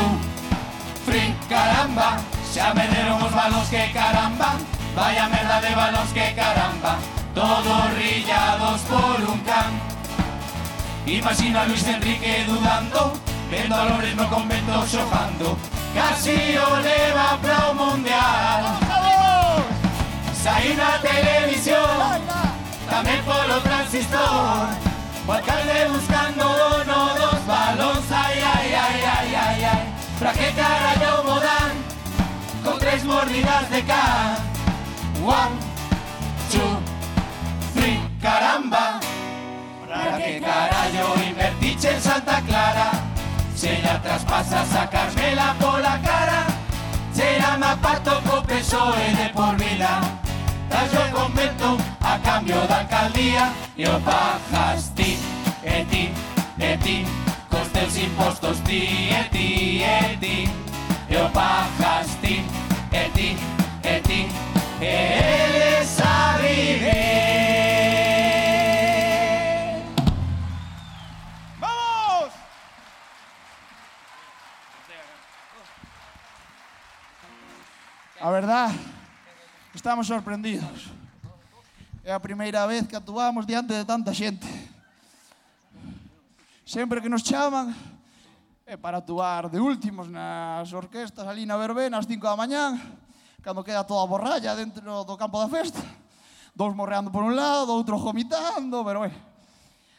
[1.05, 2.19] three, caramba.
[2.43, 4.59] Xa me deron os balóns que caramba.
[4.97, 6.99] Vaya merda de balóns que caramba.
[7.35, 9.71] Todos rillados por un can.
[11.07, 13.13] Imagina a Luis Enrique dudando
[13.51, 15.57] viendo los ritmos conventos chojando.
[15.95, 18.77] Casio le va para un mundial.
[21.03, 21.81] Televisión,
[22.89, 24.69] también por los transistor.
[25.29, 26.45] Alcalde buscando
[26.83, 29.95] uno, dos balones, ay, ay, ay, ay, ay, ay.
[30.19, 31.73] ¿Para qué cara modán?
[32.65, 34.37] Con tres mordidas de can.
[35.25, 35.57] One,
[36.51, 36.81] two,
[37.75, 39.01] three, caramba.
[39.87, 43.06] ¿Para qué carajo invertiche en Santa Clara?
[43.57, 46.45] Se la traspasa sacármela por la cara,
[47.15, 50.01] será mapato co PSOE de por vida.
[50.69, 55.19] Tallo convento a cambio da alcaldía e o bajas ti,
[55.65, 56.13] e ti,
[56.59, 57.07] e ti,
[57.49, 60.51] cos teus impostos ti, e ti, e ti,
[61.09, 62.45] e o bajas ti,
[62.93, 63.39] e ti,
[63.83, 64.29] e ti,
[64.83, 67.56] e eles arriben.
[78.27, 78.73] A verdad,
[79.73, 80.91] estamos sorprendidos.
[82.03, 84.51] É a primeira vez que actuamos diante de tanta xente.
[86.67, 87.71] Sempre que nos chaman,
[88.67, 92.83] é para actuar de últimos nas orquestas ali na verbena ás 5 da mañán,
[93.47, 95.79] cando queda toda a borralla dentro do campo da festa.
[96.51, 99.15] Dous morreando por un lado, outros vomitando, pero bueno.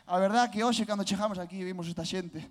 [0.03, 2.43] A verdad que hoxe cando chegamos aquí vimos esta xente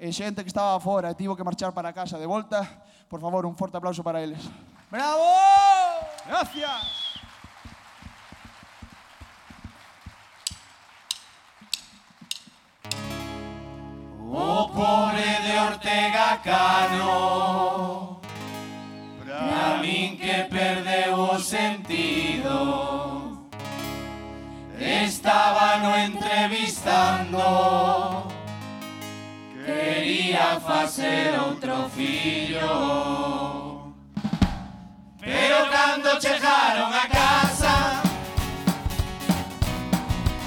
[0.00, 2.64] e xente que estaba fora e tivo que marchar para casa de volta.
[3.12, 4.40] Por favor, un forte aplauso para eles.
[4.90, 5.34] ¡Bravo!
[6.26, 7.20] Gracias.
[14.30, 18.18] O pobre de Ortega Cano.
[19.22, 23.46] Pra min que perdeu o sentido.
[24.78, 28.26] Estaba no entrevistando.
[29.66, 33.47] Quería facer outro fillo
[36.00, 38.02] Cando chegaron a casa.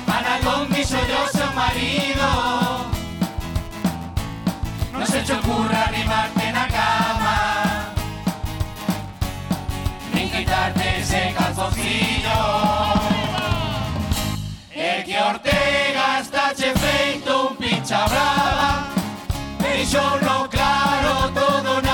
[0.08, 2.28] Manalón dixo yo seu marido.
[4.94, 7.38] No se te ocurra arrimarte na cama
[10.14, 12.40] Nin quitarte ese calzoncillo.
[14.74, 18.88] É que Ortega está che feito un pincha brava.
[19.60, 21.91] Dixo no claro todo na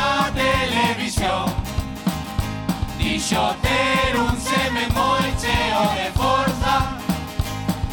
[3.38, 6.98] Quixo ter un seme moi cheo de forza.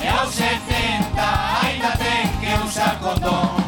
[0.02, 1.22] E aos 70
[1.62, 3.63] aínda ten que usar condón.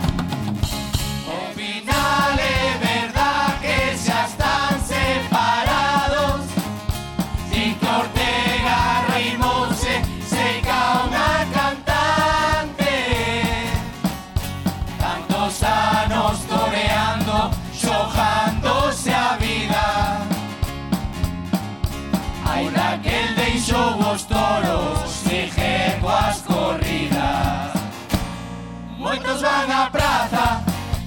[29.56, 30.46] van á praza.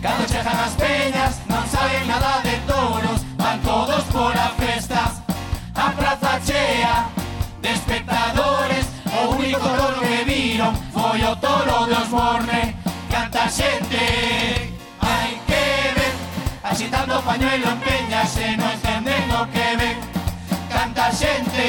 [0.02, 5.12] Cando chegan as peñas non saben nada de toros Van todos por a festa
[5.76, 6.96] A praza chea
[7.62, 12.62] de espectadores O único toro que viron foi o toro de Osborne.
[13.12, 14.06] Canta xente,
[15.04, 15.66] hai que
[15.98, 16.14] ver
[16.64, 19.98] Agitando pañuelo en peñas e non entenden o que ven.
[20.72, 21.68] Canta xente,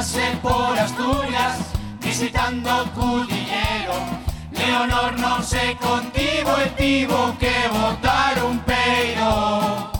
[0.00, 1.58] pasease por Asturias
[2.00, 4.00] visitando Cudillero.
[4.50, 9.92] Leonor non se contivo e tivo que botar un peido.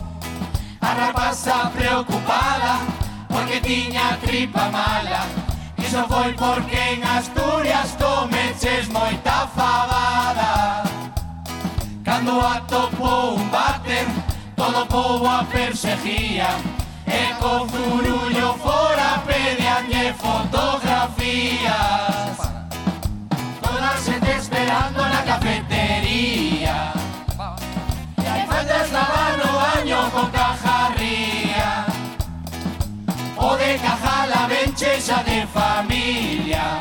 [0.80, 2.80] A rapaza preocupada
[3.28, 5.28] porque tiña tripa mala.
[5.76, 10.80] Iso foi porque en Asturias tomeches moita fabada.
[12.00, 14.08] Cando atopou un váter,
[14.56, 16.56] todo o povo a perseguía.
[17.10, 19.10] Eco Furullo Fora
[19.88, 21.70] de fotografías.
[23.60, 26.92] Todas se esperando en la cafetería.
[28.18, 31.86] Y hay faltas lavando año con cajarría.
[33.36, 36.78] O de caja la benchesa de familia.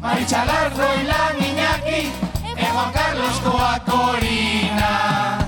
[0.00, 2.12] Marichalarro y la niñaki,
[2.56, 5.39] y Juan Carlos Coacorina.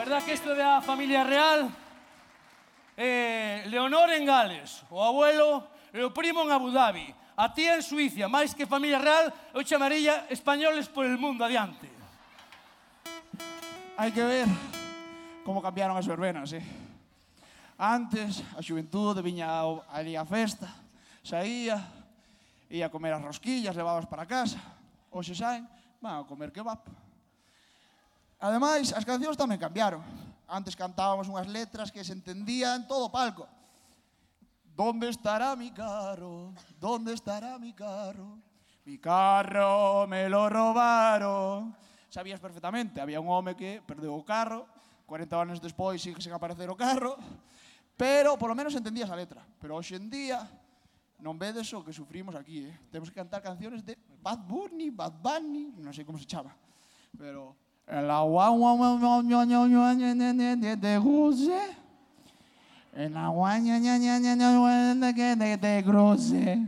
[0.00, 1.68] verdad que isto da familia real
[2.96, 7.04] eh, Leonor en Gales, o abuelo e o primo en Abu Dhabi,
[7.36, 11.84] a tía en Suiza, máis que familia real, eu chamaría españoles por el mundo adiante.
[14.00, 14.48] Hai que ver
[15.44, 16.64] como cambiaron as verbenas, eh?
[17.76, 19.52] Antes, a xuventude viña
[19.92, 20.72] ali a festa,
[21.20, 21.76] saía,
[22.72, 24.56] ia a comer as rosquillas, levabas para casa.
[25.12, 25.68] Hoxe saen,
[26.00, 26.80] van a comer kebab.
[28.40, 30.00] Ademais, as cancións tamén cambiaron.
[30.48, 33.44] Antes cantábamos unhas letras que se entendían en todo o palco.
[34.72, 36.56] Donde estará mi carro?
[36.80, 38.40] Donde estará mi carro?
[38.88, 41.76] Mi carro me lo robaron.
[42.08, 44.64] Sabías perfectamente, había un home que perdeu o carro,
[45.04, 47.20] 40 anos despois sigue sen aparecer o carro,
[47.92, 49.44] pero polo menos entendías a letra.
[49.60, 50.40] Pero hoxe en día
[51.20, 52.74] non vedes o que sufrimos aquí, eh?
[52.88, 56.56] Temos que cantar canciones de Bad Bunny, Bad Bunny, non sei como se chama,
[57.14, 57.52] pero
[57.90, 58.94] la guagua
[60.76, 61.76] de José,
[62.94, 66.58] en la guagua que te cruce.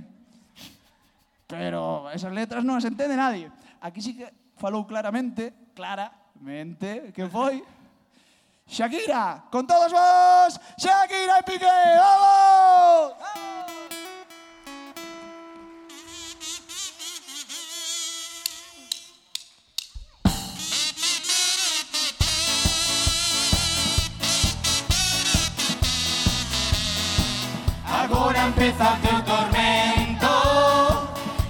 [1.47, 3.51] Pero esas letras no las entiende nadie.
[3.81, 7.62] Aquí sí que falou claramente, claramente, que voy.
[8.67, 11.67] Shakira, con todos vos, Shakira y Piqué,
[11.99, 13.15] ¡vamos!
[13.18, 13.82] ¡Vamos!
[28.62, 30.28] empeza o teu tormento.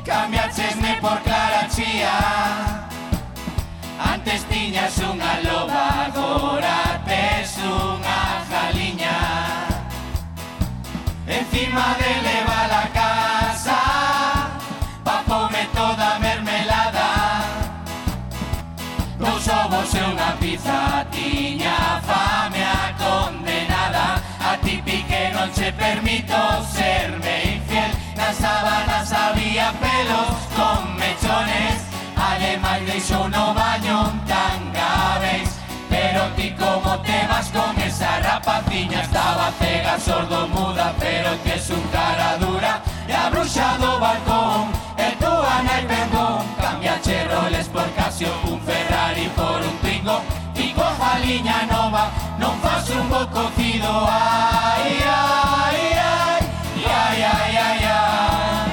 [0.05, 2.89] Cambiachesme por clara chía
[3.99, 9.19] Antes tiñas unha loba, agora tes unha jaliña.
[11.29, 13.81] Encima de leva la casa
[15.05, 17.11] Pa come toda mermelada.
[19.21, 22.62] Dous ovos e unha pizza tiña fame
[25.47, 26.37] noche permito
[26.73, 27.91] serme infiel.
[28.17, 31.79] Nas sábanas había pelos con mechones.
[32.17, 32.99] Además le
[33.29, 34.61] no baño tan
[35.21, 35.49] vez.
[35.91, 41.69] Pero ti como te vas con esa rapaciña Estaba cega, sordo, muda, pero que es
[41.69, 47.69] un cara dura E a bruxa do balcón, E tú ana y perdón Cambia Cheroles
[47.69, 50.23] por Casio, un Ferrari por un Twingo
[50.75, 52.11] coja liña Nova
[52.43, 55.81] non fas un bo cocido ai, ai,
[56.11, 56.43] ai,
[56.99, 58.71] ai, ai, ai, ai.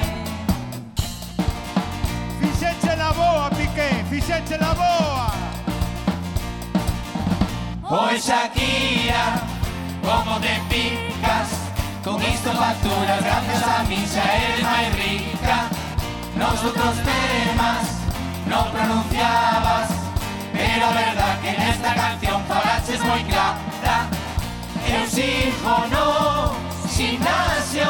[2.40, 5.28] Fixeche la boa, Piqué, fixeche la boa.
[7.92, 9.26] Oi Shakira,
[10.02, 11.50] como te picas,
[12.04, 15.58] con isto facturas, gracias a mi xa eres máis rica.
[16.40, 17.86] Nos outros temas
[18.52, 19.99] non pronunciabas
[20.72, 24.08] Pero verdad que en esta canción Farage es muy clara.
[24.88, 26.54] Eusífono,
[26.96, 27.90] gimnasio,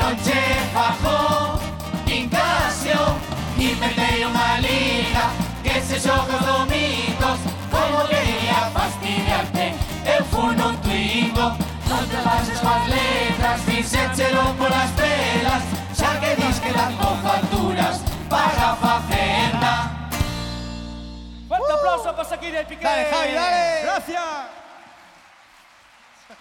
[0.00, 0.40] noche
[0.74, 1.60] bajo,
[2.06, 3.00] gimnasio,
[3.56, 5.24] y perdei una liga
[5.62, 7.38] que se xoga os domingos,
[7.70, 9.74] como quería fastidiarte,
[10.04, 11.54] eu fui un twingo.
[11.88, 15.62] Non te bases coas letras, ni séchelo polas pelas,
[15.94, 19.49] xa que dis que dan cofarturas para facer
[21.70, 22.82] Fuerte aplauso para Shakira y Piqué.
[22.82, 23.82] Dale, Javi, dale.
[23.82, 24.24] Gracias.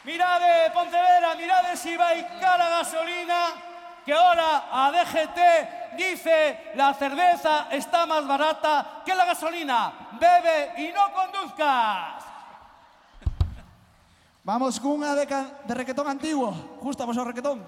[0.04, 3.54] Mirade, Pontevedra, mirade si vai cara gasolina,
[4.06, 9.94] que ahora a DGT dice la cerveza está más barata que la gasolina.
[10.20, 12.24] Bebe y no conduzcas.
[14.44, 16.52] Vamos cunha de, de requetón antiguo.
[16.82, 17.68] Justa vos o requetón.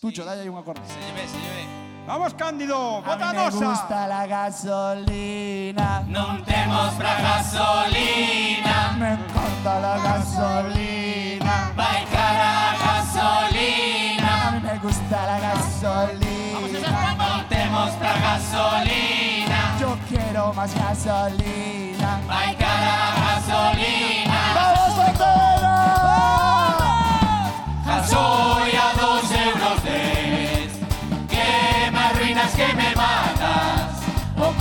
[0.00, 0.80] Tucho, dalle aí un acorde.
[0.86, 1.67] Se lleve, se lleve.
[2.08, 6.02] Vamos, Cándido, A bota a mí me gusta la gasolina.
[6.08, 8.96] Non temos pra gasolina.
[8.96, 11.70] Me encanta la gasolina.
[11.76, 14.48] Vai cara a gasolina.
[14.48, 17.12] A mí me gusta la gasolina.
[17.20, 19.58] Non temos pra gasolina.
[19.78, 22.10] Yo quiero más gasolina.
[22.26, 24.40] Vai cara a gasolina.
[24.56, 25.57] ¡Vamos, Montero!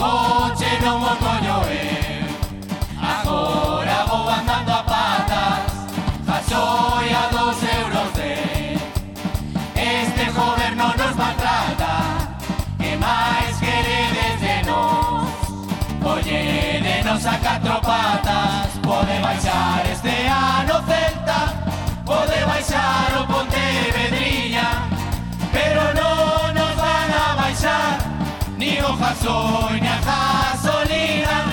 [0.07, 1.86] Song, Jeno, Moyo, eh.
[28.99, 31.45] Jacksonia, gasolina,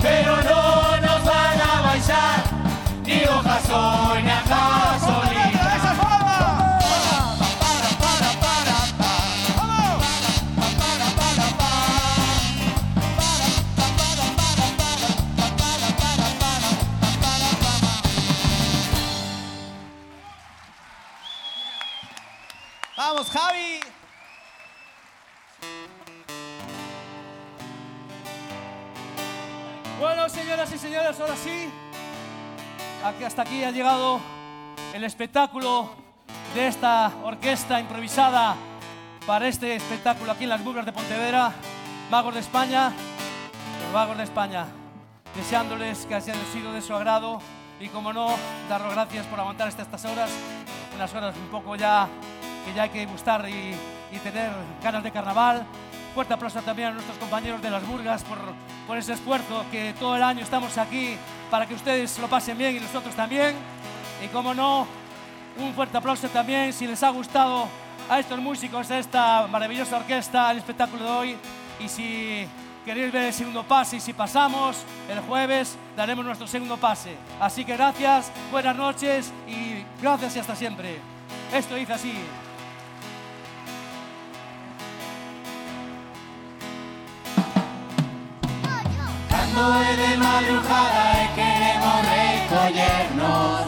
[0.00, 2.42] pero no nos van a bailar.
[3.02, 5.64] Digo Jacksonia, gasolina.
[22.96, 23.83] Vamos, Javi.
[30.66, 31.70] Señoras y señores, ahora sí,
[33.04, 34.20] aquí hasta aquí ha llegado
[34.94, 35.90] el espectáculo
[36.54, 38.54] de esta orquesta improvisada
[39.26, 41.52] para este espectáculo aquí en las Burgas de Pontevedra,
[42.10, 42.92] Magos de España,
[43.82, 44.66] los Magos de España,
[45.36, 47.40] deseándoles que hayan sido de su agrado
[47.78, 48.28] y, como no,
[48.68, 50.30] daros gracias por aguantar estas horas,
[50.94, 52.08] unas horas un poco ya
[52.64, 53.74] que ya hay que gustar y,
[54.12, 54.50] y tener
[54.82, 55.66] ganas de carnaval.
[56.14, 58.38] Fuerte aplauso también a nuestros compañeros de las Burgas por,
[58.86, 61.16] por ese esfuerzo que todo el año estamos aquí
[61.50, 63.56] para que ustedes lo pasen bien y nosotros también.
[64.24, 64.86] Y como no,
[65.58, 67.66] un fuerte aplauso también si les ha gustado
[68.08, 71.36] a estos músicos, a esta maravillosa orquesta, el espectáculo de hoy.
[71.80, 72.46] Y si
[72.84, 77.16] queréis ver el segundo pase y si pasamos el jueves, daremos nuestro segundo pase.
[77.40, 81.00] Así que gracias, buenas noches y gracias y hasta siempre.
[81.52, 82.14] Esto dice así.
[89.56, 93.66] es de madrugada y queremos recollernos.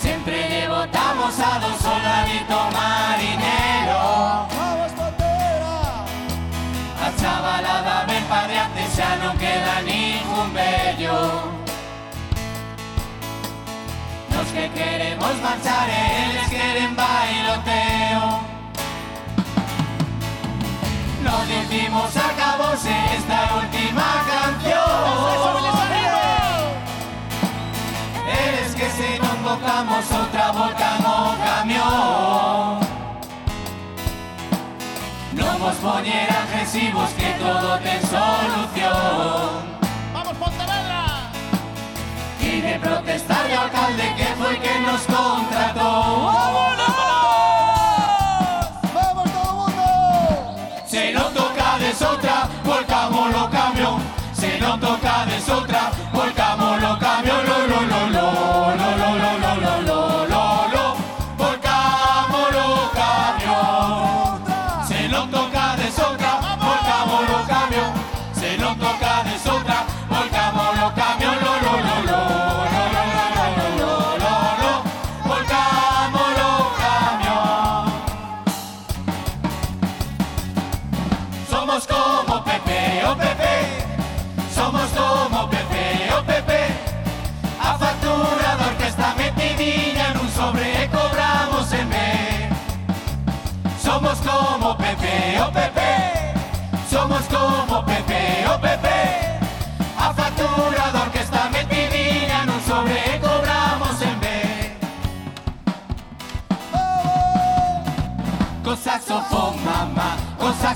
[0.00, 4.48] Siempre devotamos a dos soldaditos marineros.
[4.56, 6.04] ¡Vamos, bandera!
[7.04, 11.52] A chavalada ven padeante, ya no queda ningún bello.
[14.34, 17.91] Los que queremos marchar, eh, ellos quieren bailotear.
[21.32, 24.82] Nos decimos acabóse esta última canción.
[28.28, 32.80] Eres que se non botamos outra volta no camión
[35.32, 39.72] Non vos poñer agresivos que todo ten solución
[40.12, 41.32] Vamos, Pontevedra.
[42.40, 46.61] Y de protestar ao alcalde que foi que nos contratou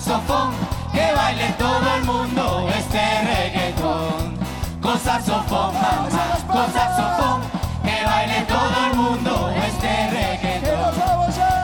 [0.06, 0.52] saxofón
[0.92, 4.36] Que baile todo el mundo este reggaetón.
[4.80, 6.08] Con saxofón, mamá,
[6.46, 7.40] con saxofón
[7.82, 10.94] Que baile todo el mundo este reggaetón.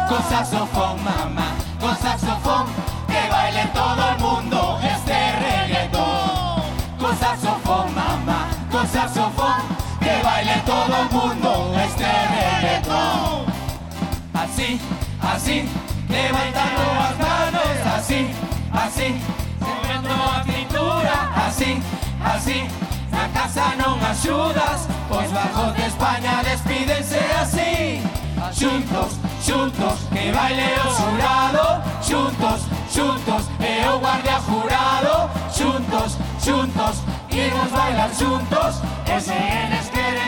[0.08, 1.46] Con saxofón, mamá,
[1.80, 2.66] con saxofón
[3.06, 6.62] Que baile todo el mundo este reggaetón.
[6.98, 8.86] Con saxofón, mamá, con
[10.00, 13.52] Que baile todo el mundo este reggaetón.
[14.34, 14.80] Así,
[15.22, 15.68] así,
[16.12, 18.30] levantando las manos así,
[18.72, 19.08] así,
[19.60, 21.82] moviendo a pintura así,
[22.24, 22.68] así.
[23.10, 28.00] Na casa non axudas, pois bajos de España despídense así.
[28.52, 29.10] Xuntos,
[29.40, 31.64] xuntos, que baile o xurado,
[32.00, 32.58] xuntos,
[32.92, 35.14] xuntos, e o guardia jurado,
[35.48, 36.10] xuntos,
[36.44, 36.94] xuntos,
[37.32, 38.72] imos bailar xuntos,
[39.08, 40.21] e se eles queren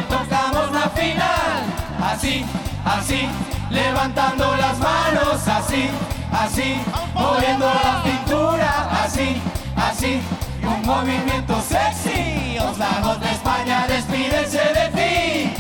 [0.91, 1.63] final.
[2.03, 2.45] Así,
[2.85, 3.29] así,
[3.71, 5.89] levantando las manos Así,
[6.33, 6.81] así,
[7.15, 9.41] moviendo la cintura Así,
[9.77, 10.21] así,
[10.63, 12.59] un movimiento sexy.
[12.59, 15.55] Os lagos de España despídense de ti.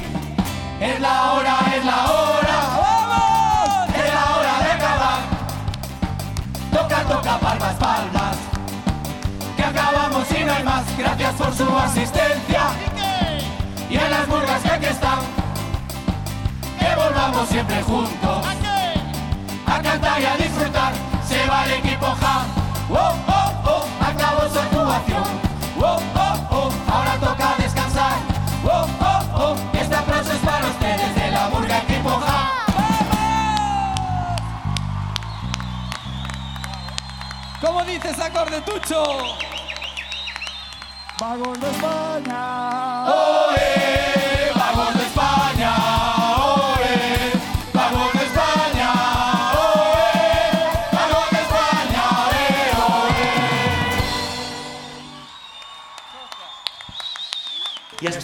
[0.81, 2.59] Es la hora, es la hora.
[3.97, 5.21] Es la hora de acabar.
[6.73, 8.37] Toca, toca, palmas, palmas.
[9.57, 10.85] Que acabamos y no hay más.
[10.99, 12.54] Gracias por su asistencia
[17.05, 18.47] volvamos siempre juntos
[19.67, 20.93] A cantar y a disfrutar
[21.27, 22.47] Se va el equipo Ja
[22.91, 23.85] ¡Oh, oh, oh!
[24.01, 25.25] Acabó su actuación
[25.81, 26.73] ¡Oh, oh, oh!
[26.93, 28.17] Ahora toca descansar
[28.65, 29.57] ¡Oh, oh, oh!
[29.73, 32.51] Este aplauso es para ustedes de la Murga Equipo Ja
[37.61, 39.03] ¿Cómo dices acorde tucho?
[41.19, 43.05] Vagos de España.
[43.07, 43.55] ¡Oe!
[43.55, 44.14] ¡Vagos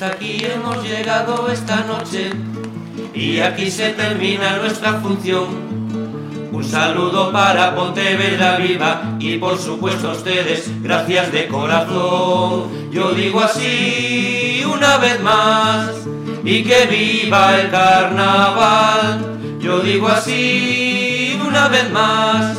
[0.01, 2.31] hasta aquí hemos llegado esta noche
[3.12, 5.45] y aquí se termina nuestra función.
[6.51, 12.91] Un saludo para Pontevedra Viva y por supuesto a ustedes, gracias de corazón.
[12.91, 15.91] Yo digo así una vez más
[16.45, 19.59] y que viva el carnaval.
[19.61, 22.57] Yo digo así una vez más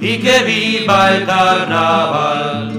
[0.00, 2.75] y que viva el carnaval.